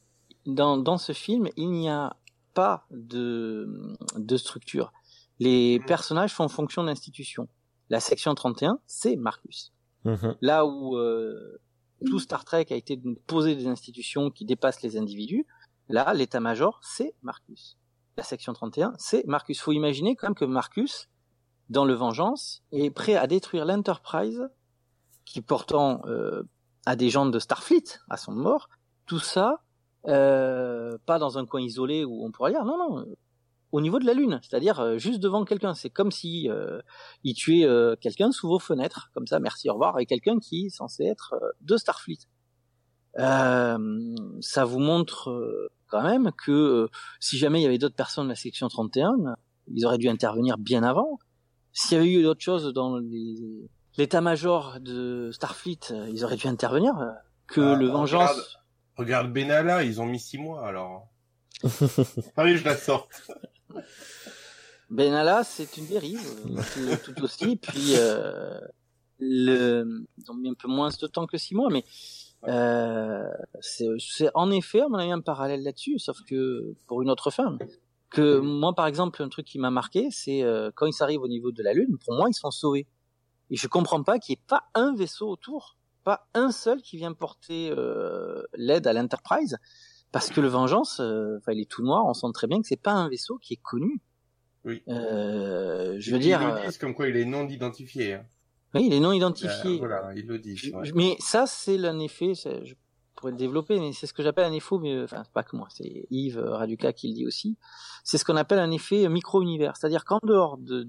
[0.47, 2.17] dans, dans ce film, il n'y a
[2.55, 4.93] pas de, de structure.
[5.39, 5.87] Les Mhm.
[5.87, 7.49] personnages font fonction d'institution.
[7.89, 9.73] La section 31, c'est Marcus.
[10.05, 10.37] Mhm.
[10.41, 11.61] Là où euh,
[12.05, 15.47] tout Star Trek a été de poser des institutions qui dépassent les individus,
[15.89, 17.77] là, l'état-major, c'est Marcus.
[18.17, 19.61] La section 31, c'est Marcus.
[19.61, 21.09] Faut imaginer quand même que Marcus,
[21.71, 24.49] dans le Vengeance, est prêt à détruire l'Enterprise,
[25.25, 26.43] qui pourtant euh,
[26.87, 28.69] a des gens de Starfleet à son mort.
[29.07, 29.63] Tout ça,
[30.09, 33.07] euh, pas dans un coin isolé où on pourrait dire, non, non,
[33.73, 35.75] au niveau de la Lune, c'est-à-dire euh, juste devant quelqu'un.
[35.75, 36.81] C'est comme si euh,
[37.25, 40.67] il tuait euh, quelqu'un sous vos fenêtres, comme ça, merci, au revoir, et quelqu'un qui
[40.67, 42.19] est censé être euh, de Starfleet.
[43.19, 43.79] Euh,
[44.41, 46.89] ça vous montre euh, quand même que euh,
[47.21, 49.17] si jamais il y avait d'autres personnes de la section 31,
[49.75, 51.19] ils auraient dû intervenir bien avant.
[51.73, 53.69] S'il y avait eu d'autres choses dans les-
[53.99, 56.95] l'état-major de Starfleet, euh, ils auraient dû intervenir.
[57.47, 57.93] que Ah, le regarde.
[57.93, 58.59] Vengeance...
[58.97, 61.09] Regarde Benalla, ils ont mis six mois alors.
[62.37, 63.09] ah oui, je la sors.
[64.91, 67.57] Benalla, c'est une dérive, euh, tout, tout aussi.
[67.57, 68.59] Puis, euh,
[69.19, 71.85] le, ils ont mis un peu moins de temps que six mois, mais
[72.49, 73.29] euh,
[73.61, 77.57] c'est en effet, on a eu un parallèle là-dessus, sauf que pour une autre fin.
[78.11, 81.29] Que moi, par exemple, un truc qui m'a marqué, c'est euh, quand ils arrivent au
[81.29, 82.87] niveau de la Lune, pour moi, ils sont sauvés.
[83.49, 86.99] Et je comprends pas qu'il n'y ait pas un vaisseau autour, pas un seul qui
[86.99, 89.57] vient porter euh, l'aide à l'Enterprise,
[90.13, 92.67] parce que le Vengeance, euh, enfin, il est tout noir, on sent très bien que
[92.69, 94.01] c'est pas un vaisseau qui est connu.
[94.65, 94.83] Oui.
[94.89, 98.15] Euh, je veux Ils dire, le disent comme quoi il est non identifié.
[98.15, 98.25] Hein.
[98.75, 99.79] oui, il est non Euh, identifié.
[99.79, 100.73] voilà, ils le disent.
[100.75, 100.91] Ouais.
[100.95, 102.75] Mais ça, c'est un effet, je
[103.17, 105.57] pourrais le développer, mais c'est ce que j'appelle un effet, mais euh, enfin, pas que
[105.57, 107.57] moi, c'est Yves Raduca qui le dit aussi.
[108.05, 109.77] C'est ce qu'on appelle un effet micro-univers.
[109.77, 110.89] C'est-à-dire qu'en dehors de,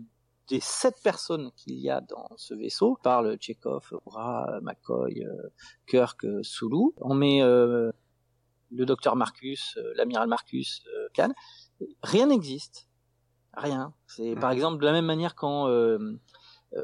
[0.49, 5.49] des sept personnes qu'il y a dans ce vaisseau, parle Chekhov, Oura, McCoy, euh,
[5.87, 7.91] Kirk, euh, Sulu, on met euh,
[8.73, 11.29] le docteur Marcus, euh, l'amiral Marcus, euh, Khan,
[12.01, 12.87] rien n'existe.
[13.55, 13.93] Rien.
[14.07, 14.55] C'est par Mhm.
[14.55, 16.19] exemple de la même manière quand euh,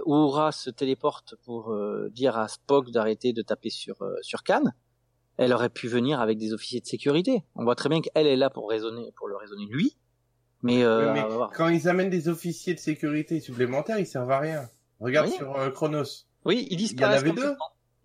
[0.06, 4.62] Uhura se téléporte pour euh, dire à Spock d'arrêter de taper sur euh, sur Khan,
[5.38, 7.44] elle aurait pu venir avec des officiers de sécurité.
[7.56, 9.98] On voit très bien qu'elle est là pour raisonner, pour le raisonner lui.
[10.62, 11.24] Mais, euh, mais
[11.56, 14.70] quand ils amènent des officiers de sécurité supplémentaires, ils servent à rien.
[15.00, 15.36] Regarde Oui.
[15.38, 16.26] sur euh, Chronos.
[16.46, 17.56] oui, ils il y en disparaissent avait deux.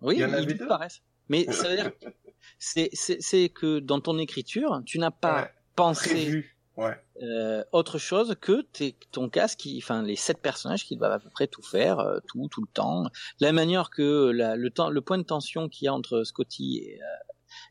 [0.01, 1.01] Oui, Il y en ils avait deux disparaissent.
[1.27, 1.91] Mais ça veut dire,
[2.65, 6.57] c'est que dans ton écriture, tu n'as pas Ouais, pensé prévu.
[6.77, 6.93] Ouais.
[7.23, 11.19] euh, autre chose que tes, ton casque, qui, enfin les sept personnages qui doivent à
[11.19, 13.05] peu près tout faire, euh, tout, tout le temps.
[13.39, 16.79] La manière que la, le temps, le point de tension qu'il y a entre Scotty
[16.83, 17.05] et, euh,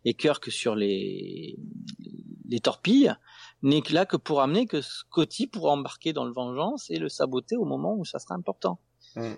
[0.06, 1.58] et Kirk sur les
[2.46, 3.14] les torpilles
[3.62, 7.56] n'est là que pour amener que Scotty pourra embarquer dans le Vengeance et le saboter
[7.56, 8.78] au moment où ça sera important.
[9.16, 9.34] Mm.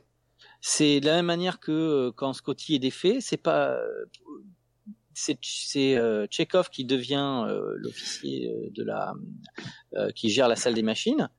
[0.61, 4.05] C'est de la même manière que euh, quand Scotty est défait, c'est pas euh,
[5.17, 6.27] c'est c'est euh,
[6.71, 9.15] qui devient euh, l'officier euh, de la
[9.95, 11.31] euh, qui gère la salle des machines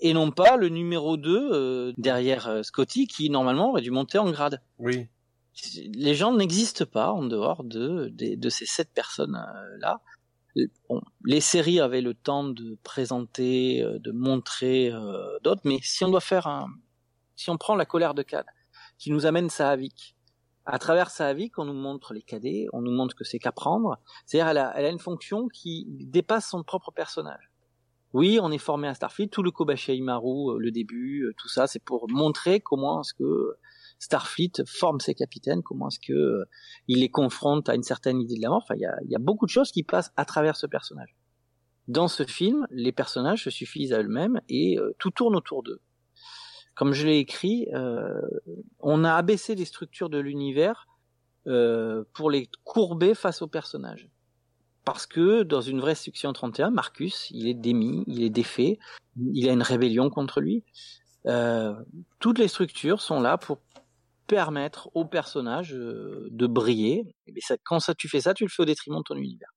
[0.00, 4.30] et non pas le numéro 2 euh, derrière Scotty qui normalement aurait dû monter en
[4.30, 4.60] grade.
[4.78, 5.08] Oui.
[5.94, 9.42] Les gens n'existent pas en dehors de de, de ces sept personnes
[9.80, 10.00] là.
[10.88, 16.10] Bon, les séries avaient le temps de présenter, de montrer euh, d'autres, mais si on
[16.10, 16.68] doit faire un,
[17.34, 18.46] si on prend la colère de Cad,
[18.96, 20.23] qui nous amène Sahavik, à
[20.78, 23.98] travers Sahavik, on nous montre les cadets, on nous montre que c'est qu'apprendre.
[24.24, 27.50] C'est-à-dire, elle a, elle a une fonction qui dépasse son propre personnage.
[28.14, 31.48] Oui, on est formé à Starfleet, tout le Kobashi Maru, euh, le début, euh, tout
[31.48, 33.56] ça, c'est pour montrer comment est-ce que
[33.98, 36.44] Starfleet forme ses capitaines, comment est-ce que euh,
[36.86, 38.62] il les confronte à une certaine idée de la mort.
[38.62, 41.16] Enfin, il y a, y a beaucoup de choses qui passent à travers ce personnage.
[41.88, 45.80] Dans ce film, les personnages se suffisent à eux-mêmes et tout tourne autour d'eux.
[46.74, 48.20] Comme je l'ai écrit, euh,
[48.80, 50.86] on a abaissé les structures de l'univers
[51.46, 54.08] euh, pour les courber face aux personnages.
[54.84, 58.78] Parce que dans une vraie section 31, Marcus, il est démis, il est défait,
[59.16, 60.64] il a une rébellion contre lui.
[61.26, 61.74] Euh,
[62.18, 63.58] toutes les structures sont là pour
[64.26, 67.14] permettre aux personnages euh, de briller.
[67.40, 69.54] Ça, quand ça, tu fais ça, tu le fais au détriment de ton univers.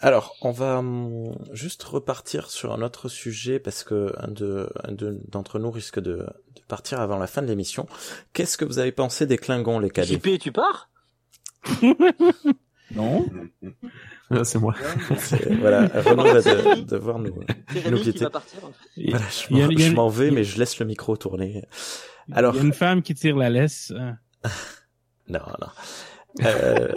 [0.00, 4.92] Alors, on va hum, juste repartir sur un autre sujet parce que un de un
[4.92, 7.86] de- d'entre nous risque de, de partir avant la fin de l'émission.
[8.32, 10.14] Qu'est-ce que vous avez pensé des Klingons, les cadets?
[10.14, 10.90] JP, tu pars?
[12.94, 13.24] Non
[14.28, 14.74] Là, c'est moi.
[15.60, 17.34] Voilà, Renaud va de- devoir nous,
[17.72, 18.26] C'est nous quitter.
[19.08, 21.64] Voilà, je m'en- vais, mais je laisse le micro tourner.
[22.32, 23.92] Alors- il y a une femme qui tire la laisse.
[23.96, 24.18] hein.
[25.28, 25.68] Non, non.
[26.40, 26.88] Euh,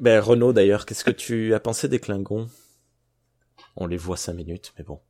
[0.00, 2.48] ben Renaud, d'ailleurs, qu'est-ce que tu as pensé des Klingons?
[3.76, 5.00] On les voit cinq minutes, mais bon.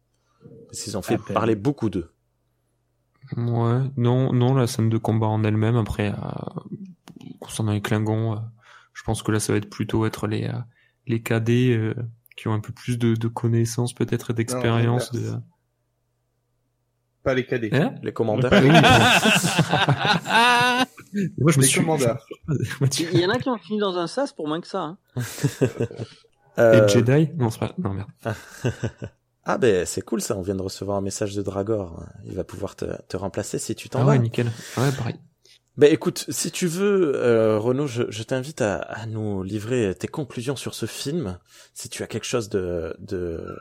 [0.66, 2.10] Parce qu'ils ont fait parler beaucoup d'eux.
[3.36, 6.60] Ouais, non, non, la scène de combat en elle-même, après, euh,
[7.40, 8.40] concernant les Klingons, euh,
[8.92, 10.58] je pense que là, ça va être plutôt être les, euh,
[11.06, 11.94] les cadets euh,
[12.36, 15.12] qui ont un peu plus de, de connaissances, peut-être, et d'expérience.
[15.12, 15.32] De...
[17.26, 17.74] Pas les cadets.
[17.74, 17.94] Hein?
[18.04, 18.52] Les commandeurs.
[21.14, 21.80] Oui, Moi, je me Les suis...
[21.80, 22.24] commandeurs.
[22.80, 23.08] Mathieu.
[23.12, 24.80] Il y en a qui ont fini dans un sas pour moins que ça.
[24.80, 24.98] Hein.
[26.58, 27.28] Euh, Les Jedi?
[27.36, 27.74] Non, c'est pas...
[27.76, 28.08] Non, merde.
[29.44, 32.02] Ah ben c'est cool ça, on vient de recevoir un message de Dragor.
[32.24, 34.10] Il va pouvoir te, te remplacer si tu t'en Ah vas.
[34.12, 34.46] ouais, nickel.
[34.78, 35.16] Ouais, pareil.
[35.76, 40.08] Ben écoute, si tu veux, euh, Renaud, je, je t'invite à, à nous livrer tes
[40.08, 41.38] conclusions sur ce film,
[41.74, 43.56] si tu as quelque chose de, de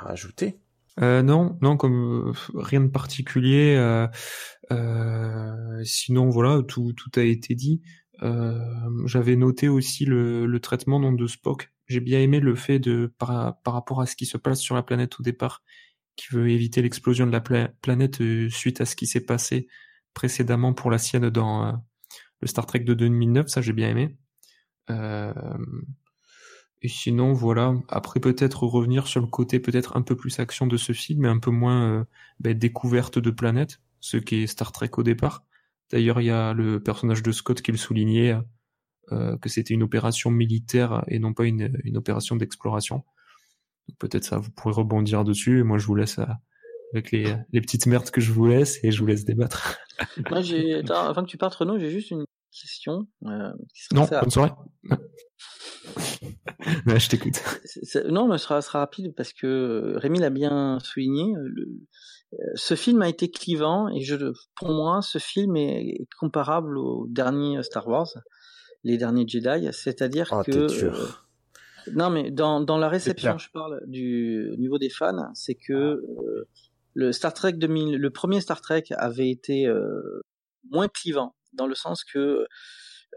[0.00, 0.60] à rajouter.
[1.00, 3.74] Euh, non, non, comme euh, rien de particulier.
[3.76, 4.08] euh,
[4.72, 7.82] euh, sinon, voilà, tout, tout a été dit.
[8.22, 8.58] Euh,
[9.06, 11.72] J'avais noté aussi le, le traitement non, de Spock.
[11.86, 14.74] J'ai bien aimé le fait de par, par rapport à ce qui se passe sur
[14.74, 15.62] la planète au départ,
[16.16, 18.18] qui veut éviter l'explosion de la pla- planète
[18.50, 19.68] suite à ce qui s'est passé
[20.14, 21.80] précédemment pour la sienne dans
[22.40, 23.48] le Star Trek de 2009.
[23.48, 24.16] Ça, j'ai bien aimé.
[24.90, 25.32] Euh,
[26.82, 27.74] et sinon, voilà.
[27.88, 31.28] Après, peut-être revenir sur le côté peut-être un peu plus action de ce film, et
[31.28, 32.04] un peu moins euh,
[32.40, 35.44] ben, découverte de planètes, ce qui est Star Trek au départ.
[35.90, 38.36] D'ailleurs, il y a le personnage de Scott qui le soulignait,
[39.10, 43.04] euh, que c'était une opération militaire et non pas une, une opération d'exploration.
[43.98, 45.60] Peut-être ça, vous pourrez rebondir dessus.
[45.60, 46.26] Et moi, je vous laisse euh,
[46.92, 49.78] avec les, les petites merdes que je vous laisse et je vous laisse débattre.
[50.30, 53.06] Moi, j'ai, attends, avant que tu partes, Renaud, j'ai juste une question.
[53.26, 54.52] Euh, qui Non, bonne soirée.
[54.86, 54.96] Ouais,
[57.00, 57.40] je t'écoute.
[57.64, 61.34] C'est- c'est- non, mais ce sera, rapide parce que euh, Rémi l'a bien souligné.
[61.36, 61.68] euh, le-
[62.56, 64.16] ce film a été clivant et je,
[64.56, 68.08] pour moi, ce film est, est comparable au dernier Star Wars,
[68.84, 70.94] les derniers Jedi, c'est-à-dire Oh, que dur.
[70.94, 71.06] euh,
[71.94, 75.72] non, mais dans, dans la réception, je parle du au niveau des fans, c'est que
[75.72, 76.48] euh,
[76.92, 80.20] le Star Trek 2000, le premier Star Trek avait été euh,
[80.70, 82.46] moins clivant dans le sens que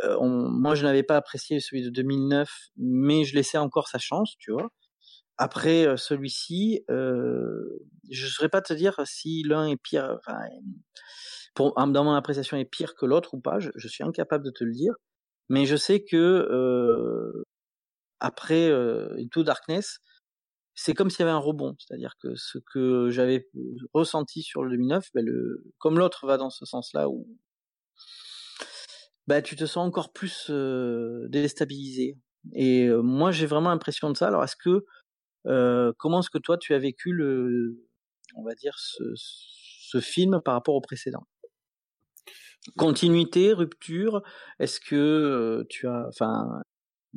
[0.03, 4.35] euh, moi, je n'avais pas apprécié celui de 2009, mais je laissais encore sa chance,
[4.39, 4.69] tu vois.
[5.37, 10.19] Après euh, celui-ci, euh, je ne saurais pas te dire si l'un est pire,
[11.55, 13.59] pour, dans mon appréciation est pire que l'autre ou pas.
[13.59, 14.93] Je, suis incapable de te le dire,
[15.49, 17.43] mais je sais que
[18.19, 18.71] après
[19.19, 19.99] Into Darkness,
[20.75, 23.49] c'est comme s'il y avait un rebond, c'est-à-dire que ce que j'avais
[23.93, 27.27] ressenti sur le 2009, ben le, comme l'autre va dans ce sens-là où
[29.27, 32.17] bah, tu te sens encore plus euh, déstabilisé.
[32.53, 34.27] Et moi, j'ai vraiment l'impression de ça.
[34.27, 34.45] Alors,
[35.97, 37.87] comment est-ce que toi tu as vécu le,
[38.35, 41.27] on va dire ce, film par rapport au précédent?
[42.77, 44.21] Continuité, rupture
[44.59, 46.61] Est-ce que tu as, enfin,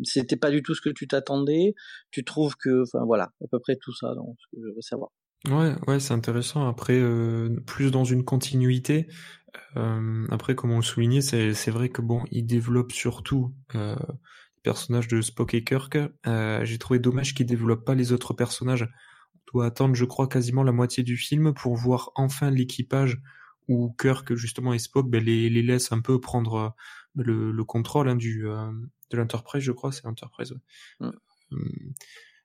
[0.03, 1.75] c'était pas du tout ce que tu t'attendais?
[2.11, 4.81] Tu trouves que, enfin, voilà, à peu près tout ça, donc ce que je veux
[4.81, 5.11] savoir.
[5.49, 6.67] Ouais, ouais, c'est intéressant.
[6.67, 7.01] Après,
[7.67, 9.07] plus dans une continuité,
[9.77, 13.97] Euh, après, comme on le soulignait, c'est c'est vrai que bon, il développe surtout euh,
[13.97, 15.99] les personnages de Spock et Kirk.
[16.27, 18.89] Euh, J'ai trouvé dommage qu'il développe pas les autres personnages.
[19.35, 23.21] On doit attendre, je crois, quasiment la moitié du film pour voir enfin l'équipage
[23.69, 27.65] où Kirk justement et Spock ben, les, les laisse un peu prendre euh, le, le
[27.65, 28.71] contrôle hein, du euh,
[29.11, 30.55] de l'Enterprise, je crois, c'est l'Enterprise.
[31.01, 31.09] Ouais.
[31.09, 31.13] Mm.
[31.53, 31.93] Euh,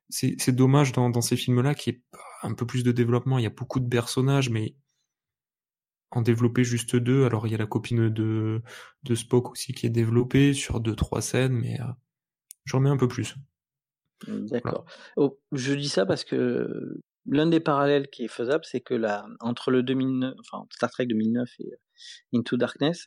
[0.10, 2.02] c'est c'est dommage dans, dans ces films-là qu'il y ait
[2.42, 3.38] un peu plus de développement.
[3.38, 4.76] Il y a beaucoup de personnages, mais
[6.12, 7.26] en développer juste deux.
[7.26, 8.62] Alors il y a la copine de,
[9.04, 11.86] de Spock aussi qui est développée sur deux trois scènes, mais euh,
[12.66, 13.36] j'en mets un peu plus.
[14.28, 14.86] D'accord.
[15.16, 19.26] Oh, je dis ça parce que l'un des parallèles qui est faisable, c'est que là,
[19.40, 21.72] entre le 2009, enfin Star Trek 2009 et
[22.34, 23.06] Into Darkness,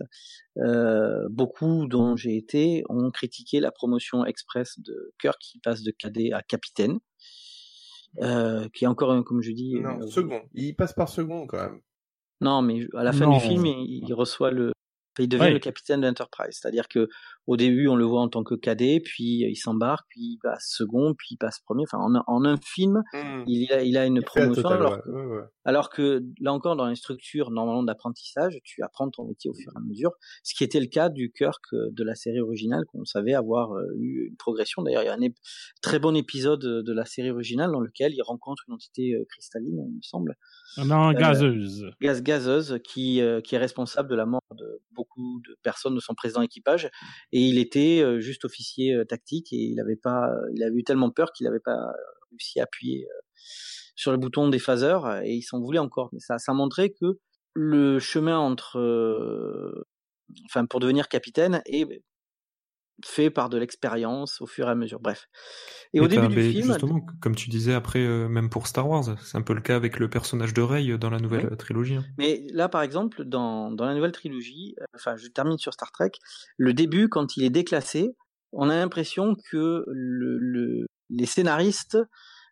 [0.58, 5.90] euh, beaucoup dont j'ai été ont critiqué la promotion express de Kirk qui passe de
[5.90, 6.98] cadet à capitaine,
[8.22, 10.42] euh, qui est encore, un- comme je dis, Non, euh, second.
[10.54, 11.80] Il passe par second quand même.
[12.42, 13.34] Non, mais à la fin Non.
[13.34, 14.72] du film, il, il reçoit le,
[15.18, 15.52] il devient Ouais.
[15.52, 16.58] le capitaine de l'Enterprise.
[16.60, 17.08] C'est-à-dire que
[17.48, 20.64] au début, on le voit en tant que cadet, puis il s'embarque, puis il passe
[20.76, 21.82] second, puis il passe premier.
[21.82, 23.42] Enfin, en, un- en un film, Hmm.
[23.48, 24.68] il a, il a une Il promotion.
[24.68, 25.42] alors, ouais, ouais, ouais.
[25.64, 29.72] alors que là encore, dans les structures normalement d'apprentissage, tu apprends ton métier au fur
[29.74, 30.12] et à mesure.
[30.44, 33.72] Ce qui était le cas du Kirk euh, de la série originale, qu'on savait avoir
[33.72, 34.82] euh, eu une progression.
[34.82, 35.36] D'ailleurs, il y a un ép-
[35.82, 39.24] très bon épisode euh, de la série originale dans lequel il rencontre une entité euh,
[39.28, 40.36] cristalline, il me semble,
[40.78, 41.90] Non, Euh, gazeuse.
[42.00, 46.00] gaz gazeuse qui, euh, qui est responsable de la mort de beaucoup de personnes de
[46.00, 46.90] son précédent équipage
[47.32, 50.84] et il était euh, juste officier euh, tactique et il avait pas il avait eu
[50.84, 51.78] tellement peur qu'il n'avait pas
[52.30, 53.20] réussi à appuyer euh,
[53.94, 56.10] sur le bouton des phaseurs et il s'en voulait encore.
[56.12, 57.18] Mais ça ça montrait que
[57.54, 59.86] le chemin entre euh,
[60.46, 62.02] enfin pour devenir capitaine est
[63.04, 65.26] fait par de l'expérience au fur et à mesure bref
[65.94, 69.16] et au début du film justement, comme tu disais après, euh, même pour Star Wars,
[69.22, 71.52] c'est un peu le cas avec le personnage de Rey dans la nouvelle Oui.
[71.52, 71.96] euh, trilogie.
[71.96, 72.04] hein.
[72.18, 75.90] Mais là, par exemple, dans, dans la nouvelle trilogie, euh, enfin, je termine sur Star
[75.92, 76.12] Trek,
[76.56, 78.14] le début, quand il est déclassé,
[78.52, 81.98] on a l'impression que le, le- les scénaristes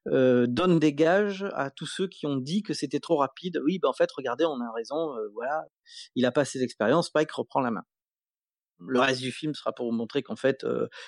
[0.09, 3.61] euh, donnent des gages à tous ceux qui ont dit que c'était trop rapide.
[3.65, 5.65] Oui, ben en fait, regardez, on a raison, euh, voilà,
[6.15, 7.85] il a pas assez d'expérience, Spike reprend la main.
[8.86, 10.65] Le reste du film sera pour vous montrer qu'en fait,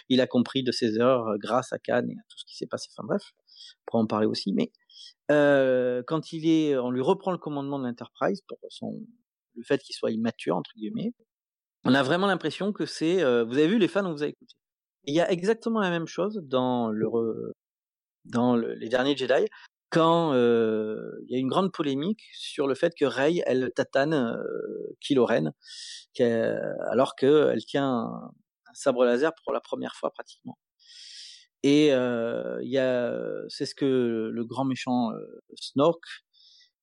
[0.08, 2.66] il a compris de ses erreurs grâce à Khan et à tout ce qui s'est
[2.66, 2.88] passé.
[2.96, 4.52] Enfin bref, on pourra en parler aussi.
[4.52, 4.70] Mais
[5.28, 9.00] quand il est, on lui reprend le commandement de l'Enterprise pour son,
[9.54, 11.12] le fait qu'il soit immature entre guillemets,
[11.84, 14.54] on a vraiment l'impression que c'est, vous avez vu les fans, on vous a écouté.
[15.04, 17.08] Il y a exactement la même chose dans le,
[18.24, 19.46] dans le- les derniers Jedi,
[19.92, 20.96] quand euh,
[21.28, 25.26] il y a une grande polémique sur le fait que Rey elle tatane euh, Kylo
[25.26, 25.52] Ren,
[26.14, 28.32] qu'elle- alors qu'elle tient un,
[28.74, 30.58] sabre laser pour la première fois pratiquement.
[31.62, 33.14] Et euh, il y a,
[33.48, 36.02] c'est ce que le grand méchant euh, Snork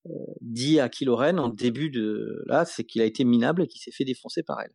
[0.07, 0.11] euh,
[0.41, 3.81] dit à Kylo Ren en début de là, c'est qu'il a été minable et qu'il
[3.81, 4.73] s'est fait défoncer par elle.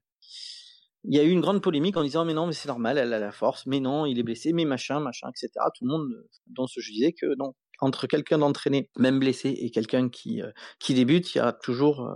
[1.04, 3.12] Il y a eu une grande polémique en disant mais non mais c'est normal, elle
[3.12, 5.50] a la force, mais non il est blessé, mais machin, machin, etc.
[5.76, 9.70] Tout le monde euh, dans ce disais que non entre quelqu'un d'entraîné, même blessé, et
[9.70, 12.14] quelqu'un qui euh, qui débute, il y a toujours euh,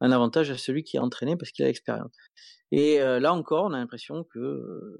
[0.00, 2.14] un avantage à celui qui est entraîné parce qu'il a l'expérience.
[2.72, 4.96] Et euh, là encore, on a l'impression que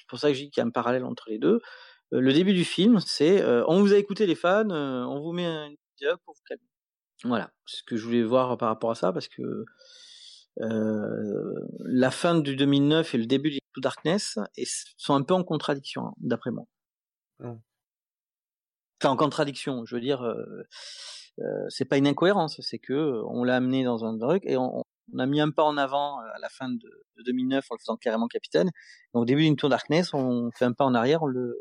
[0.00, 1.60] c'est pour ça que je dis qu'il y a un parallèle entre les deux.
[2.10, 5.68] Le début du film, c'est on vous a écouté les fans, on vous met un
[5.98, 6.64] dialogue pour vous calmer.
[7.24, 9.66] Voilà, ce que je voulais voir par rapport à ça parce que
[10.56, 14.38] la fin du 2009 et le début du Darkness
[14.96, 16.64] sont un peu en contradiction, hein, d'après moi.
[17.40, 17.56] Mm.
[19.00, 20.44] Enfin, en contradiction, je veux dire, euh,
[21.40, 24.56] euh, c'est pas une incohérence, c'est que euh, on l'a amené dans un truc et
[24.56, 27.64] on, on a mis un pas en avant euh, à la fin de, de 2009
[27.70, 28.70] en le faisant carrément capitaine.
[29.14, 31.56] Et au début d'une Tour Darkness, on fait un pas en arrière en le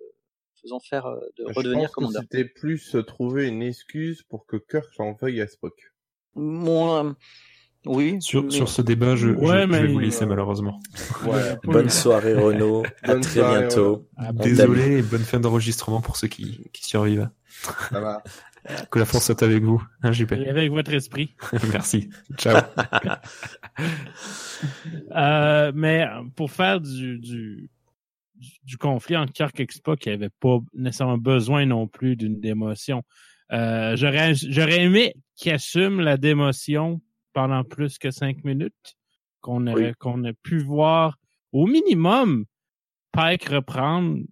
[0.61, 1.05] faisant faire
[1.38, 2.23] de Je redevenir commandeur.
[2.23, 5.93] c'était plus trouver une excuse pour que Kirk en veuille à Spock.
[6.38, 7.14] Euh,
[7.85, 8.17] oui.
[8.21, 10.79] Sur, mais- sur ce débat, je, je- Ouais, je mais- vais vous laisser malheureusement.
[11.25, 11.55] Ouais.
[11.63, 14.07] Bonne soirée Renaud, à Bonne très soirée, bientôt.
[14.17, 17.29] Ah, Désolé et bonne fin d'enregistrement pour ceux qui, qui survivent.
[17.89, 18.23] Ça va.
[18.91, 20.33] Que la force soit avec vous, hein, JP.
[20.33, 21.33] Et avec votre esprit.
[21.71, 22.09] Merci.
[22.37, 22.61] Ciao.
[25.15, 26.05] Euh, mais
[26.35, 27.69] pour faire du, du,
[28.63, 32.39] du conflit entre Kirk et Spock, il n'y avait pas nécessairement besoin non plus d'une
[32.39, 33.03] démotion.
[33.53, 37.01] Euh, j'aurais, j'aurais aimé qu'il assume la démotion
[37.38, 38.95] pendant plus que cinq minutes,
[39.41, 41.19] qu'on aurait, qu'on ait pu voir
[41.51, 42.45] au minimum
[43.11, 44.23] Pike reprendre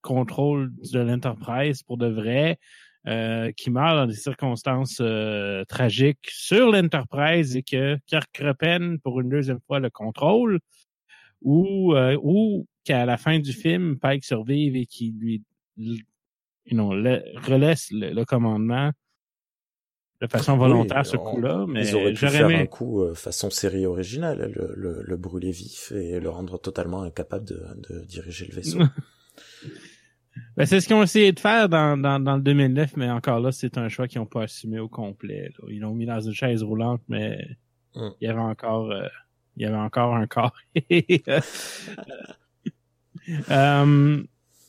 [0.00, 2.58] contrôle de l'Enterprise pour de vrai,
[3.06, 9.20] euh, qui meurt dans des circonstances euh, tragiques sur l'Enterprise et que Kirk reprenne pour
[9.20, 10.58] une deuxième fois le contrôle,
[11.42, 15.42] ou euh, ou qu'à la fin du film, Pike survive et qu'il lui
[15.76, 18.90] le- relaisse le, le commandement.
[20.22, 22.56] De façon volontaire Oui, ce coup-là, mais Ils auraient pu faire aimé.
[22.60, 27.02] un coup euh, façon série originale, le, le, le brûler vif et le rendre totalement
[27.02, 28.78] incapable de, de diriger le vaisseau.
[30.56, 33.38] Ben, c'est ce qu'ils ont essayé de faire dans, dans, dans le 2009, mais encore
[33.40, 35.50] là, c'est un choix qu'ils n'ont pas assumé au complet.
[35.58, 35.66] là.
[35.68, 37.38] Ils l'ont mis dans une chaise roulante, mais
[37.94, 38.08] Mm.
[38.22, 39.06] il y avait encore, euh,
[39.56, 40.54] il y avait encore un corps.
[43.50, 44.22] euh,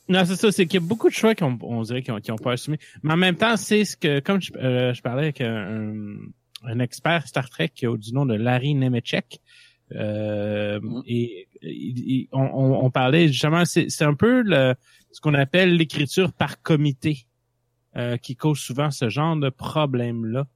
[0.09, 2.19] non, c'est ça, c'est qu'il y a beaucoup de choix qu'on on dirait qu'ils ont,
[2.19, 2.77] qu'ils ont pas assumé.
[3.03, 5.93] Mais en même temps, c'est ce que, comme je, euh, je parlais avec un,
[6.63, 9.39] un expert Star Trek au- du nom de Larry Nemechek,
[9.95, 11.03] euh, Mhm.
[11.05, 11.47] et
[12.31, 14.73] on, on, on parlait justement, c'est un peu le,
[15.11, 17.25] ce qu'on appelle l'écriture par comité
[17.95, 20.47] euh, qui cause souvent ce genre de problème-là.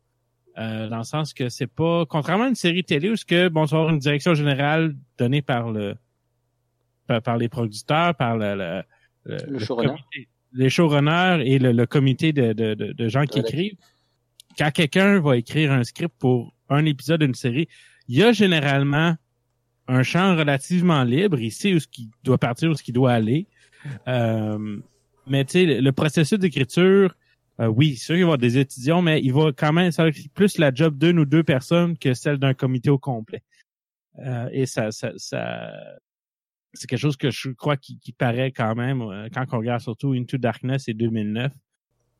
[0.57, 3.47] Euh, dans le sens que c'est pas, contrairement à une série télé où ce que,
[3.47, 5.95] bon, avoir une direction générale donnée par le,
[7.05, 8.81] par, par les producteurs, par le, le,
[9.27, 9.89] Le showrunner.
[9.89, 13.75] comité- les showrunners et le, le comité de, de, de, de gens qui écrivent.
[14.57, 17.67] Quand quelqu'un va écrire un script pour un épisode d'une série,
[18.07, 19.15] il y a généralement
[19.87, 21.39] un champ relativement libre.
[21.39, 23.47] Il sait où ce qui doit partir, où ce qui doit aller.
[24.07, 24.77] Euh,
[25.27, 27.15] mais tu sais, le, le processus d'écriture,
[27.59, 30.05] euh, oui, sûr qu'il va y avoir des étudiants, mais il va quand même, ça
[30.05, 33.43] va plus la job d'une ou deux personnes que celle d'un comité au complet.
[34.19, 35.71] Euh, et ça, ça, ça
[36.77, 39.81] c'est quelque chose que je crois qui, qui paraît quand même euh, quand on regarde
[39.81, 41.51] surtout Into Darkness et 2009.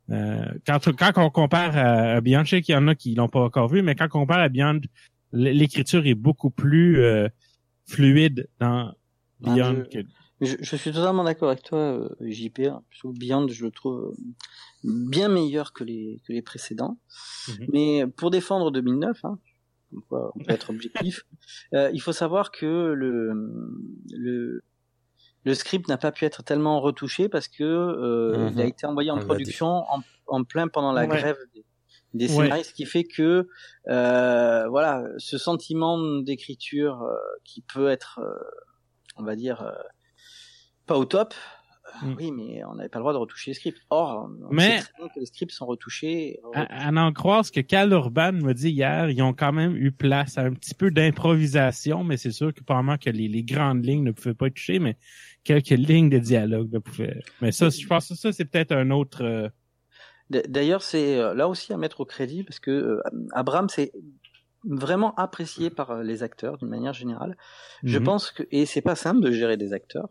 [0.10, 3.28] Euh, quand, quand on compare à, Beyond, je sais qu'il y en a qui l'ont
[3.28, 4.82] pas encore vu, mais quand on compare à Beyond,
[5.34, 7.28] l'écriture est beaucoup plus euh,
[7.86, 8.94] fluide dans
[9.46, 10.08] Ah, Beyond je- que
[10.42, 12.62] Je, je suis totalement d'accord avec toi, JP.
[13.00, 14.16] Trouve Beyond, je le trouve
[14.84, 16.98] bien meilleur que les, que les précédents.
[17.50, 17.68] Mhm.
[17.74, 19.40] Mais pour défendre 2009, hein,
[19.92, 21.24] comme quoi on peut être objectif,
[21.74, 23.34] euh, il faut savoir que le,
[24.12, 24.62] le,
[25.46, 28.52] le script n'a pas pu être tellement retouché parce que euh, Mhm.
[28.54, 31.18] il a été envoyé en production en, en plein pendant la Ouais.
[31.20, 31.66] grève des,
[32.14, 32.50] des Ouais.
[32.50, 33.48] scénaristes, ce qui fait que
[33.90, 37.16] euh, voilà, ce sentiment d'écriture euh,
[37.46, 38.34] qui peut être, euh,
[39.18, 39.72] on va dire, euh,
[40.86, 41.34] pas au top.
[42.04, 42.16] Euh, Mm.
[42.18, 43.80] Oui, mais on n'avait pas le droit de retoucher les scripts.
[43.90, 46.40] Or, on Mais- sait très bien que les scripts sont retouchés.
[46.54, 49.76] à, à en croire ce que Cal Urban m'a dit hier, ils ont quand même
[49.76, 53.44] eu place à un petit peu d'improvisation, mais c'est sûr que probablement que les, les
[53.44, 54.98] grandes lignes ne pouvaient pas être touchées, mais
[55.44, 57.20] quelques lignes de dialogue ne pouvaient.
[57.42, 59.24] Mais ça, je pense que ça, c'est peut-être un autre.
[59.24, 59.50] euh,
[60.30, 63.02] D'ailleurs, c'est euh, là aussi à mettre au crédit parce que euh,
[63.32, 63.94] Abrams est
[64.66, 67.38] vraiment apprécié par euh, les acteurs d'une manière générale.
[67.84, 68.04] Je mhm.
[68.04, 70.10] pense que et c'est pas simple de gérer des acteurs,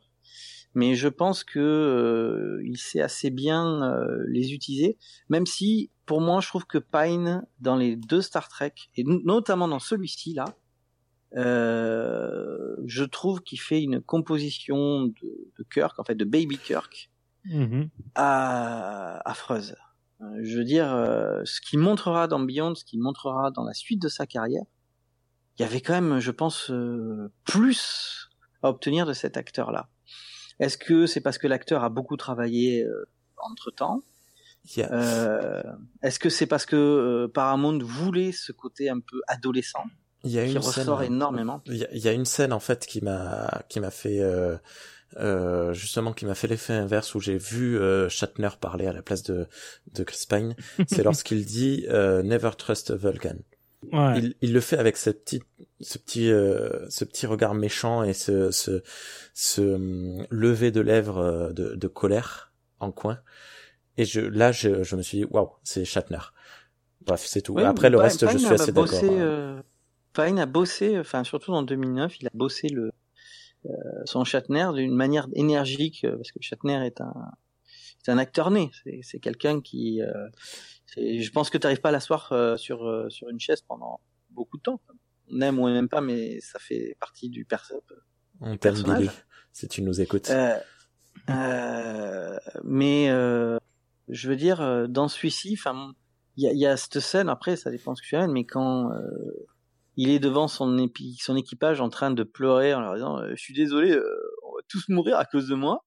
[0.77, 4.97] mais je pense que euh, il sait assez bien euh, les utiliser.
[5.28, 9.66] Même si, pour moi, je trouve que Pine dans les deux Star Trek et notamment
[9.66, 10.44] dans celui-ci là,
[11.57, 17.11] euh, je trouve qu'il fait une composition de, de Kirk, en fait de Baby Kirk,
[17.44, 17.89] Mhm.
[18.15, 19.74] à- affreuse.
[20.20, 23.73] Euh, Je veux dire, euh, ce qu'il montrera dans Beyond, ce qu'il montrera dans la
[23.74, 24.65] suite de sa carrière,
[25.59, 28.28] il y avait quand même, je pense, euh, plus
[28.62, 29.89] à obtenir de cet acteur-là.
[30.61, 33.05] Est-ce que c'est parce que l'acteur a beaucoup travaillé euh,
[34.81, 35.62] y a- Euh,
[36.03, 39.85] Est-ce que c'est parce que euh, Paramount voulait ce côté un peu adolescent?
[40.24, 41.62] Il y a qui une ressort scène, énormément.
[41.66, 44.20] Il y, a, il y a une scène en fait qui m'a qui m'a fait
[44.20, 44.57] euh,
[45.19, 49.03] euh, justement qui m'a fait l'effet inverse où j'ai vu euh, Shatner parler à la
[49.03, 49.47] place de
[49.93, 50.57] de Chris Pine.
[50.89, 53.37] C'est lorsqu'il dit euh, Never trust a Vulcan.
[53.93, 54.19] Ouais.
[54.19, 55.43] Il, il le fait avec ce petit
[55.81, 58.83] ce petit euh, ce petit regard méchant et ce ce,
[59.35, 63.19] ce hum, lever de lèvres euh, de, de colère en coin.
[63.99, 66.19] Et je là je, je me suis dit waouh c'est Shatner.
[67.05, 67.59] Bref c'est tout.
[67.59, 68.85] Après le Pine- reste je suis a assez d'accord.
[68.91, 69.21] bossé, hein.
[69.21, 69.63] euh,
[70.13, 72.91] Pine a bossé, enfin surtout dans 2009, il a bossé le
[73.67, 73.71] euh,
[74.05, 77.15] son Shatner d'une manière énergique euh, parce que Shatner est un
[78.03, 78.71] c'est un acteur né.
[78.85, 80.29] C'est, c'est quelqu'un qui, euh,
[80.95, 84.01] je pense que tu n'arrives pas à l'asseoir euh, sur euh, sur une chaise pendant
[84.31, 84.81] beaucoup de temps.
[85.31, 87.83] On aime ou on n'aime pas, mais ça fait partie du perso.
[88.41, 88.99] On t'aime personnage.
[88.99, 89.11] Billy
[89.53, 90.29] si tu nous écoutes.
[90.31, 90.59] Euh,
[91.31, 93.59] euh, mais euh,
[94.09, 95.59] je veux dire, dans celui-ci,
[96.37, 97.31] il y a, il y a cette scène.
[97.31, 98.91] Après, ça dépend ce que tu aimes, mais quand
[99.97, 103.35] il est devant son, épi- son équipage en train de pleurer en leur disant "Je
[103.37, 103.99] suis désolé,
[104.45, 105.85] on va tous mourir à cause de moi."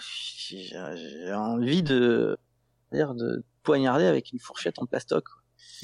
[0.00, 2.38] J'ai envie de,
[2.92, 5.24] dire de poignarder avec une fourchette en plastoc.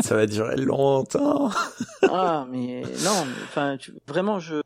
[0.00, 1.50] Ça va durer longtemps.
[2.08, 3.76] Ah, mais non, enfin,
[4.06, 4.62] vraiment, je,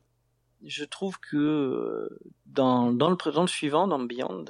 [0.64, 4.44] je trouve que euh, dans, dans le présent suivant, dans Beyond,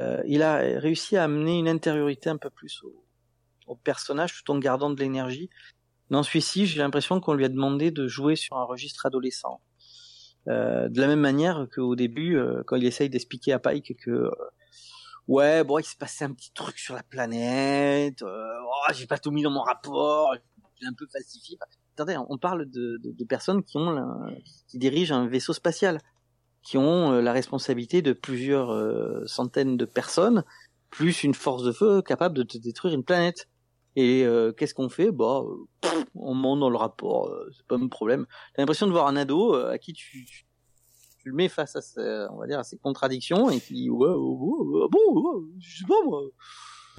[0.00, 3.04] euh, il a réussi à amener une intériorité un peu plus au,
[3.66, 5.50] au personnage tout en gardant de l'énergie.
[6.10, 9.60] Dans celui-ci, j'ai l'impression qu'on lui a demandé de jouer sur un registre adolescent.
[10.48, 14.10] Euh, de la même manière qu'au début, euh, quand il essaye d'expliquer à Pike que
[14.10, 14.30] euh,
[15.30, 18.22] ouais, bon, il s'est passé un petit truc sur la planète.
[18.22, 20.34] euh, oh, j'ai pas tout mis dans mon rapport.
[20.80, 21.58] J'ai un peu falsifié.
[21.94, 24.30] Attendez, on parle de, de, de personnes qui ont la-
[24.68, 26.00] qui dirigent un vaisseau spatial,
[26.62, 30.44] qui ont euh, la responsabilité de plusieurs euh, centaines de personnes,
[30.90, 33.48] plus une force de feu capable de te détruire une planète.
[33.96, 35.10] Et euh, qu'est-ce qu'on fait?
[35.10, 35.42] Bah,
[36.14, 38.26] on monte dans le rapport, euh, c'est pas un problème.
[38.54, 40.46] T'as l'impression de voir un ado à qui tu,
[41.22, 44.08] tu, le mets face à, ses, on va dire, à ses contradictions et puis ouais,
[44.08, 46.22] ouais, ouais, ouais, bon, ouais, je sais pas moi.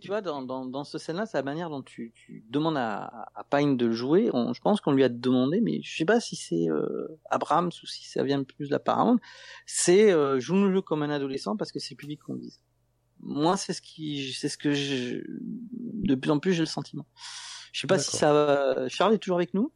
[0.02, 3.30] Tu vois, dans, dans, dans ce scène-là, c'est la manière dont tu, tu demandes à,
[3.36, 4.32] à Pine de le jouer.
[4.34, 7.70] On, je pense qu'on lui a demandé, mais je sais pas si c'est euh, Abrams
[7.84, 9.20] ou si ça vient plus de la Paramount.
[9.68, 12.62] C'est euh, joue-le comme un adolescent parce que c'est le public qu'on vise.
[13.20, 17.06] Moi, c'est ce qui, c'est ce que je, de plus en plus j'ai le sentiment.
[17.72, 18.90] Je sais pas si ça va.
[18.90, 19.72] Charles est toujours avec nous?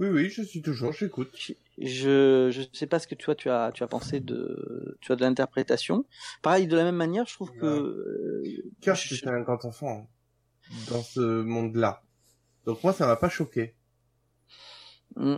[0.00, 1.36] Oui, oui, je suis toujours, j'écoute.
[1.80, 5.12] Je je sais pas ce que tu vois tu as tu as pensé de tu
[5.12, 6.04] as de l'interprétation.
[6.42, 8.42] Pareil de la même manière, je trouve que euh,
[8.80, 10.08] Kirk, je- un grand enfant
[10.70, 12.02] hein, dans ce monde-là.
[12.66, 13.74] Donc moi, ça m'a pas choqué.
[15.16, 15.36] Mm.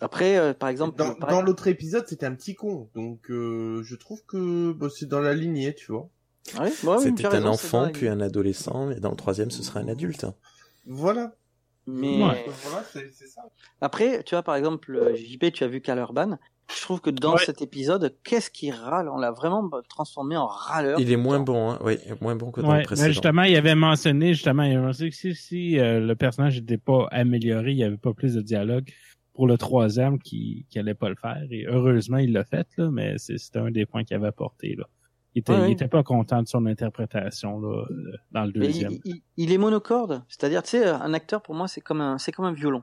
[0.00, 2.90] après euh, par exemple Dans, pareil- dans l'autre épisode, c'était un petit con.
[2.94, 6.08] Donc euh, je trouve que bah, c'est dans la lignée, tu vois.
[6.54, 9.62] Ouais, ouais, oui, C'était un raison, enfant, puis un adolescent, et dans le troisième, ce
[9.62, 10.26] sera un adulte.
[10.86, 11.34] Voilà.
[11.90, 12.44] Mais Ouais.
[12.64, 13.42] Voilà, c'est c'est ça.
[13.80, 16.38] après, tu vois, par exemple, euh, JP, tu as vu Cal Urban.
[16.74, 17.44] Je trouve que dans Ouais.
[17.46, 19.08] cet épisode, qu'est-ce qui râle?
[19.08, 21.00] On l'a vraiment transformé en râleur.
[21.00, 21.78] Il est moins bon, hein.
[21.82, 23.08] oui, moins bon que dans Ouais, le mais précédent.
[23.08, 26.76] justement, il avait mentionné, justement, il avait mentionné que si, si euh, le personnage n'était
[26.76, 28.90] pas amélioré, il n'y avait pas plus de dialogue
[29.32, 31.42] pour le troisième qui, qui allait pas le faire.
[31.50, 34.74] Et heureusement, il l'a fait, là, mais c'est- c'était un des points qu'il avait apporté,
[34.76, 34.84] là.
[35.34, 35.72] Il était, Ouais, il ouais.
[35.72, 37.84] était pas content de son interprétation, là, euh,
[38.32, 38.92] dans le deuxième.
[39.04, 42.18] il, il- il est monocorde, c'est-à-dire, tu sais, un acteur pour moi c'est comme un,
[42.18, 42.82] c'est comme un violon.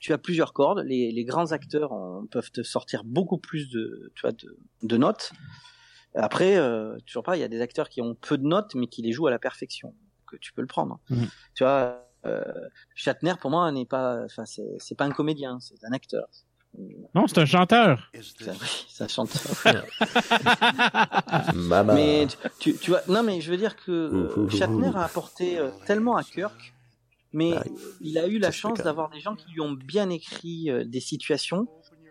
[0.00, 0.80] Tu as plusieurs cordes.
[0.84, 4.96] Les, les grands acteurs en- peuvent te sortir beaucoup plus de, tu vois, de, de
[4.98, 5.32] notes.
[6.14, 8.86] Après, euh, toujours pas, il y a des acteurs qui ont peu de notes mais
[8.86, 9.94] qui les jouent à la perfection.
[10.26, 11.00] Que tu peux le prendre.
[11.10, 11.26] Mhm.
[11.54, 12.42] Tu vois, euh,
[12.94, 16.26] Shatner pour moi n'est pas, enfin c'est, c'est pas un comédien, c'est un acteur.
[17.14, 18.10] Non, c'est un chanteur.
[18.20, 19.30] Ça, oui, ça chante.
[21.54, 21.94] Mama.
[21.94, 25.58] Mais tu, tu, tu vois, non, mais je veux dire que euh, Shatner a apporté
[25.58, 26.74] euh, tellement à Kirk,
[27.32, 27.62] mais Ah,
[28.00, 31.00] il a eu la chance d'avoir des gens qui lui ont bien écrit euh, des
[31.00, 31.68] situations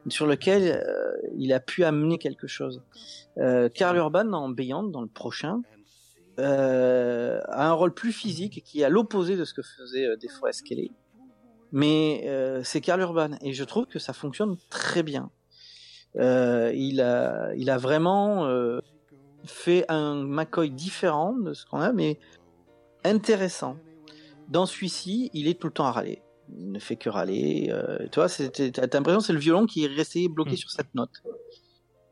[0.07, 2.81] sur lesquelles euh, il a pu amener quelque chose.
[3.38, 5.61] Euh, Karl Urban dans Beyond, dans le prochain,
[6.40, 10.15] euh, a un rôle plus physique qui est à l'opposé de ce que faisait euh,
[10.18, 10.91] DeForest Kelly.
[11.76, 15.30] Mais euh, c'est Karl Urban et je trouve que ça fonctionne très bien.
[16.18, 18.80] Euh, il a, il a vraiment euh,
[19.44, 22.20] fait un McCoy différent de ce qu'on a, mais
[23.04, 23.76] intéressant.
[24.50, 26.22] Dans celui-ci, il est tout le temps à râler.
[26.56, 27.70] Il ne fait que râler.
[27.72, 30.58] Euh, tu vois, c'est- t'as l'impression que c'est le violon qui est resté bloqué Mm.
[30.58, 31.24] sur cette note.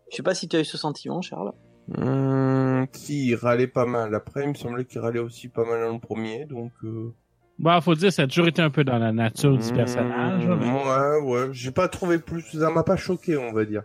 [0.10, 1.54] Je sais pas si tu as eu ce sentiment, Charles.
[1.98, 4.16] Hum, si, il râlait pas mal.
[4.16, 6.72] Après, il me semblait qu'il râlait aussi pas mal dans le premier, donc...
[6.84, 7.14] Euh...
[7.62, 10.46] Bon, faut dire, ça a toujours été un peu dans la nature du hum, personnage.
[10.48, 11.50] mais- Ouais, ouais.
[11.54, 12.42] J'ai pas trouvé plus...
[12.42, 13.84] Ça m'a pas choqué, on va dire.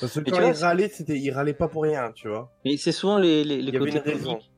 [0.00, 1.18] Parce que quand vois, il râlait, c'était...
[1.18, 2.52] Il râlait pas pour rien, tu vois.
[2.66, 4.30] Mais c'est souvent les, les, les Il y avait côtés une raison.
[4.32, 4.50] comiques.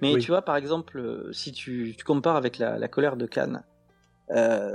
[0.00, 0.20] Mais Oui.
[0.22, 3.62] tu vois, par exemple, euh, si tu, tu compares avec la, la colère de Cannes,
[4.34, 4.70] euh,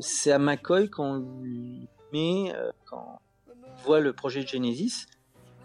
[0.00, 3.20] c'est à McCoy qu'on lui met, euh, quand
[3.50, 5.04] on voit le projet de Genesis,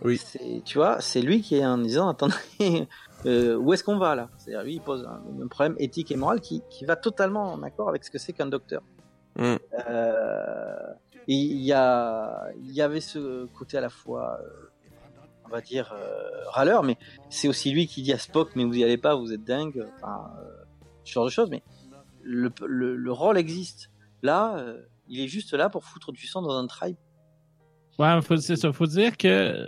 [0.03, 0.19] Oui.
[0.65, 2.35] tu vois, c'est lui qui est en disant, attendez,
[3.25, 6.15] euh, où est-ce qu'on va là C'est-à-dire, lui, il pose un, un problème éthique et
[6.15, 8.81] moral qui, qui va totalement en accord avec ce que c'est qu'un docteur.
[9.37, 9.55] Mm.
[9.89, 10.93] Euh,
[11.27, 14.69] et il y a, il y avait ce côté à la fois, euh,
[15.45, 16.97] on va dire, euh, râleur, mais
[17.29, 19.85] c'est aussi lui qui dit à Spock, mais vous y allez pas, vous êtes dingue,
[19.95, 20.63] enfin, euh,
[21.03, 21.63] ce genre de choses, mais
[22.23, 23.89] le, le, le rôle existe.
[24.21, 26.97] Là, euh, il est juste là pour foutre du sang dans un tribe.
[27.99, 28.71] Ouais, faut, c'est ça.
[28.71, 29.67] Faut dire que euh,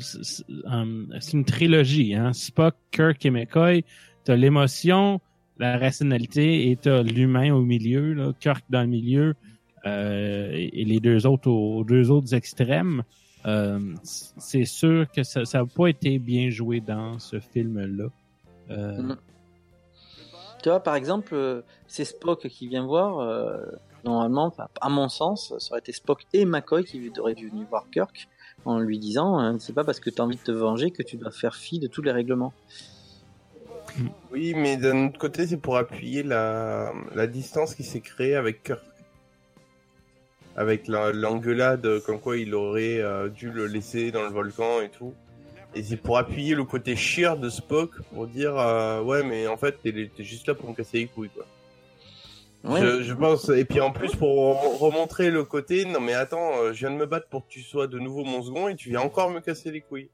[0.00, 2.32] c'est euh, une trilogie, hein.
[2.32, 3.84] Spock, Kirk et McCoy.
[4.24, 5.20] T'as l'émotion,
[5.58, 8.32] la rationalité et t'as l'humain au milieu, là.
[8.40, 9.34] Kirk dans le milieu
[9.86, 13.04] euh, et les deux autres aux, deux autres extrêmes.
[13.46, 18.08] Euh, c'est sûr que ça n'a pas été bien joué dans ce film-là.
[18.70, 19.16] Euh, Mhm.
[20.62, 23.20] Tu vois, par exemple, euh, c'est Spock qui vient voir.
[24.04, 27.86] Normalement, à mon sens, ça aurait été Spock et McCoy qui auraient dû venir voir
[27.90, 28.28] Kirk
[28.64, 31.02] en lui disant hein, c'est pas parce que tu as envie de te venger que
[31.02, 32.52] tu dois faire fi de tous les règlements.
[34.30, 36.92] Oui, mais d'un autre côté, c'est pour appuyer la,
[37.26, 38.82] distance qui s'est créée avec Kirk.
[40.56, 44.88] Avec la- l'engueulade, comme quoi il aurait euh, dû le laisser dans le volcan et
[44.88, 45.14] tout.
[45.74, 49.56] Et c'est pour appuyer le côté chier de Spock, pour dire euh, ouais, mais en
[49.56, 51.46] fait, t'es juste là pour me casser les couilles, quoi.
[52.64, 52.80] Ouais.
[52.80, 56.56] Je, je pense, et puis en plus pour re- remontrer le côté, non mais attends,
[56.58, 58.74] euh, je viens de me battre pour que tu sois de nouveau mon second et
[58.76, 60.10] tu viens encore me casser les couilles.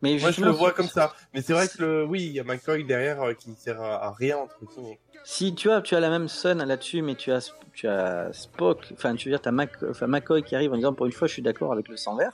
[0.00, 1.12] Mais Moi, je le vois comme ça.
[1.34, 4.06] Mais c'est vrai que le, oui, il y a McCoy derrière euh, qui sert à,
[4.06, 4.98] à rien entre guillemets.
[5.24, 8.86] Si tu as, tu as la même scène là-dessus, mais tu as, tu as Spock,
[8.94, 11.32] enfin, tu veux dire, Mac, enfin, McCoy qui arrive en disant pour une fois, je
[11.34, 12.32] suis d'accord avec le sang vert,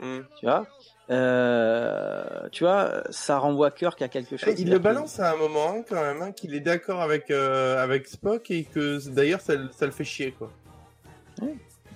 [0.00, 0.20] Hmm.
[0.38, 0.64] tu vois?
[1.10, 4.54] Euh, tu vois, ça renvoie Kirk à quelque chose.
[4.56, 7.30] Eh, Il le balance à un moment hein, quand même, hein, qu'il est d'accord avec
[7.30, 10.50] euh, avec Spock et que d'ailleurs ça, le- ça le fait chier quoi.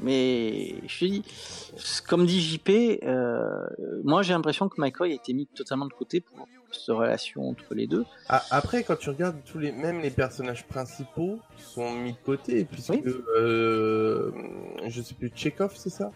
[0.01, 1.25] Mais je te dis,
[2.09, 2.71] comme dit JP,
[3.05, 3.67] euh,
[4.03, 7.75] moi j'ai l'impression que McCoy a été mis totalement de côté pour cette relation entre
[7.75, 8.05] les deux.
[8.29, 12.91] Après, quand tu regardes tous les, même les personnages principaux sont mis de côté puisque
[12.91, 13.03] Oui.
[13.05, 16.11] je sais plus Chekhov, c'est ça?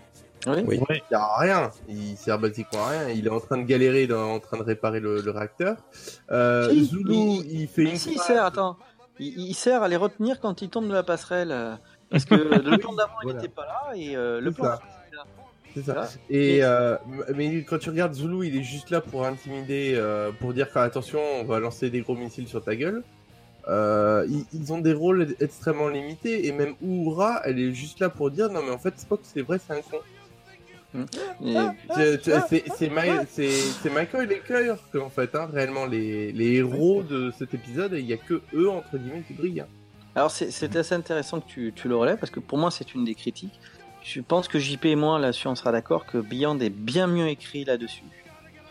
[0.46, 0.80] Oui.
[0.90, 1.70] Il sert à rien.
[1.88, 3.08] Il sert basiquement à rien.
[3.10, 5.76] Il est en train de galérer, dans- en train de réparer le, le réacteur.
[6.30, 8.76] Euh, Si, Zulu, il- il fait Mais une si, il sert, attends.
[9.18, 11.78] Il, il sert à les retenir quand ils tombent de la passerelle.
[12.10, 12.34] Parce que
[12.70, 14.70] le plan d'avant, il n'était pas là, et euh, le plan.
[15.74, 15.92] C'est ça.
[15.92, 16.08] Voilà.
[16.30, 16.96] Et Mais- euh,
[17.34, 21.20] mais quand tu regardes Zulu, il est juste là pour intimider, euh, pour dire attention,
[21.40, 23.02] on va lancer des gros missiles sur ta gueule.
[23.68, 28.08] Euh, ils, ils ont des rôles extrêmement limités et même Uhura, elle est juste là
[28.08, 29.98] pour dire non mais en fait Spock c'est vrai c'est un con.
[33.28, 38.00] C'est Michael et Kirk en fait hein, réellement les, les héros de cet épisode et
[38.00, 39.60] il y a que eux entre guillemets qui brillent.
[39.60, 39.66] hein.
[40.14, 43.04] Alors c'est assez intéressant que tu, tu le relèves parce que pour moi c'est une
[43.04, 43.58] des critiques.
[44.02, 47.28] Je pense que JP et moi là-dessus on sera d'accord que Beyond est bien mieux
[47.28, 48.04] écrit là-dessus.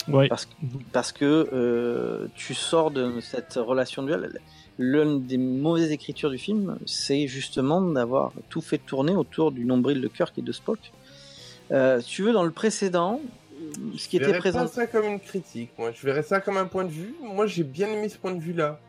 [0.08, 0.28] Ouais.
[0.28, 0.48] Parce,
[0.92, 4.40] parce que euh, tu sors de cette relation duel.
[4.78, 10.02] L'une des mauvaises écritures du film, c'est justement d'avoir tout fait tourner autour du nombril
[10.02, 10.80] de Kirk et de Spock.
[11.72, 13.20] Euh, si tu veux, dans le précédent,
[13.98, 14.60] ce qui Je était verrais présent.
[14.62, 17.16] pas ça comme une critique, moi je verrais ça comme un point de vue.
[17.22, 18.80] Moi j'ai bien aimé ce point de vue là.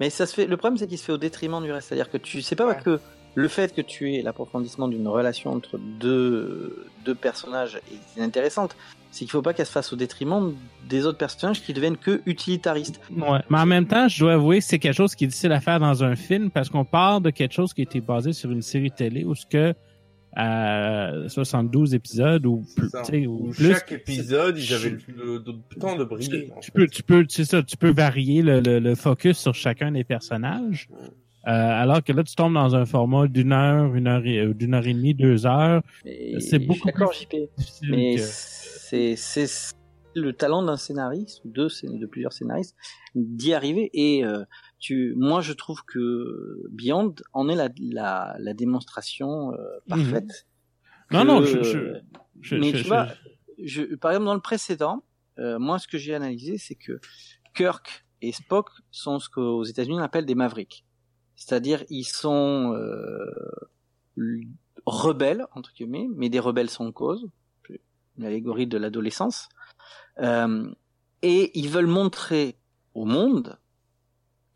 [0.00, 0.46] Mais ça se fait.
[0.46, 1.88] Le problème, c'est qu'il se fait au détriment du reste.
[1.88, 2.78] C'est-à-dire que tu sais pas Ouais.
[2.84, 3.00] que
[3.34, 7.80] le fait que tu aies l'approfondissement d'une relation entre deux, deux personnages
[8.16, 8.76] est intéressante.
[9.10, 10.54] C'est qu'il faut pas qu'elle se fasse au détriment
[10.86, 13.00] des autres personnages qui deviennent que utilitaristes.
[13.16, 13.38] Ouais.
[13.48, 15.60] Mais en même temps, je dois avouer que c'est quelque chose qui est difficile à
[15.60, 18.50] faire dans un film parce qu'on parle de quelque chose qui a été basé sur
[18.50, 19.74] une série télé où ce que
[20.38, 25.42] euh, 72 épisodes ou plus, ou plus, chaque épisode, ils avaient le,
[25.78, 26.52] temps de briller.
[26.60, 29.92] tu peux, tu peux, c'est ça, tu peux varier le, le, le focus sur chacun
[29.92, 30.88] des personnages.
[31.46, 34.52] Euh, alors que là, tu tombes dans un format d'une heure, une heure et, euh,
[34.52, 35.80] d'une heure et demie, deux heures.
[36.40, 37.36] C'est beaucoup D'accord, plus JP.
[37.56, 39.46] difficile Mais que- c'est c'est
[40.14, 42.74] le talent d'un scénariste ou de plusieurs scénaristes
[43.14, 43.90] d'y arriver.
[43.94, 44.44] Et euh,
[44.78, 50.46] tu, moi, je trouve que Beyond en est la, la, la démonstration euh, parfaite.
[51.10, 51.78] Non, que- non, je, je,
[52.40, 53.08] je, mais je- tu je- vois,
[53.62, 55.04] je, par exemple, dans le précédent,
[55.38, 57.00] euh, moi, ce que j'ai analysé, c'est que
[57.54, 60.84] Kirk et Spock sont ce qu'aux États-Unis on appelle des mavericks.
[61.36, 63.30] C'est-à-dire, ils sont euh,
[64.86, 67.28] rebelles, entre guillemets, mais des rebelles sans cause,
[68.18, 69.48] une allégorie de l'adolescence.
[70.20, 70.70] Euh,
[71.22, 72.56] et ils veulent montrer
[72.94, 73.58] au monde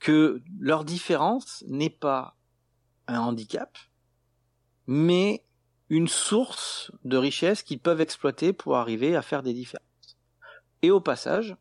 [0.00, 2.36] que leur différence n'est pas
[3.06, 3.76] un handicap,
[4.86, 5.44] mais
[5.88, 9.84] une source de richesse qu'ils peuvent exploiter pour arriver à faire des différences.
[10.82, 11.56] Et au passage,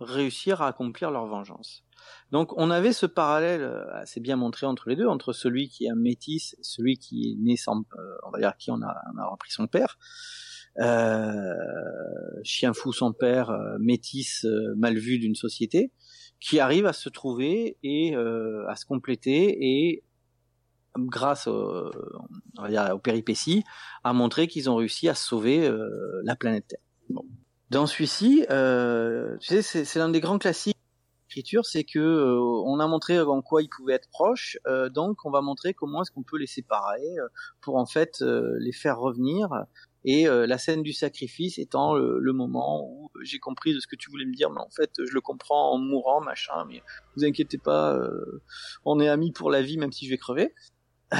[0.00, 1.84] réussir à accomplir leur vengeance.
[2.32, 5.86] Donc on avait ce parallèle euh, assez bien montré entre les deux, entre celui qui
[5.86, 9.02] est un métis celui qui est né sans, euh, on va dire, qui on a,
[9.14, 9.96] on a repris son père.
[10.80, 11.54] Euh,
[12.42, 14.44] chien fou sans père, euh, métis
[14.76, 15.92] mal vu d'une société,
[16.40, 20.02] qui arrive à se trouver et euh, à se compléter et
[20.96, 21.90] grâce aux
[23.02, 23.64] péripéties,
[24.04, 25.88] à montrer qu'ils ont réussi à sauver euh,
[26.22, 27.18] la planète Terre.
[27.70, 30.76] Dans celui-ci, euh, tu sais, c'est, l'un des grands classiques
[31.28, 34.58] d'écriture, c'est que on a montré en quoi ils pouvaient être proches,
[34.90, 37.16] donc on va montrer comment est-ce qu'on peut les séparer
[37.60, 39.48] pour en fait les faire revenir.
[40.06, 43.86] Et euh, la scène du sacrifice étant le, le moment où j'ai compris de ce
[43.86, 46.64] que tu voulais me dire, mais en fait je le comprends en mourant, machin.
[46.68, 46.82] Mais
[47.16, 48.42] vous inquiétez pas, euh,
[48.84, 50.54] on est amis pour la vie, même si je vais crever.
[51.12, 51.16] Euh,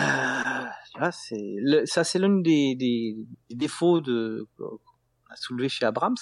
[1.31, 3.17] le- ça, c'est l'un des, des,
[3.51, 4.79] des défauts de qu'on
[5.31, 6.17] a soulevé chez Abrams,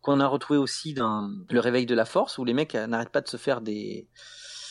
[0.00, 3.10] qu'on a retrouvé aussi dans Le Réveil de la Force, où les mecs euh, n'arrêtent
[3.12, 4.08] pas de se faire des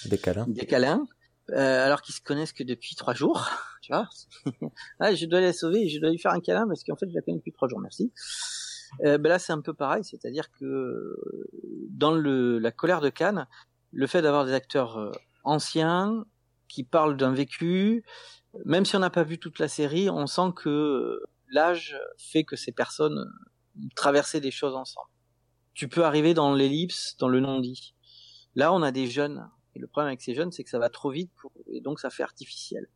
[0.05, 0.45] Des câlins.
[0.47, 1.05] des câlins,
[1.51, 3.49] euh, alors qu'ils se connaissent que depuis trois jours,
[3.81, 4.07] tu vois.
[4.99, 7.15] ah, je dois la sauver, je dois lui faire un câlin parce qu'en fait, je
[7.15, 8.11] la connais depuis trois jours, merci.
[9.03, 11.49] Euh, ben là, c'est un peu pareil, c'est-à-dire que euh,
[11.89, 13.47] dans le, la colère de Cannes,
[13.91, 15.11] le fait d'avoir des acteurs euh,
[15.43, 16.25] anciens
[16.67, 18.03] qui parlent d'un vécu,
[18.65, 22.43] même si on n'a pas vu toute la série, on sent que euh, l'âge fait
[22.43, 23.25] que ces personnes
[23.95, 25.09] traversaient des choses ensemble.
[25.73, 27.95] Tu peux arriver dans l'ellipse, dans le non-dit.
[28.55, 29.49] Là, on a des jeunes.
[29.75, 31.51] Et le problème avec ces jeunes, c'est que ça va trop vite pour...
[31.67, 32.87] et donc ça fait artificiel.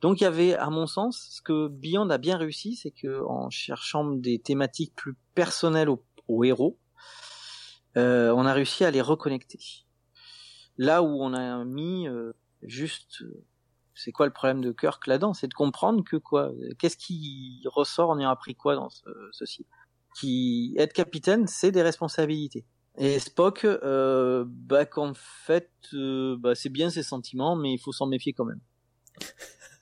[0.00, 3.24] Donc il y avait, à mon sens, ce que Beyond a bien réussi, c'est que
[3.24, 6.78] en cherchant des thématiques plus personnelles aux, aux héros,
[7.96, 9.58] euh, on a réussi à les reconnecter.
[10.76, 12.32] Là où on a mis euh,
[12.62, 13.44] juste, euh,
[13.94, 15.34] c'est quoi le problème de Kirk là-dedans?
[15.34, 19.04] C'est de comprendre que quoi Qu'est-ce qui ressort On y a appris quoi dans ce,
[19.32, 19.66] ceci?
[20.14, 22.64] Qui être capitaine, c'est des responsabilités.
[22.98, 27.92] Et Spock, euh, bah qu'en fait, euh, bah, c'est bien ses sentiments, mais il faut
[27.92, 28.60] s'en méfier quand même.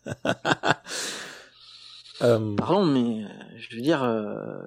[2.23, 4.63] Euh, Pardon, mais euh, je veux dire, euh,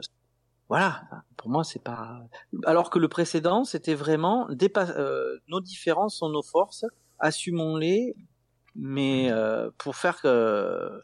[0.70, 1.02] voilà,
[1.38, 2.22] pour moi c'est pas.
[2.66, 6.86] Alors que le précédent, c'était vraiment dépa- euh, nos différences sont nos forces,
[7.20, 8.16] assumons-les,
[8.76, 11.02] mais euh, pour faire que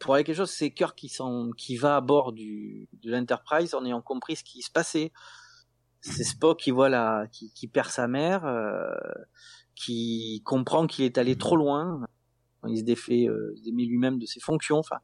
[0.00, 1.12] pour aller quelque chose, c'est Kirk qui
[1.56, 5.12] qui va à bord du de l'Enterprise en ayant compris ce qui se passait.
[6.00, 8.90] C'est Spock qui voit la qui, qui perd sa mère, euh,
[9.74, 12.06] qui comprend qu'il est allé trop loin.
[12.66, 14.78] Il se défait, euh, il démet lui-même de ses fonctions.
[14.78, 14.98] Enfin,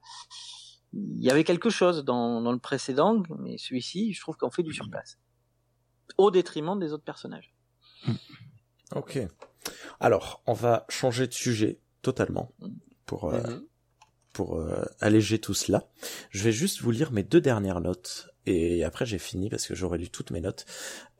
[0.92, 4.62] il y avait quelque chose dans, dans le précédent, mais celui-ci, je trouve qu'on fait
[4.62, 5.18] du surplace.
[6.18, 7.54] Au détriment des autres personnages.
[8.94, 9.18] Ok.
[10.00, 12.52] Alors, on va changer de sujet totalement
[13.06, 13.64] pour euh, Mhm.
[14.32, 15.88] pour euh, alléger tout cela.
[16.30, 19.74] Je vais juste vous lire mes deux dernières notes et après j'ai fini parce que
[19.74, 20.66] j'aurais lu toutes mes notes.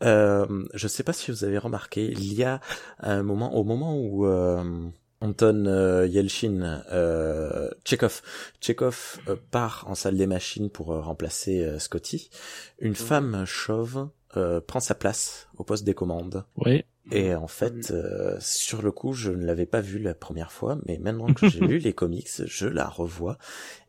[0.03, 2.61] Euh, je sais pas si vous avez remarqué, il y a
[3.01, 4.89] un moment, au moment où euh,
[5.21, 8.23] Anton euh, Yelchin, euh, Chekhov,
[8.61, 12.31] Chekhov euh, part en salle des machines pour euh, remplacer Scotty,
[12.79, 16.45] une femme chauve euh, prend sa place au poste des commandes.
[16.57, 16.85] Oui.
[17.11, 20.79] Et en fait, euh, sur le coup, je ne l'avais pas vue la première fois,
[20.87, 23.37] mais maintenant que j'ai lu les comics, je la revois.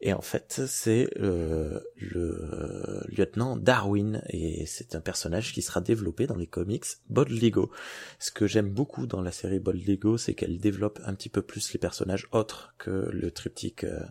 [0.02, 6.28] Et en fait, c'est euh, le lieutenant Darwin, et c'est un personnage qui sera développé
[6.28, 7.72] dans les comics Bold Lego.
[8.20, 11.42] Ce que j'aime beaucoup dans la série Bold Lego, c'est qu'elle développe un petit peu
[11.42, 14.02] plus les personnages autres que le triptyque euh,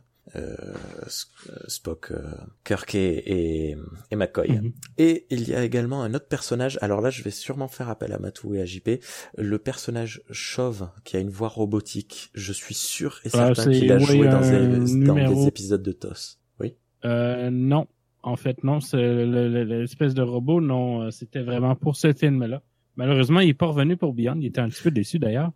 [1.69, 2.23] Spock, euh,
[2.65, 3.77] Kirk et, et,
[4.11, 4.49] et McCoy.
[4.51, 4.73] Mhm.
[4.99, 8.13] Et il y a également un autre personnage, alors là je vais sûrement faire appel
[8.13, 8.91] à Matou et à JP,
[9.37, 13.91] le personnage chauve qui a une voix robotique, je suis sûr et Ah, certain qu'il
[13.93, 16.39] a oui, joué dans, des, dans des épisodes de TOS.
[16.61, 16.75] Oui.
[17.05, 17.87] Euh, non.
[18.23, 18.81] En fait, non.
[18.81, 21.03] C'est le- le- l'espèce de robot, non.
[21.03, 22.63] euh, C'était vraiment pour ce film-là.
[22.97, 24.37] Malheureusement, il est pas revenu pour Beyond.
[24.41, 25.51] Il était un petit peu déçu d'ailleurs.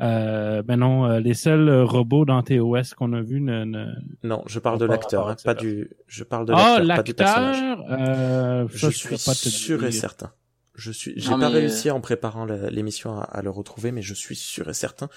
[0.00, 3.86] Euh, ben non, euh, les seuls euh, robots dans TOS qu'on a vus ne, ne...
[4.24, 7.02] Non, je parle de l'acteur, rapport hein, pas du, je parle de Ah, l'acteur, pas
[7.02, 7.60] du personnage.
[7.78, 7.86] l'acteur.
[8.00, 10.00] Euh, Je pourrais suis pas sûr et dire.
[10.00, 10.32] certain.
[10.74, 14.12] Je suis, j'ai pas mais, réussi en préparant l'émission à, à le retrouver, mais je
[14.12, 15.08] suis sûr et certain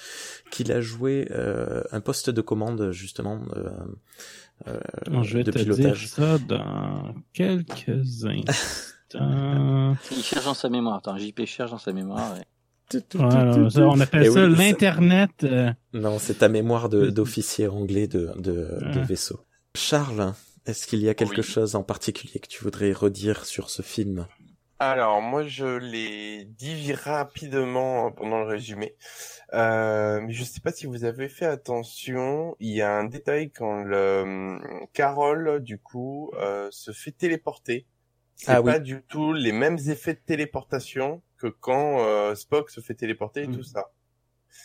[0.52, 3.70] qu'il a joué euh, un poste de commande justement euh,
[4.68, 4.80] euh,
[5.10, 6.07] Non, je vais de te dire pilotage.
[6.07, 9.95] ça dans quelques instants.
[10.11, 10.98] Il cherche dans sa mémoire.
[10.98, 12.34] Attends, JP cherche dans sa mémoire.
[12.36, 12.45] ouais.
[13.14, 15.32] Voilà, ça, on appelle ça oui, l'internet.
[15.44, 19.40] euh, Non, c'est ta mémoire de- d'officier anglais de, de, de vaisseau.
[19.76, 20.34] Charles,
[20.66, 21.44] est-ce qu'il y a quelque Oui.
[21.44, 24.28] chose en particulier que tu voudrais redire sur ce film?
[24.82, 28.95] Alors, moi, je l'ai dit rapidement pendant le résumé.
[29.53, 32.56] Euh, mais je sais pas si vous avez fait attention.
[32.60, 34.61] Il y a un détail quand le hum,
[34.94, 37.86] Carole, du coup, euh, se fait téléporter.
[38.41, 38.72] C'est Ah oui.
[38.72, 43.44] pas du tout les mêmes effets de téléportation que quand euh, Spock se fait téléporter
[43.44, 43.56] et Mm.
[43.57, 43.91] tout ça.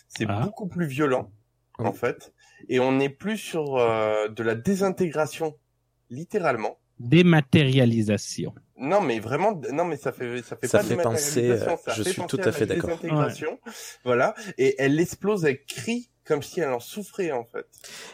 [0.09, 0.40] C'est Ah.
[0.44, 1.32] beaucoup plus violent,
[1.78, 1.96] en Oui.
[1.96, 2.32] fait.
[2.68, 5.59] Et on est plus sur euh, de la désintégration,
[6.09, 6.78] littéralement.
[7.01, 8.55] dématérialisation.
[8.76, 11.76] Non, mais vraiment, non, mais ça fait, ça fait Ça pas de fait penser, euh,
[11.76, 12.90] ça je fait suis penser tout à fait la d'accord.
[12.90, 13.59] désintégration.
[14.05, 14.34] Voilà.
[14.59, 17.66] Et elle explose, elle crie comme si elle en souffrait, en fait.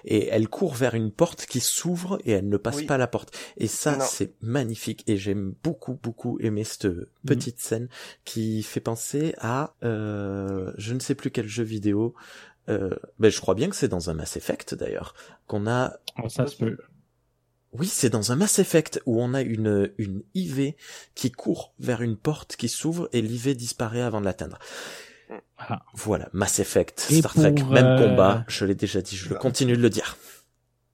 [0.04, 2.86] Et elle court vers une porte qui s'ouvre et elle ne passe Oui.
[2.86, 3.36] pas la porte.
[3.56, 5.04] Et ça, c'est magnifique.
[5.06, 6.88] Et j'aime beaucoup, beaucoup aimer cette
[7.24, 7.88] petite scène
[8.24, 12.14] qui fait penser à, euh, je ne sais plus quel jeu vidéo.
[12.68, 15.14] Euh, ben, je crois bien que c'est dans un Mass Effect d'ailleurs
[15.46, 16.76] qu'on a Oh, ça se peut.
[17.72, 20.74] Oui, c'est dans un Mass Effect où on a une, une IV
[21.14, 24.58] qui court vers une porte qui s'ouvre et l'IV disparaît avant de l'atteindre.
[25.94, 29.34] Voilà, Mass Effect, Et Star Trek, pour, même euh, combat, je l'ai déjà dit, je
[29.34, 30.16] continue de le dire.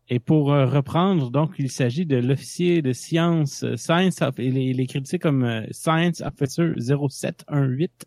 [0.09, 4.57] Et pour euh, reprendre, donc, il s'agit de l'officier de science, euh, Science, of- il
[4.57, 8.07] est, il est crédité comme euh, Science Officer 0718.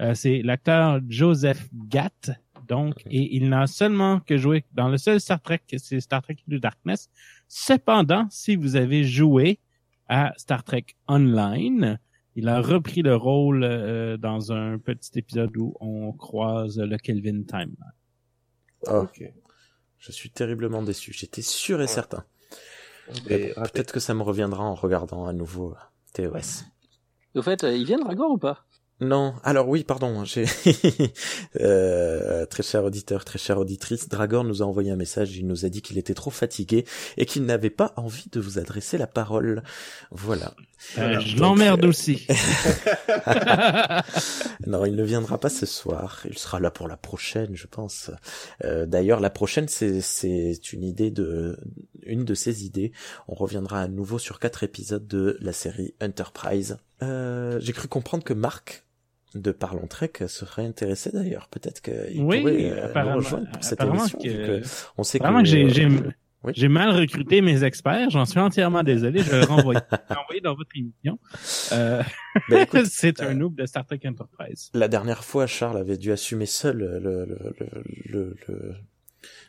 [0.00, 2.30] Euh, c'est l'acteur Joseph Gatt,
[2.68, 6.36] donc, et il n'a seulement que joué dans le seul Star Trek, c'est Star Trek
[6.48, 7.08] Into Darkness.
[7.48, 9.58] Cependant, si vous avez joué
[10.08, 11.98] à Star Trek Online,
[12.36, 17.42] il a repris le rôle euh, dans un petit épisode où on croise le Kelvin
[17.42, 17.74] Time.
[18.86, 19.22] Ok.
[19.98, 21.86] je suis terriblement déçu, j'étais sûr et Ouais.
[21.88, 22.24] certain.
[23.28, 26.64] Et Peut-être que ça me reviendra en regardant à nouveau euh, TOS.
[27.34, 28.66] Au fait, euh, il vient de Ragor ou pas?
[29.00, 30.46] Non, alors oui, pardon, j'ai
[31.60, 35.64] euh, très cher auditeur, très chère auditrice, Dragor nous a envoyé un message, il nous
[35.64, 36.86] a dit qu'il était trop fatigué
[37.16, 39.62] et qu'il n'avait pas envie de vous adresser la parole.
[40.10, 40.54] Voilà.
[40.98, 42.26] Euh, je l'emmerde euh, aussi.
[44.66, 46.20] Non, il ne viendra pas ce soir.
[46.28, 48.10] Il sera là pour la prochaine, je pense.
[48.64, 51.58] Euh, D'ailleurs, la prochaine, c'est c'est une idée de
[52.04, 52.92] une de ses idées.
[53.28, 56.78] On reviendra à nouveau sur quatre épisodes de la série Enterprise.
[57.02, 58.84] Euh, J'ai cru comprendre que Marc
[59.34, 61.48] de Parlons Trek serait intéressé d'ailleurs.
[61.50, 64.18] Peut-être qu'il Oui, pourrait euh, nous rejoindre pour cette émission.
[64.18, 64.66] que- que
[64.96, 65.88] on sait Vraiment que j'ai, j'ai,
[66.44, 66.52] Oui.
[66.54, 68.10] j'ai mal recruté mes experts.
[68.10, 69.20] J'en suis entièrement désolé.
[69.20, 69.80] Je vais le renvoyer,
[70.44, 71.18] dans votre émission.
[71.72, 72.02] Euh,
[72.48, 74.70] Ben, c'est un euh, noob de Star Trek Enterprise.
[74.74, 77.24] La dernière fois, Charles avait dû assumer seul le, le,
[77.58, 78.74] le, le, le-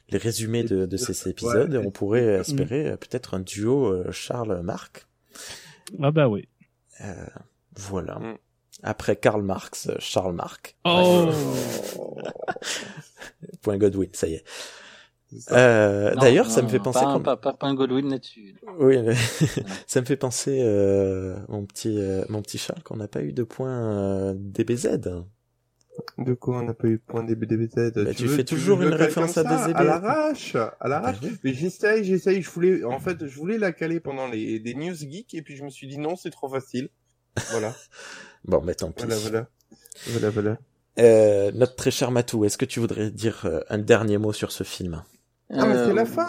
[0.09, 1.76] les résumés de, de ces épisodes.
[1.76, 1.85] Ouais.
[1.85, 5.05] On pourrait espérer euh, peut-être un duo euh, Charles-Marc.
[6.01, 6.47] Ah bah oui.
[7.01, 7.14] Euh,
[7.76, 8.19] voilà.
[8.81, 10.77] Après Karl Marx, Charles Marc.
[10.85, 11.30] Oh!
[13.61, 14.43] Point Godwin, ça y est.
[15.52, 18.56] Euh, D'ailleurs, ça me fait penser pas, pas, pas, pas un Godwin là-dessus.
[18.80, 19.16] Oui, mais
[19.86, 23.34] ça me fait penser, euh, mon petit, euh, mon petit Charles, qu'on n'a pas eu
[23.34, 24.99] de point euh, DBZ.
[26.20, 29.38] De quoi on n'a pas eu point DBDBZ Bah, tu fais toujours veux une référence
[29.38, 29.76] à DZB.
[29.76, 31.18] À l'arrache, à l'arrache.
[31.22, 31.38] Ah oui.
[31.44, 34.94] Mais j'essaye, j'essaye, je voulais, en fait, je voulais la caler pendant les, des news
[34.94, 36.90] geeks et puis je me suis dit non, c'est trop facile.
[37.52, 37.76] Voilà,
[38.45, 39.04] Bon, mais tant pis.
[39.06, 39.48] voilà, voilà.
[40.08, 40.58] Voilà, voilà.
[40.99, 44.52] Euh, notre très cher Matou, est-ce que tu voudrais dire euh, un dernier mot sur
[44.52, 45.04] ce film?
[45.52, 46.28] Ah, mais Euh, c'est la fin!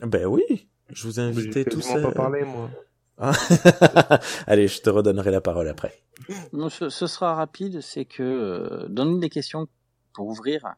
[0.00, 0.42] Ben oui,
[0.90, 1.88] je vous ai invité tous.
[1.94, 2.70] euh, pas parlé, moi.
[3.18, 3.32] Ah.
[4.46, 5.92] Allez, je te redonnerai la parole après.
[6.52, 9.66] Non, ce, ce sera rapide, c'est que euh, dans une des questions
[10.14, 10.74] pour ouvrir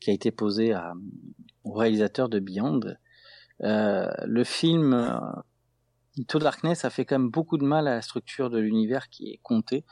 [0.00, 0.94] qui a été posée à,
[1.64, 2.80] au réalisateur de Beyond,
[3.64, 5.18] euh, le film euh,
[6.18, 9.30] Into Darkness a fait quand même beaucoup de mal à la structure de l'univers qui
[9.32, 9.84] est compté,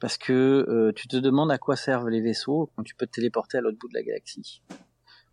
[0.00, 0.32] parce que
[0.68, 3.60] euh, tu te demandes à quoi servent les vaisseaux quand tu peux te téléporter à
[3.60, 4.62] l'autre bout de la galaxie.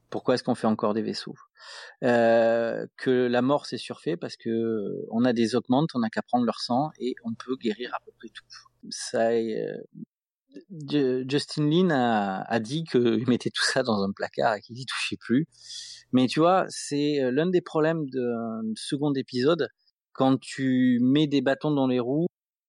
[0.09, 1.35] Pourquoi est-ce qu'on fait encore des vaisseaux?
[2.03, 6.09] Euh, Que la mort c'est surfait parce que euh, on a des augmentes, on n'a
[6.09, 8.45] qu'à prendre leur sang et on peut guérir à peu près tout.
[8.89, 9.77] Ça, euh,
[10.89, 14.85] Ju- Justin Lin a, dit qu'il mettait tout ça dans un placard et qu'il y
[14.85, 15.47] touchait plus.
[16.11, 19.69] Mais tu vois, c'est euh, l'un des problèmes d'un second épisode
[20.13, 22.27] quand tu mets des bâtons dans les roues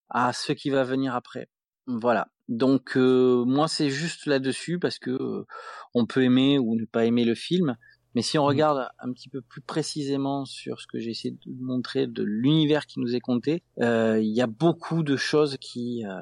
[0.09, 1.49] à ce qui va venir après.
[1.85, 2.27] Voilà.
[2.49, 5.45] Donc euh, moi c'est juste là-dessus parce que euh,
[5.93, 7.75] on peut aimer ou ne pas aimer le film,
[8.15, 11.63] mais si on regarde un petit peu plus précisément sur ce que j'ai essayé de
[11.63, 16.05] montrer de l'univers qui nous est compté, euh, il y a beaucoup de choses qui
[16.05, 16.21] euh,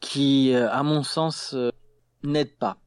[0.00, 1.70] qui, euh, à mon sens, euh,
[2.22, 2.78] n'aident pas,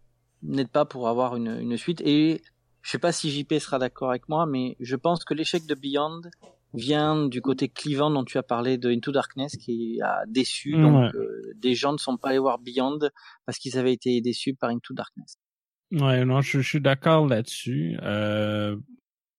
[0.43, 2.01] n'aident pas pour avoir une, une suite.
[2.01, 2.41] Et
[2.81, 5.75] je sais pas si JP sera d'accord avec moi, mais je pense que l'échec de
[5.75, 6.21] Beyond
[6.73, 10.75] vient du côté clivant dont tu as parlé de Into Darkness qui a déçu.
[10.75, 10.81] Ouais.
[10.81, 12.99] Donc euh, des gens ne sont pas allés voir Beyond
[13.45, 15.35] parce qu'ils avaient été déçus par Into Darkness.
[15.91, 17.97] Ouais, non, je, je suis d'accord là-dessus.
[18.03, 18.75] Euh,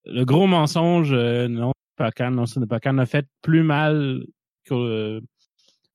[0.05, 4.25] le gros mensonge, euh, non, Pacan, non, ce n'est pas a fait plus mal
[4.65, 5.21] que, euh,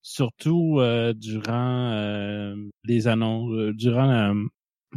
[0.01, 4.33] surtout euh, durant euh, les annonces, euh, durant euh,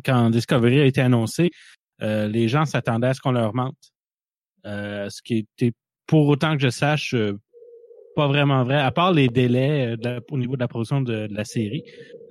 [0.05, 1.51] quand Discovery a été annoncé,
[2.03, 3.91] euh, les gens s'attendaient à ce qu'on leur mente.
[4.67, 5.73] Euh, ce qui était,
[6.09, 7.39] pour autant que je sache, euh,
[8.17, 11.29] pas vraiment vrai, à part les délais euh, la- au niveau de la production de,
[11.29, 11.85] de la série.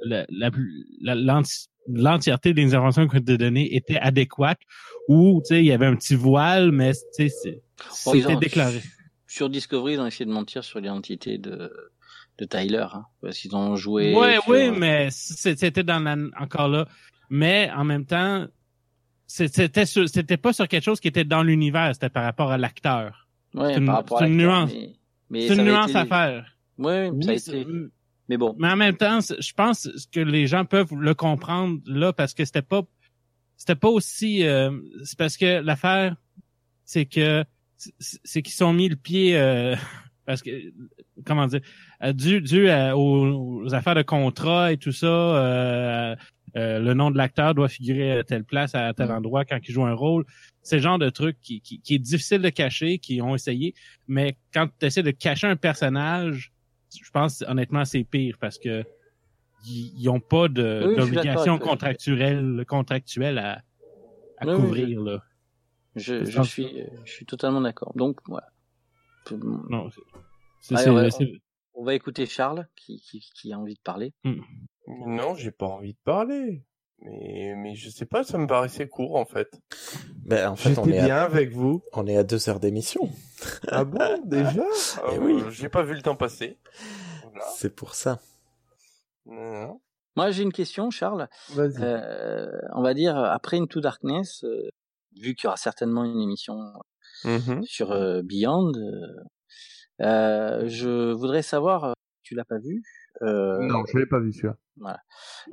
[0.04, 4.60] La, la, plus- la- l'enti- l'entièreté des informations qui étaient données était adéquate
[5.08, 8.82] ou tu sais il y avait un petit voile mais c'était déclaré
[9.26, 11.72] Sur Discovery, ils ont essayé de mentir sur l'identité de,
[12.40, 14.12] de Tyler, hein, parce qu'ils ont joué.
[14.42, 16.86] sur- oui mais c'était dans la, encore là
[17.30, 18.46] mais en même temps
[19.26, 23.27] c'était c'était pas sur quelque chose qui était dans l'univers c'était par rapport à l'acteur
[23.54, 24.72] Ouais, c'est une- par rapport c'est à une nuance.
[24.74, 24.90] Mais,
[25.30, 27.72] mais c'est une nuance été- à faire Ouais, Oui, ça a c'est- été.
[28.30, 28.56] Mais bon.
[28.60, 32.44] Mais en même temps, je pense que les gens peuvent le comprendre là parce que
[32.46, 32.82] c'était pas
[33.56, 34.70] c'était pas aussi euh,
[35.04, 36.16] c'est parce que l'affaire
[36.84, 37.44] c'est que
[37.78, 39.76] c'est qu'ils sont mis le pied euh,
[40.26, 40.52] parce que
[41.26, 41.62] comment dire
[42.04, 46.16] euh, dû dû à- aux, aux affaires de contrat et tout ça euh,
[46.58, 49.72] euh, le nom de l'acteur doit figurer à telle place à tel endroit quand il
[49.72, 50.26] joue un rôle
[50.68, 53.74] c'est le genre de truc qui, qui, qui est difficile de cacher qui ont essayé
[54.08, 56.54] mais quand tu essaies de cacher un personnage
[57.04, 58.84] je pense honnêtement c'est pire parce que
[59.66, 63.64] ils ils ont pas Oui, d'obligation contractuelle contractuelle à,
[64.38, 65.24] à Oui, oui, couvrir là.
[65.96, 67.92] Je, je suis, je suis totalement d'accord.
[67.96, 68.48] Donc, voilà.
[69.32, 70.02] Non, c'est-
[70.60, 71.42] c'est Ouais, c'est- ouais, c'est-
[71.74, 74.14] On va écouter Charles qui, qui, qui a envie de parler.
[74.88, 76.64] Non, j'ai pas envie de parler.
[77.02, 79.50] Mais, mais je sais pas, ça me paraissait court, en fait.
[80.26, 81.84] Ben, en fait, on J'étais est, bien à, avec vous.
[81.94, 83.10] on est à deux heures d'émission.
[83.68, 84.64] Ah bon, déjà?
[85.12, 85.44] Eh Euh, oui.
[85.52, 86.58] J'ai pas vu le temps passer.
[87.24, 87.46] Voilà.
[87.56, 88.20] C'est pour ça.
[89.28, 89.80] Non.
[90.16, 91.28] Moi, j'ai une question, Charles.
[91.52, 91.76] Vas-y.
[91.84, 94.68] Euh, on va dire, après Into Darkness, euh,
[95.16, 96.58] vu qu'il y aura certainement une émission
[97.24, 97.64] Mhm.
[97.64, 98.72] sur euh, Beyond,
[100.00, 101.94] je voudrais savoir,
[102.24, 102.82] tu l'as pas vu
[103.22, 104.98] euh, Non, je l'ai pas vu celui-là.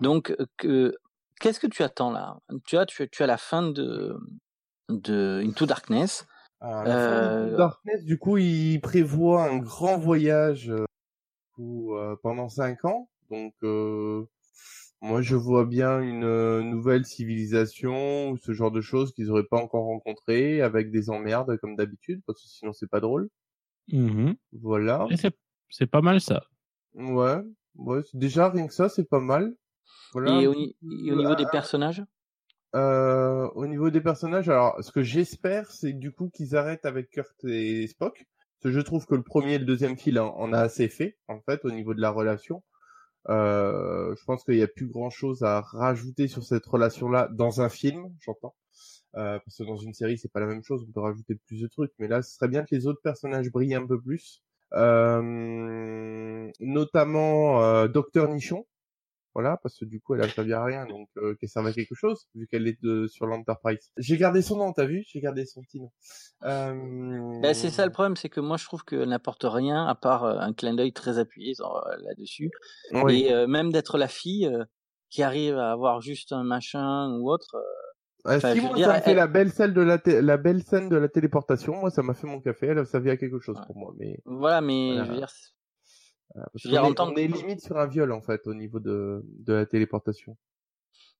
[0.00, 0.94] Donc, que,
[1.40, 2.38] qu'est-ce que tu attends là?
[2.66, 4.16] Tu as, tu, tu as la fin de,
[4.88, 6.26] de Into Darkness.
[6.60, 10.84] La fin de Euh, Darkness, du coup, il prévoit un grand voyage euh,
[11.54, 13.10] pour, euh, pendant cinq ans.
[13.30, 14.24] Donc, euh,
[15.02, 19.58] moi, je vois bien une nouvelle civilisation ou ce genre de choses qu'ils auraient pas
[19.58, 23.28] encore rencontrées, avec des emmerdes comme d'habitude, parce que sinon c'est pas drôle.
[23.92, 24.36] Mhm.
[24.52, 25.06] Voilà.
[25.68, 26.44] C'est- pas mal ça.
[26.94, 27.42] Ouais.
[27.74, 28.00] Ouais.
[28.14, 29.54] Déjà rien que ça, c'est pas mal.
[30.12, 30.40] Voilà.
[30.40, 32.02] Et, au, ni- et au niveau des Ah, personnages?
[32.74, 37.10] Euh, au niveau des personnages, alors ce que j'espère, c'est du coup qu'ils arrêtent avec
[37.10, 38.26] Kurt et Spock.
[38.60, 41.18] Parce que je trouve que le premier et le deuxième film en, a assez fait,
[41.28, 42.62] en fait, au niveau de la relation.
[43.28, 47.60] Euh, je pense qu'il n'y a plus grand chose à rajouter sur cette relation-là dans
[47.60, 48.54] un film, j'entends.
[49.16, 51.60] Euh, parce que dans une série, c'est pas la même chose, on peut rajouter plus
[51.60, 51.92] de trucs.
[51.98, 54.42] Mais là, ce serait bien que les autres personnages brillent un peu plus.
[54.72, 58.66] Euh, notamment euh, Docteur Nichon.
[59.34, 61.72] Voilà, parce que du coup, elle a servi à rien, donc euh, qu'elle serve à
[61.72, 63.90] quelque chose, vu qu'elle est de, sur l'Enterprise.
[63.96, 65.02] J'ai gardé son nom, t'as vu?
[65.08, 65.90] J'ai gardé son petit nom.
[66.44, 67.40] Euh...
[67.42, 70.24] Ben, c'est ça le problème, c'est que moi je trouve qu'elle n'apporte rien à part
[70.24, 72.50] euh, un clin d'œil très appuyé euh, là-dessus.
[72.92, 73.22] Oui.
[73.24, 74.64] Et euh, même d'être la fille euh,
[75.10, 77.56] qui arrive à avoir juste un machin ou autre.
[77.56, 77.60] euh,
[78.26, 80.62] Ah, Enfin, si, moi, dire, ça me fait elle- la belle scène de la, belle
[80.62, 81.74] scène de la téléportation.
[81.76, 82.66] Moi, ça m'a fait mon café.
[82.68, 83.66] Elle a servi à quelque chose Ouais.
[83.66, 83.92] pour moi.
[83.98, 85.04] Mais voilà, mais Voilà.
[85.04, 85.28] je veux dire,
[86.34, 89.22] parce en est, tant on est limite sur un viol en fait au niveau de,
[89.24, 90.36] de la téléportation.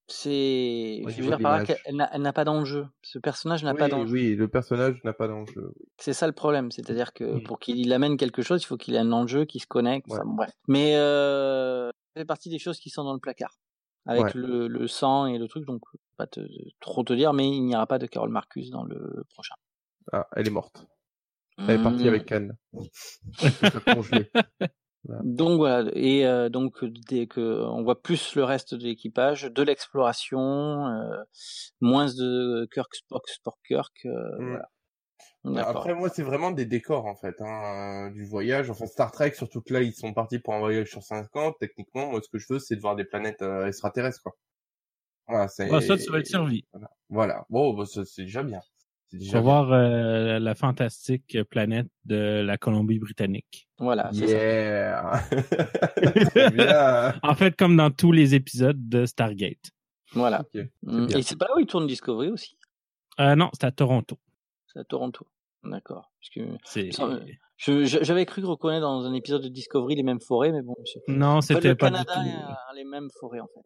[0.06, 1.82] c'est, je veux dire par là l'image.
[1.82, 2.86] qu'elle n'a, elle n'a pas d'enjeu.
[3.02, 4.12] Ce personnage n'a Oui, pas d'enjeu.
[4.12, 5.72] oui, le personnage n'a pas d'enjeu.
[5.98, 7.42] C'est ça le problème, c'est-à-dire que Mm.
[7.44, 10.08] pour qu'il amène quelque chose, il faut qu'il ait un enjeu qui se connecte.
[10.10, 10.18] Ouais.
[10.24, 10.50] Bref.
[10.68, 13.56] Mais euh, ça fait partie des choses qui sont dans le placard,
[14.06, 14.30] avec Ouais.
[14.34, 15.64] le, le sang et le truc.
[15.64, 15.82] Donc,
[16.16, 16.40] pas te,
[16.80, 19.54] trop te dire, mais il n'y aura pas de Carol Marcus dans le prochain.
[20.12, 20.86] Ah, elle est morte.
[21.56, 22.08] Elle est partie Mm.
[22.08, 22.56] avec Cannes.
[25.22, 29.62] Donc voilà, et euh, donc dès que on voit plus le reste de l'équipage, de
[29.62, 31.16] l'exploration, euh,
[31.80, 33.92] moins de Kirk Spock Spock Kirk.
[34.06, 34.48] euh, Mm.
[34.50, 34.68] voilà.
[35.44, 35.76] D'accord.
[35.76, 38.70] Après, moi, c'est vraiment des décors, en fait, hein, euh, du voyage.
[38.70, 41.56] Enfin, Star Trek, surtout que là, ils sont partis pour un voyage sur 50.
[41.60, 44.32] Techniquement, moi, ce que je veux, c'est de voir des planètes euh, extraterrestres, quoi.
[45.28, 45.70] Voilà, c'est...
[45.70, 46.64] Ah, ça, tu vas être servi.
[46.72, 46.90] Voilà.
[47.10, 47.44] Voilà.
[47.50, 48.60] Bon, bah, ça, c'est déjà bien.
[49.12, 53.68] Voir euh, la fantastique planète de la Colombie-Britannique.
[53.78, 54.24] Voilà, ça.
[54.24, 55.22] Yeah!
[56.52, 57.14] Bien.
[57.22, 59.70] En fait, comme dans tous les épisodes de Stargate.
[60.12, 60.44] Voilà.
[60.82, 61.06] Mm.
[61.16, 62.56] Et c'est pas là où ils tournent Discovery aussi?
[63.20, 64.18] Euh, non, c'est à Toronto.
[64.66, 65.26] C'est à Toronto.
[65.62, 66.10] D'accord.
[66.36, 70.74] Euh, j'avais cru reconnaître dans un épisode de Discovery les mêmes forêts, mais bon.
[71.08, 72.36] Non, c'était le pas Canada du tout.
[72.36, 73.60] a les mêmes forêts en fait.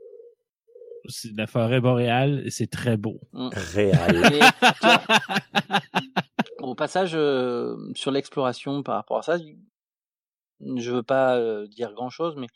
[1.07, 3.21] C'est de la forêt boréale et c'est très beau.
[3.33, 4.13] Réal.
[4.31, 4.41] Mais,
[4.81, 5.01] tiens,
[6.59, 9.37] au passage, euh, sur l'exploration par rapport à ça,
[10.61, 12.47] je veux pas euh, dire grand chose, mais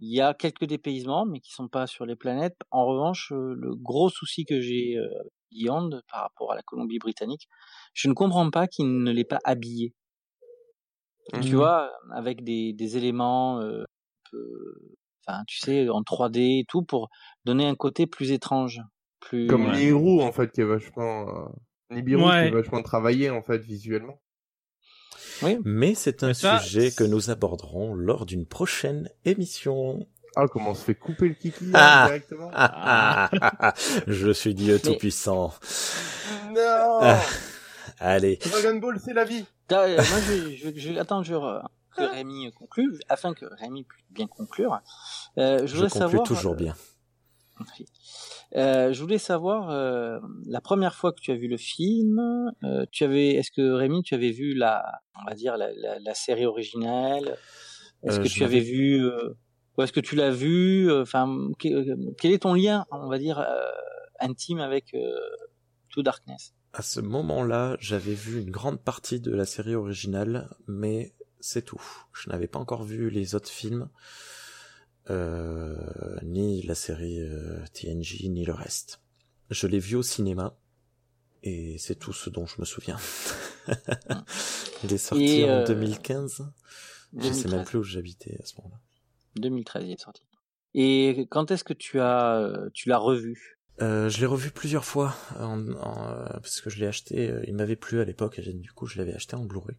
[0.00, 2.56] il y a quelques dépaysements, mais qui sont pas sur les planètes.
[2.70, 6.62] En revanche, euh, le gros souci que j'ai euh, avec Beyond par rapport à la
[6.62, 7.46] Colombie-Britannique,
[7.94, 9.94] je ne comprends pas qu'il ne l'ait pas habillé.
[11.34, 11.54] Tu Mhm.
[11.56, 14.94] vois, avec des, des éléments, euh, un peu-
[15.26, 17.08] enfin, tu sais, en 3D et tout, pour
[17.44, 18.80] donner un côté plus étrange,
[19.20, 19.46] plus.
[19.46, 19.76] Comme Ouais.
[19.76, 21.28] Nibiru, en fait, qui est vachement...
[21.28, 21.48] Euh...
[21.94, 24.20] Nibiru, qui est vachement travaillé, en fait, visuellement.
[25.42, 25.58] Oui.
[25.64, 30.06] Mais c'est un Mais ça, sujet que nous aborderons lors d'une prochaine émission.
[30.36, 32.06] Ah, comment on se fait couper le kiki, là, Ah.
[32.06, 33.74] directement Ah, ah, ah, ah,
[34.06, 35.52] Je suis Dieu Mais- Tout-Puissant.
[36.54, 37.20] Non Ah.
[37.98, 38.38] Allez.
[38.50, 41.34] Dragon Ball, c'est la vie euh, moi, je, je, je, attends, je,
[41.96, 44.80] que Rémi conclue, afin que Rémi puisse bien conclure.
[45.38, 46.26] Euh, je Je voudrais conclue savoir.
[46.26, 46.74] toujours bien.
[48.56, 52.20] Euh, je voulais savoir euh, la première fois que tu as vu le film,
[52.64, 55.98] euh, tu avais, est-ce que Rémi, tu avais vu la, on va dire la, la,
[55.98, 57.38] la série originale?
[58.02, 59.34] Est-ce Euh, que tu avais vu, euh,
[59.78, 63.18] ou est-ce que tu l'as vu euh, Enfin, quel, quel est ton lien, on va
[63.18, 63.70] dire euh,
[64.20, 65.14] intime avec euh,
[65.90, 66.52] To Darkness?
[66.74, 71.82] À ce moment-là, j'avais vu une grande partie de la série originale, mais c'est tout.
[72.12, 73.88] Je n'avais pas encore vu les autres films,
[75.10, 75.76] euh,
[76.22, 79.00] ni la série euh, TNG, ni le reste.
[79.50, 80.56] Je l'ai vu au cinéma,
[81.42, 82.98] et c'est tout ce dont je me souviens.
[84.84, 86.52] Il est sorti en euh, 2015.
[87.18, 87.66] Je sais même 2013.
[87.66, 88.80] plus où j'habitais à ce moment-là.
[89.36, 90.22] 2013, il est sorti.
[90.74, 93.58] Et quand est-ce que tu as, euh, tu l'as revu?
[93.80, 97.30] Euh, je l'ai revu plusieurs fois en, en, euh, parce que je l'ai acheté.
[97.30, 99.76] euh, il m'avait plu à l'époque et du coup je l'avais acheté en Blu-ray.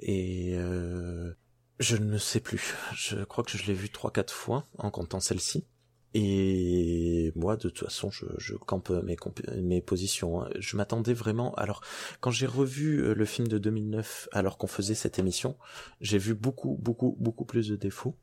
[0.00, 1.32] Et euh,
[1.78, 2.74] Je ne sais plus.
[2.94, 5.66] Je crois que je l'ai vu trois quatre fois en comptant celle-ci.
[6.14, 9.16] Et moi, de toute façon, je, campe mes,
[9.60, 10.42] mes positions.
[10.42, 10.48] hein.
[10.58, 11.54] Je m'attendais vraiment.
[11.56, 11.82] Alors,
[12.20, 15.56] quand j'ai revu euh, le film de 2009, alors qu'on faisait cette émission,
[16.00, 18.16] j'ai vu beaucoup, beaucoup, beaucoup plus de défauts.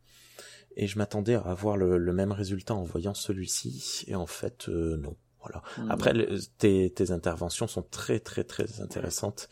[0.75, 4.03] Et je m'attendais à avoir le, le même résultat en voyant celui-ci.
[4.07, 5.15] Et en fait, euh, non.
[5.39, 5.61] Voilà.
[5.77, 5.91] Hmm.
[5.91, 9.47] Après, le- tes, tes interventions sont très, très, très intéressantes.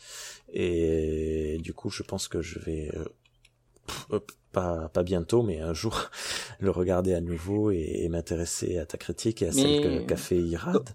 [0.51, 3.05] Et du coup, je pense que je vais, euh,
[3.87, 6.09] pff, hop, pas, pas bientôt, mais un jour,
[6.59, 10.17] le regarder à nouveau et, et m'intéresser à ta critique et à celle Mais- qu'a
[10.17, 10.89] fait Irad.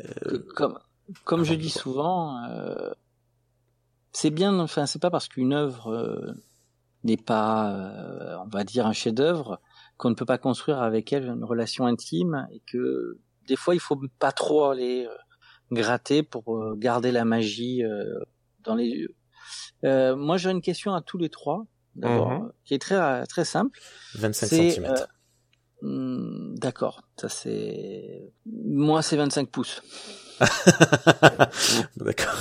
[0.00, 0.78] Euh, comme
[1.24, 2.90] comme je dis souvent, euh,
[4.12, 4.58] c'est bien.
[4.58, 6.32] Enfin, c'est pas parce qu'une œuvre euh,
[7.06, 9.60] n'est pas, euh, on va dire, un chef-d'œuvre
[9.96, 13.18] qu'on ne peut pas construire avec elle une relation intime et que
[13.48, 15.14] des fois il faut pas trop aller euh,
[15.72, 17.82] gratter pour euh, garder la magie
[18.64, 19.14] dans les yeux.
[19.84, 21.64] Euh, moi, j'ai une question à tous les trois.
[21.94, 22.52] D'abord, Mhm.
[22.64, 23.78] qui est très très simple.
[24.16, 24.84] 25 C'est, cm.
[24.84, 24.96] euh,
[25.82, 28.32] hmm, D'accord, ça c'est.
[28.44, 29.82] Moi, c'est 25 pouces.
[31.96, 32.34] D'accord.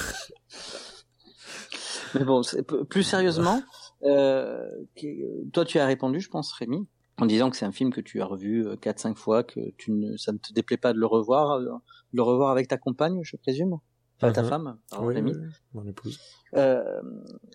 [2.16, 2.42] Mais bon,
[2.90, 3.62] plus sérieusement,
[4.06, 5.24] euh, qui-
[5.54, 6.88] toi tu as répondu, je pense, Rémi,
[7.18, 9.92] en disant que c'est un film que tu as revu euh, 4-5 fois, que tu
[9.92, 11.70] ne, ça ne te déplaît pas de le revoir, euh,
[12.14, 13.78] le revoir avec ta compagne, je présume,
[14.22, 14.50] enfin ta Mhm.
[14.50, 15.34] femme, Oui, Rémi.
[15.34, 16.20] oui, mon épouse.
[16.56, 17.02] Euh,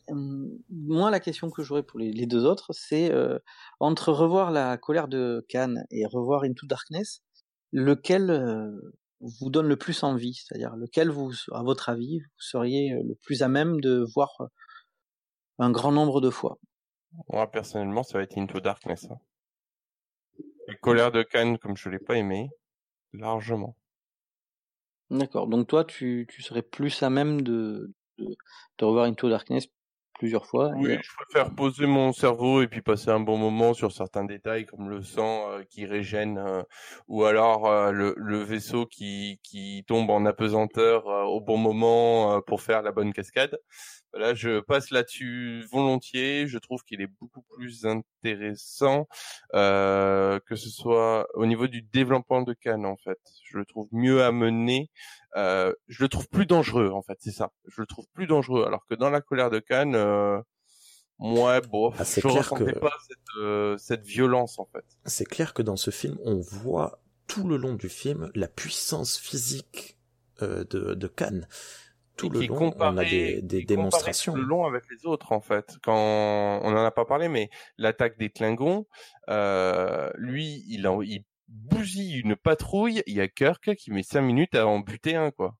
[0.08, 3.38] hum, moi, la question que j'aurais pour les, les deux autres, c'est euh,
[3.80, 7.22] entre revoir la colère de Cannes et revoir Into Darkness,
[7.72, 8.70] lequel euh,
[9.20, 10.34] vous donne le plus envie?
[10.34, 14.30] C'est-à-dire lequel, vous, à votre avis, vous seriez euh, le plus à même de voir
[14.40, 14.46] euh,
[15.60, 16.58] un grand nombre de fois
[17.28, 19.06] Moi, personnellement, ça va être Into Darkness.
[19.10, 19.18] hein.
[20.66, 22.48] La colère de Cannes, comme je l'ai pas aimé,
[23.12, 23.76] largement.
[25.10, 25.48] D'accord.
[25.48, 28.36] Donc toi, tu, tu serais plus à même de, de,
[28.78, 29.66] de revoir Into Darkness
[30.14, 30.70] plusieurs fois.
[30.76, 34.24] Oui, et- je préfère poser mon cerveau et puis passer un bon moment sur certains
[34.24, 36.62] détails comme le sang euh, qui régène euh,
[37.08, 42.60] ou alors euh, le, le vaisseau qui, qui tombe en apesanteur au bon moment pour
[42.62, 43.58] faire la bonne cascade.
[44.12, 46.46] Là, je passe là-dessus volontiers.
[46.48, 49.06] Je trouve qu'il est beaucoup plus intéressant
[49.54, 53.18] euh, que ce soit au niveau du développement de Cannes en fait.
[53.44, 54.90] Je le trouve mieux amené.
[55.36, 57.52] Euh, je le trouve plus dangereux en fait, c'est ça.
[57.68, 58.64] Je le trouve plus dangereux.
[58.66, 60.40] Alors que dans la colère de Cannes, euh,
[61.18, 64.84] moi, bon, Ah, je ressentais que- pas cette, euh, cette violence en fait.
[65.04, 69.18] C'est clair que dans ce film, on voit tout le long du film la puissance
[69.18, 69.98] physique
[70.42, 71.46] euh, de, de Cannes.
[72.16, 74.32] Tout Et le qui long, on a des, des démonstrations.
[74.32, 75.78] tout le long avec les autres en fait.
[75.82, 78.86] Quand on en a pas parlé, mais l'attaque des Klingons,
[79.28, 83.02] euh, lui, il, en, il bousille une patrouille.
[83.06, 85.56] Il y a Kirk qui met cinq minutes à en buter un quoi.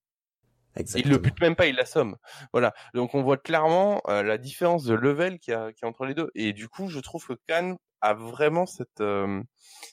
[0.77, 1.15] Il Exactement.
[1.15, 2.17] le bute même pas, il l'assomme.
[2.53, 2.73] Voilà.
[2.95, 5.89] Donc on voit clairement euh, la différence de level qu'il y, a, qu'il y a
[5.89, 6.31] entre les deux.
[6.35, 9.43] Et du coup, je trouve que Khan a vraiment cette euh,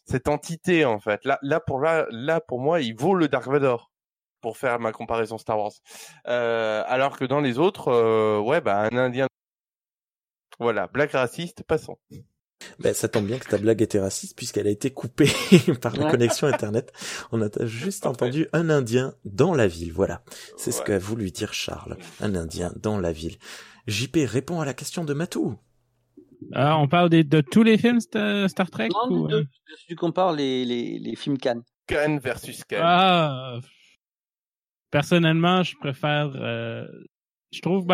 [0.06, 1.26] cette entité en fait.
[1.26, 3.90] Là, là pour là, là pour moi, il vaut le Dark Vador
[4.48, 5.74] pour faire ma comparaison Star Wars.
[6.28, 9.28] Euh, alors que dans les autres, euh, ouais, bah un Indien.
[10.58, 11.98] Voilà, blague raciste, passons.
[12.80, 15.30] Ben, ça tombe bien que ta blague était raciste puisqu'elle a été coupée
[15.82, 16.12] par la Ouais.
[16.12, 16.92] connexion internet.
[17.34, 19.92] On a juste entendu un Indien dans la ville.
[19.92, 20.24] Voilà.
[20.56, 20.86] C'est ce Ouais.
[20.86, 21.98] qu'a voulu dire Charles.
[22.22, 23.36] Un Indien dans la ville.
[23.88, 25.56] JP répond à la question de Matou.
[26.54, 29.48] Ah, on parle de tous les films Star, Star Trek Non, ou, de- euh, de-
[29.80, 31.64] si tu compares les, les, les films Cannes.
[31.88, 32.78] Khan versus Khan.
[32.82, 33.60] Ah,
[34.92, 36.32] personnellement, je préfère.
[36.36, 36.88] euh,
[37.52, 37.88] je trouve,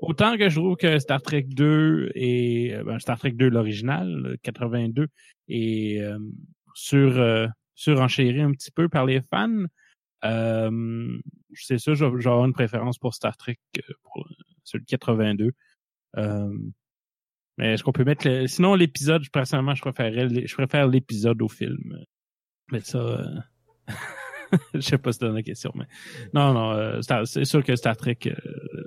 [0.00, 4.08] autant que je trouve que Star Trek 2 et euh, ben, Star Trek 2 l'original,
[4.08, 5.08] le 82,
[5.48, 6.18] est euh,
[6.74, 7.46] sur euh,
[7.88, 9.64] un petit peu par les fans.
[10.24, 11.18] Euh,
[11.54, 14.28] c'est j'ai j'ai une préférence pour Star Trek euh, pour
[14.64, 15.52] celui de 82.
[16.16, 16.58] Euh,
[17.58, 18.46] mais est-ce qu'on peut mettre le...
[18.46, 22.04] sinon l'épisode, personnellement, je préférais je préfère l'épisode au film.
[22.70, 23.24] Mais ça,
[24.74, 25.86] je sais pas si c'est la question, mais
[26.32, 28.84] non, non, euh, c'est sûr que Star Trek, euh,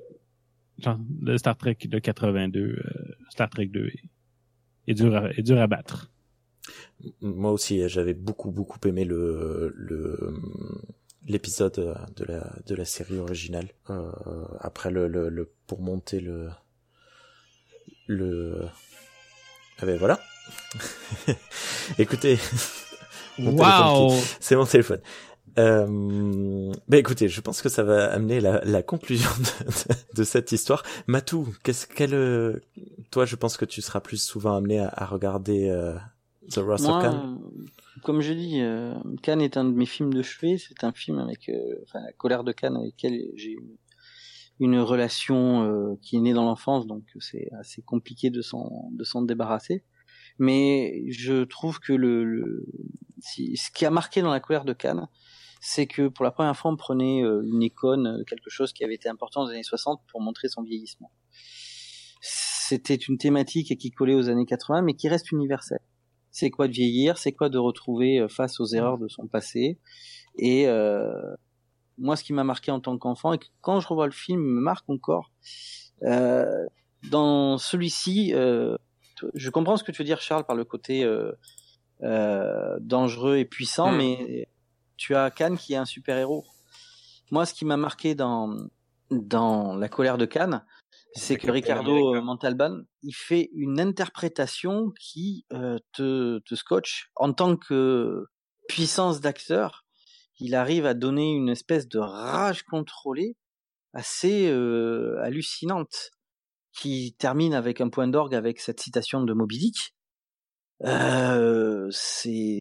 [0.78, 2.84] genre, le Star Trek de 82, euh,
[3.30, 4.04] Star Trek 2 est,
[4.88, 6.12] est dur à, est dur à battre.
[7.22, 10.34] Moi aussi, j'avais beaucoup beaucoup aimé le le
[11.28, 13.70] l'épisode de la de la série originale.
[13.90, 14.12] Euh,
[14.60, 16.50] après le, le le pour monter le
[18.08, 18.66] le
[19.80, 20.20] ah ben voilà.
[21.98, 22.38] Écoutez,
[23.40, 24.12] Wow!
[24.40, 25.00] c'est mon téléphone.
[25.60, 29.30] Euh, ben écoutez, je pense que ça va amener la, la conclusion
[30.16, 30.84] de, cette histoire.
[31.08, 32.62] Matou, qu'est-ce qu'elle, euh,
[33.12, 35.96] toi, je pense que tu seras plus souvent amené à, à regarder euh,
[36.50, 37.38] The Wrath of Khan.
[37.38, 37.68] euh,
[38.04, 40.58] comme je dis, euh, Cannes est un de mes films de chevet.
[40.58, 41.52] C'est un film avec,
[41.84, 43.76] enfin, la colère de Cannes avec lequel j'ai une,
[44.62, 49.22] une relation qui est née dans l'enfance, donc c'est assez compliqué de s'en de s'en
[49.22, 49.84] débarrasser.
[50.38, 52.66] Mais je trouve que le, le
[53.20, 55.08] si, ce qui a marqué dans la colère de Cannes,
[55.60, 58.96] c'est que pour la première fois on prenait euh, une icône, quelque chose qui avait
[58.96, 61.12] été important dans les années 60 pour montrer son vieillissement.
[62.22, 65.82] C'était une thématique qui collait aux années 80, mais qui reste universelle.
[66.32, 67.18] C'est quoi de vieillir?
[67.18, 69.80] C'est quoi de retrouver face aux erreurs de son passé?
[70.38, 71.12] Et euh,
[72.00, 74.42] moi, ce qui m'a marqué en tant qu'enfant, et que quand je revois le film,
[74.42, 75.32] me marque encore.
[76.04, 76.66] Euh,
[77.10, 78.78] dans celui-ci, euh,
[79.36, 81.32] je comprends ce que tu veux dire, Charles, par le côté euh,
[82.04, 83.98] euh dangereux et puissant, mm.
[83.98, 84.48] mais
[85.00, 86.46] tu as Khan qui est un super-héros.
[87.32, 88.56] Moi, ce qui m'a marqué dans
[89.10, 90.62] dans La colère de Khan,
[91.14, 97.56] c'est que Ricardo Montalban, il fait une interprétation qui euh, te, te scotche en tant
[97.56, 98.26] que
[98.68, 99.84] puissance d'acteur
[100.40, 103.36] il arrive à donner une espèce de rage contrôlée
[103.94, 106.12] assez euh, hallucinante
[106.72, 109.96] qui termine avec un point d'orgue avec cette citation de Moby Dick.
[110.86, 112.60] Euh, c'est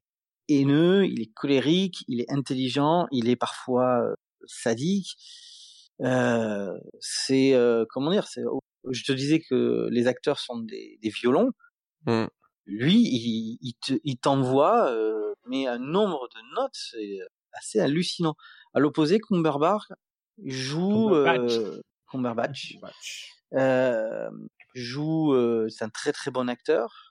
[0.48, 4.14] haineux, il est colérique, il est intelligent, il est parfois euh,
[4.46, 5.16] sadique.
[6.00, 8.42] Euh, c'est euh, comment dire c'est
[8.90, 11.50] je te disais que les acteurs sont des, des violons
[12.06, 12.26] mmh.
[12.66, 17.18] lui il, il, il t'envoie euh, mais un nombre de notes c'est
[17.52, 18.36] assez hallucinant.
[18.74, 19.86] À l'opposé, Cumberbatch
[20.44, 21.10] joue
[22.10, 22.76] Cumberbatch,
[23.54, 24.30] euh, euh,
[24.74, 27.07] joue, euh, c'est un très très bon acteur.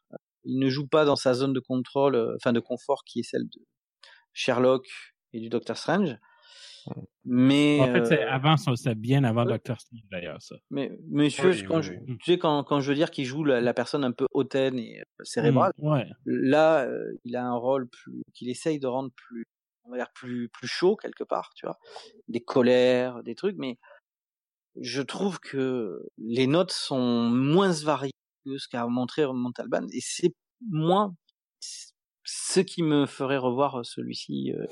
[0.48, 3.24] Il ne joue pas dans sa zone de contrôle, euh, enfin de confort qui est
[3.24, 3.66] celle de
[4.34, 4.88] Sherlock
[5.34, 6.18] et du Docteur Strange.
[7.26, 10.56] Mais en fait, c'est avant, c'est bien avant Doctor Strange d'ailleurs ça.
[10.70, 12.18] Mais monsieur, oui, quand oui, je, oui.
[12.24, 14.80] tu sais quand, quand je veux dire qu'il joue la, la, personne un peu hautaine
[14.80, 16.08] et cérébrale, mmh, ouais.
[16.26, 19.44] là, euh, il a un rôle plus qu'il essaye de rendre plus
[19.84, 21.78] on va dire plus plus chaud quelque part, tu vois,
[22.30, 23.78] des colères, des trucs, mais
[24.80, 28.12] je trouve que les notes sont moins variées
[28.48, 30.34] que ce qu'a montré Montalban et c'est
[30.70, 31.14] moins
[32.24, 34.66] ce qui me ferait revoir celui-ci euh,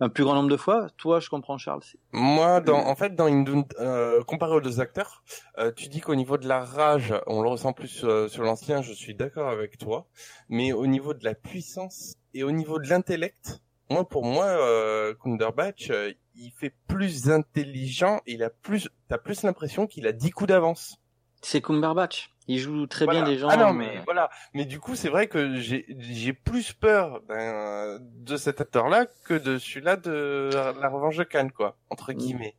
[0.00, 0.88] un plus grand nombre de fois.
[0.96, 1.82] Toi, je comprends Charles.
[2.12, 5.22] Moi, dans, en fait, dans une, euh, comparé aux deux acteurs,
[5.58, 8.80] euh, tu dis qu'au niveau de la rage, on le ressent plus euh, sur l'ancien.
[8.80, 10.08] Je suis d'accord avec toi,
[10.48, 13.60] mais au niveau de la puissance et au niveau de l'intellect,
[13.90, 18.20] moi, pour moi, euh, Kunderbatch, euh, il fait plus intelligent.
[18.26, 20.96] Il a plus, t'as plus l'impression qu'il a 10 coups d'avance.
[21.42, 22.30] C'est Cumberbatch.
[22.50, 23.22] Il joue très voilà.
[23.22, 23.48] bien les gens.
[23.48, 24.00] Ah non, mais euh...
[24.04, 24.28] voilà.
[24.54, 29.56] Mais du coup, c'est vrai que j'ai, plus peur ben, de cet acteur-là que de
[29.56, 32.56] celui-là de La Revanche de Cannes, quoi, entre guillemets.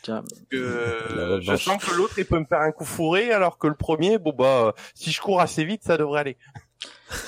[0.00, 0.24] Tiens.
[0.50, 3.74] Que je sens que l'autre, il peut me faire un coup fourré, alors que le
[3.74, 6.36] premier, bon bah, si je cours assez vite, ça devrait aller.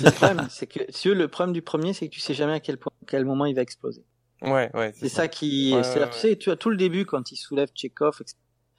[0.01, 2.61] le problème, c'est que si le problème du premier, c'est que tu sais jamais à
[2.61, 4.05] quel point, à quel moment il va exploser.
[4.41, 4.93] Ouais, ouais.
[4.97, 5.23] C'est ça.
[5.23, 5.29] ça.
[5.29, 8.17] qui, ouais, c'est ouais, tu sais, tu as tout le début quand il soulève Chekhov,
[8.21, 8.37] etc.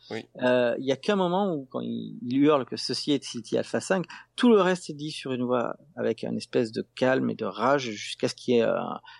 [0.09, 0.25] Oui.
[0.41, 3.57] Euh, il y a qu'un moment où quand il, il, hurle que ceci est City
[3.57, 4.05] Alpha 5,
[4.35, 7.45] tout le reste est dit sur une voix avec une espèce de calme et de
[7.45, 8.77] rage jusqu'à ce qu'il y ait, euh,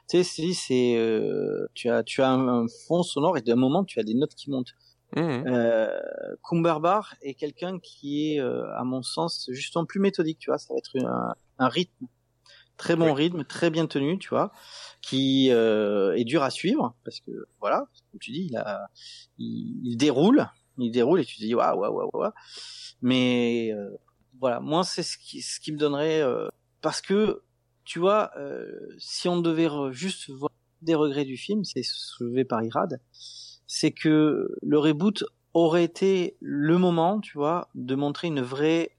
[0.10, 3.84] tu sais, c'est, euh, tu as, tu as un, un, fond sonore et d'un moment
[3.84, 4.76] tu as des notes qui montent.
[5.16, 5.20] Mmh.
[5.20, 5.90] Euh,
[6.44, 10.74] Kumberbar est quelqu'un qui est, euh, à mon sens, justement plus méthodique, tu vois, ça
[10.74, 12.08] va être un, un rythme
[12.78, 13.24] très bon oui.
[13.24, 14.52] rythme, très bien tenu, tu vois,
[15.02, 18.88] qui euh, est dur à suivre parce que voilà, comme tu dis, il a,
[19.38, 20.48] il, il déroule,
[20.78, 22.32] il déroule et tu te dis waouh waouh waouh waouh.
[23.02, 23.90] Mais euh,
[24.40, 26.48] voilà, moi c'est ce qui, ce qui me donnerait euh,
[26.82, 27.44] parce que
[27.84, 30.52] tu vois, euh, si on devait juste voir
[30.82, 33.00] des regrets du film, c'est soulevé par Irad,
[33.66, 35.24] c'est que le reboot
[35.54, 38.98] aurait été le moment, tu vois, de montrer une vraie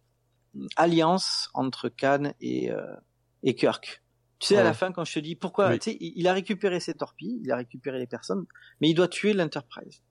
[0.77, 2.95] alliance entre Khan et euh,
[3.43, 4.03] et Kirk.
[4.39, 4.61] Tu sais, ouais.
[4.61, 5.79] à la fin, quand je te dis pourquoi, oui.
[5.79, 8.47] tu sais, il a récupéré ses torpilles, il a récupéré les personnes,
[8.81, 10.03] mais il doit tuer l'Enterprise.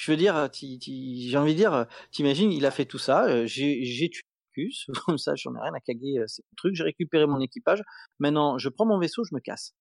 [0.00, 4.08] Je veux dire, j'ai envie de dire, t'imagines, il a fait tout ça, euh, j'ai
[4.08, 4.22] tué
[5.06, 7.82] comme ça, j'en ai rien à caguer, euh, c'est truc, j'ai récupéré mon équipage,
[8.18, 9.74] maintenant, je prends mon vaisseau, je me casse.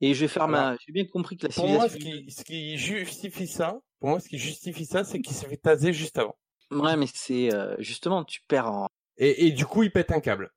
[0.00, 2.42] Et je vais faire ma, j'ai bien compris que la Pour moi, ce qui, ce
[2.42, 6.18] qui justifie ça, pour moi, ce qui justifie ça, c'est qu'il s'est fait taser juste
[6.18, 6.36] avant.
[6.72, 8.88] Ouais, mais c'est, euh, justement, tu perds en...
[9.16, 10.50] Et, et du coup, il pète un câble.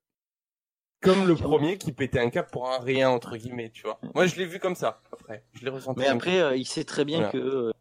[1.02, 3.99] Comme le premier qui pétait un câble pour un rien, entre guillemets, tu vois.
[4.16, 5.45] Moi, je l'ai vu comme ça, après.
[5.53, 5.99] Je l'ai ressenti.
[5.99, 7.32] Mais après, euh, il sait très bien voilà.
[7.32, 7.72] que, euh,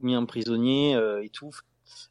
[0.00, 1.50] mis en prisonnier euh, et tout.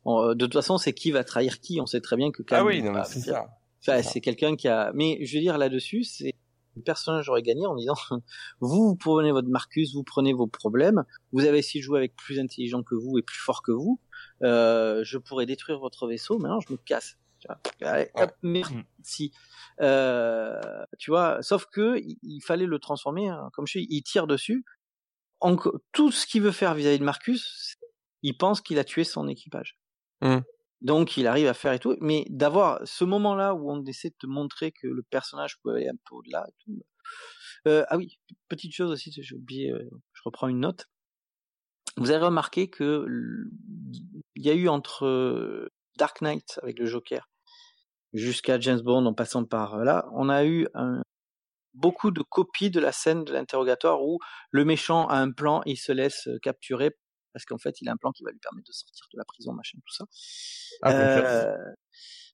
[0.05, 1.79] Bon, de toute façon, c'est qui va trahir qui.
[1.81, 2.43] On sait très bien que.
[2.51, 3.47] Ah oui, non, c'est ça.
[3.81, 4.91] Enfin, c'est quelqu'un qui a.
[4.93, 6.33] Mais je veux dire là-dessus, c'est
[6.77, 7.95] le personnage aurait gagné en disant
[8.61, 11.03] vous, vous prenez votre Marcus, vous prenez vos problèmes,
[11.33, 13.99] vous avez essayé de jouer avec plus intelligent que vous et plus fort que vous.
[14.43, 16.37] Euh, je pourrais détruire votre vaisseau.
[16.37, 17.17] Maintenant, je me casse.
[17.81, 19.31] Allez, hop, merci.
[19.79, 20.59] Euh,
[20.97, 24.27] tu vois, sauf que il, il, fallait le transformer, hein, comme je dis, il tire
[24.27, 24.65] dessus.
[25.39, 25.55] En,
[25.91, 27.76] tout ce qu'il veut faire vis-à-vis -vis de Marcus,
[28.27, 29.77] il pense qu'il a tué son équipage.
[30.21, 30.39] Hmm.
[30.81, 34.17] Donc il arrive à faire et tout, mais d'avoir ce moment-là où on essaie de
[34.19, 36.79] te montrer que le personnage peut aller un peu au-delà et tout.
[37.67, 40.85] Euh, ah oui, petite chose aussi, j'ai oublié, euh, je reprends une note.
[41.95, 43.07] Vous avez remarqué que
[44.35, 47.27] il y a eu entre euh, Dark Knight avec le Joker
[48.13, 51.01] jusqu'à James Bond en passant par là, on a eu un-
[51.73, 54.19] beaucoup de copies de la scène de l'interrogatoire où
[54.51, 56.91] le méchant a un plan et il se laisse capturer
[57.33, 59.25] parce qu'en fait il a un plan qui va lui permettre de sortir de la
[59.25, 60.05] prison, machin, tout ça.
[60.81, 61.25] Avengers.
[61.25, 61.73] Euh,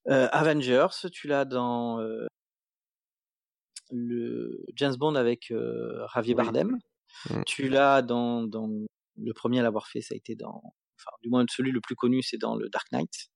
[0.09, 2.27] euh, Avengers, tu l'as dans euh,
[3.91, 5.53] le James Bond avec
[6.13, 6.43] Javier Oui.
[6.43, 6.77] Bardem.
[7.29, 7.43] Mm.
[7.45, 10.61] Tu l'as dans, dans le premier à l'avoir fait, ça a été dans,
[10.99, 13.29] enfin du moins celui le plus connu, c'est dans le Dark Knight.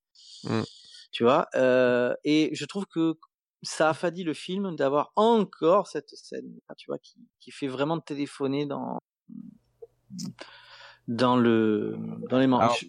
[0.44, 0.62] Mm.
[1.10, 3.14] Tu vois, euh, et je trouve que
[3.62, 8.66] ça affadit le film d'avoir encore cette scène, tu vois, qui, qui fait vraiment téléphoner
[8.66, 8.98] dans
[11.08, 11.98] dans le
[12.28, 12.86] dans les manches.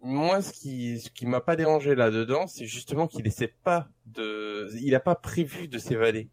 [0.00, 4.70] Moi, ce qui, ce qui m'a pas dérangé là-dedans, c'est justement qu'il essaie pas de,
[4.80, 6.30] il a pas prévu de s'évader.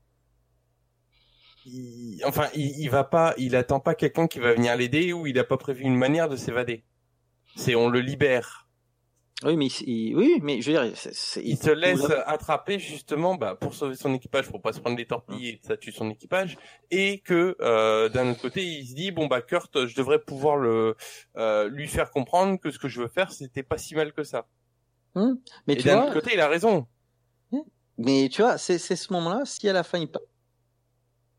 [2.26, 5.40] Enfin, il, il va pas, il attend pas quelqu'un qui va venir l'aider ou il
[5.40, 6.84] a pas prévu une manière de s'évader.
[7.56, 8.65] C'est on le libère.
[9.44, 10.94] Oui, mais il- oui, mais je veux dire,
[11.44, 15.06] Il se laisse attraper justement bah, pour sauver son équipage, pour pas se prendre des
[15.06, 16.57] torpilles et que ça tue son équipage,
[16.90, 20.56] et que euh, d'un autre côté il se dit bon bah Kurt, je devrais pouvoir
[20.56, 20.95] le
[21.36, 24.24] euh, lui faire comprendre que ce que je veux faire c'était pas si mal que
[24.24, 24.48] ça.
[25.16, 25.38] Hum,
[25.68, 26.88] mais et d'un vois, autre côté il a raison.
[27.98, 30.22] mais tu vois, c'est c'est ce moment-là, si à la fin il part,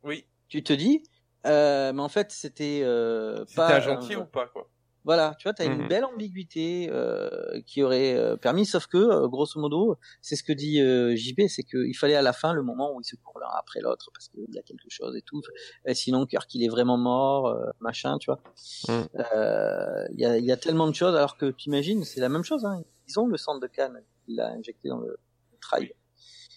[0.03, 0.27] Oui.
[0.49, 1.03] tu te dis,
[1.47, 4.69] euh, mais en fait c'était euh, C'était pas un gentil ou pas quoi.
[5.07, 5.89] Voilà, tu vois, tu as une Mhm.
[5.89, 10.53] belle ambiguïté euh, qui aurait euh, permis, sauf que, euh, grosso modo, c'est ce que
[10.53, 13.39] dit euh, JB, c'est qu'il fallait à la fin le moment où ils se courent
[13.39, 15.41] l'un après l'autre parce qu'il y a quelque chose et tout.
[15.87, 18.41] Et sinon, cœur qu'il est vraiment mort, euh, machin, tu vois.
[18.89, 19.09] Mhm.
[19.33, 22.29] Euh, Il y, a, y a tellement de choses, alors que tu imagines, c'est la
[22.29, 22.65] même chose.
[22.67, 22.83] Hein.
[23.09, 25.17] Ils ont le centre de Cannes, il l'a injecté dans le
[25.61, 25.93] trail.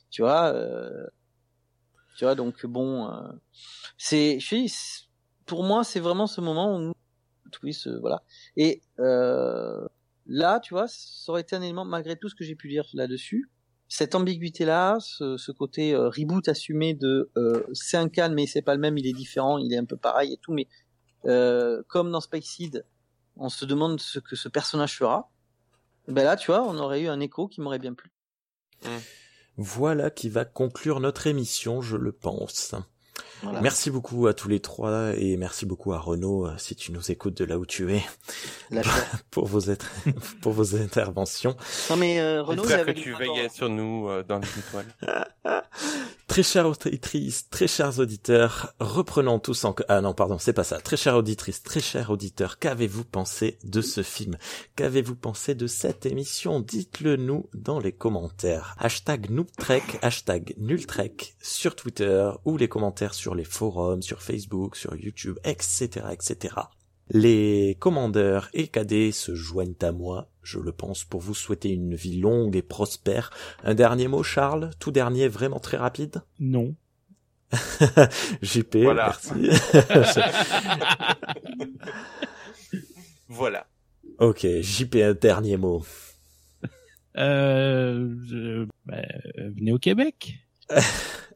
[0.09, 1.05] Tu vois, euh,
[2.17, 3.31] tu vois, donc bon, euh,
[3.97, 5.03] c'est, je dis, c'est-
[5.45, 6.93] pour moi, c'est vraiment ce moment où
[7.71, 8.23] ce, voilà.
[8.55, 9.87] Et euh,
[10.25, 12.87] là, tu vois, ça aurait été un élément, malgré tout ce que j'ai pu dire
[12.93, 13.49] là-dessus,
[13.89, 18.75] cette ambiguïté-là, ce, côté euh, reboot assumé de euh, c'est un calme, mais c'est pas
[18.75, 20.67] le même, il est différent, il est un peu pareil et tout, mais
[21.25, 22.85] euh, comme dans Space Seed,
[23.35, 25.31] on se demande ce que ce personnage fera.
[26.07, 28.11] Ben là, tu vois, on aurait eu un écho qui m'aurait bien plu.
[29.57, 32.75] Voilà qui va conclure notre émission, je le pense.
[33.43, 33.61] Voilà.
[33.61, 37.11] Merci beaucoup à tous les trois et merci beaucoup à Renaud euh, si tu nous
[37.11, 38.03] écoutes de là où tu es
[39.31, 39.61] pour vos,
[40.41, 41.55] pour vos interventions.
[41.89, 44.85] non mais euh, Renaud, il J'espère que tu veillais sur nous euh, dans les étoiles.
[46.29, 49.73] Très chères auditrices, très chers auditeurs, reprenons tous en...
[49.87, 50.79] Ah non, pardon, c'est pas ça.
[50.79, 54.37] Très chères auditrices, très chers auditeurs, qu'avez-vous pensé de ce film?
[54.75, 56.59] Qu'avez-vous pensé de cette émission?
[56.59, 58.75] Dites-le nous dans les commentaires.
[58.77, 64.95] Hashtag NoobTrek, hashtag NulTrek sur Twitter ou les commentaires sur les forums, sur Facebook, sur
[64.95, 66.55] YouTube, etc., etc.
[67.11, 71.95] Les commandeurs et cadets se joignent à moi, je le pense, pour vous souhaiter une
[71.95, 73.31] vie longue et prospère.
[73.63, 76.75] Un dernier mot, Charles Tout dernier, vraiment très rapide Non.
[78.43, 79.15] JP, Voilà.
[79.31, 79.73] merci.
[83.27, 83.67] Voilà.
[84.19, 85.83] ok, JP, un dernier mot.
[87.17, 89.01] Euh, je- euh,
[89.55, 90.35] venez au Québec.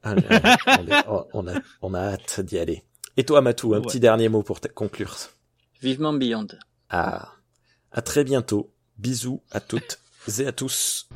[0.04, 0.24] Allez,
[0.66, 1.02] allez,
[1.34, 2.84] on, a, on a hâte d'y aller.
[3.16, 3.84] Et toi, Matou, un Ouais.
[3.84, 5.16] petit dernier mot pour te conclure.
[5.82, 6.48] Vivement Beyond.
[6.90, 7.30] Ah,
[7.92, 8.74] à très bientôt.
[8.98, 10.00] Bisous à toutes
[10.40, 11.08] et à tous.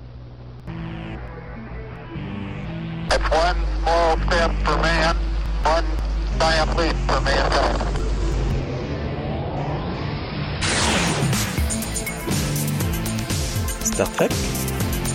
[13.84, 14.30] Star Trek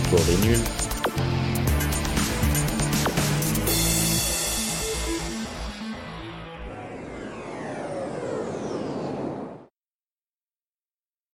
[0.09, 0.59] pour les nuls.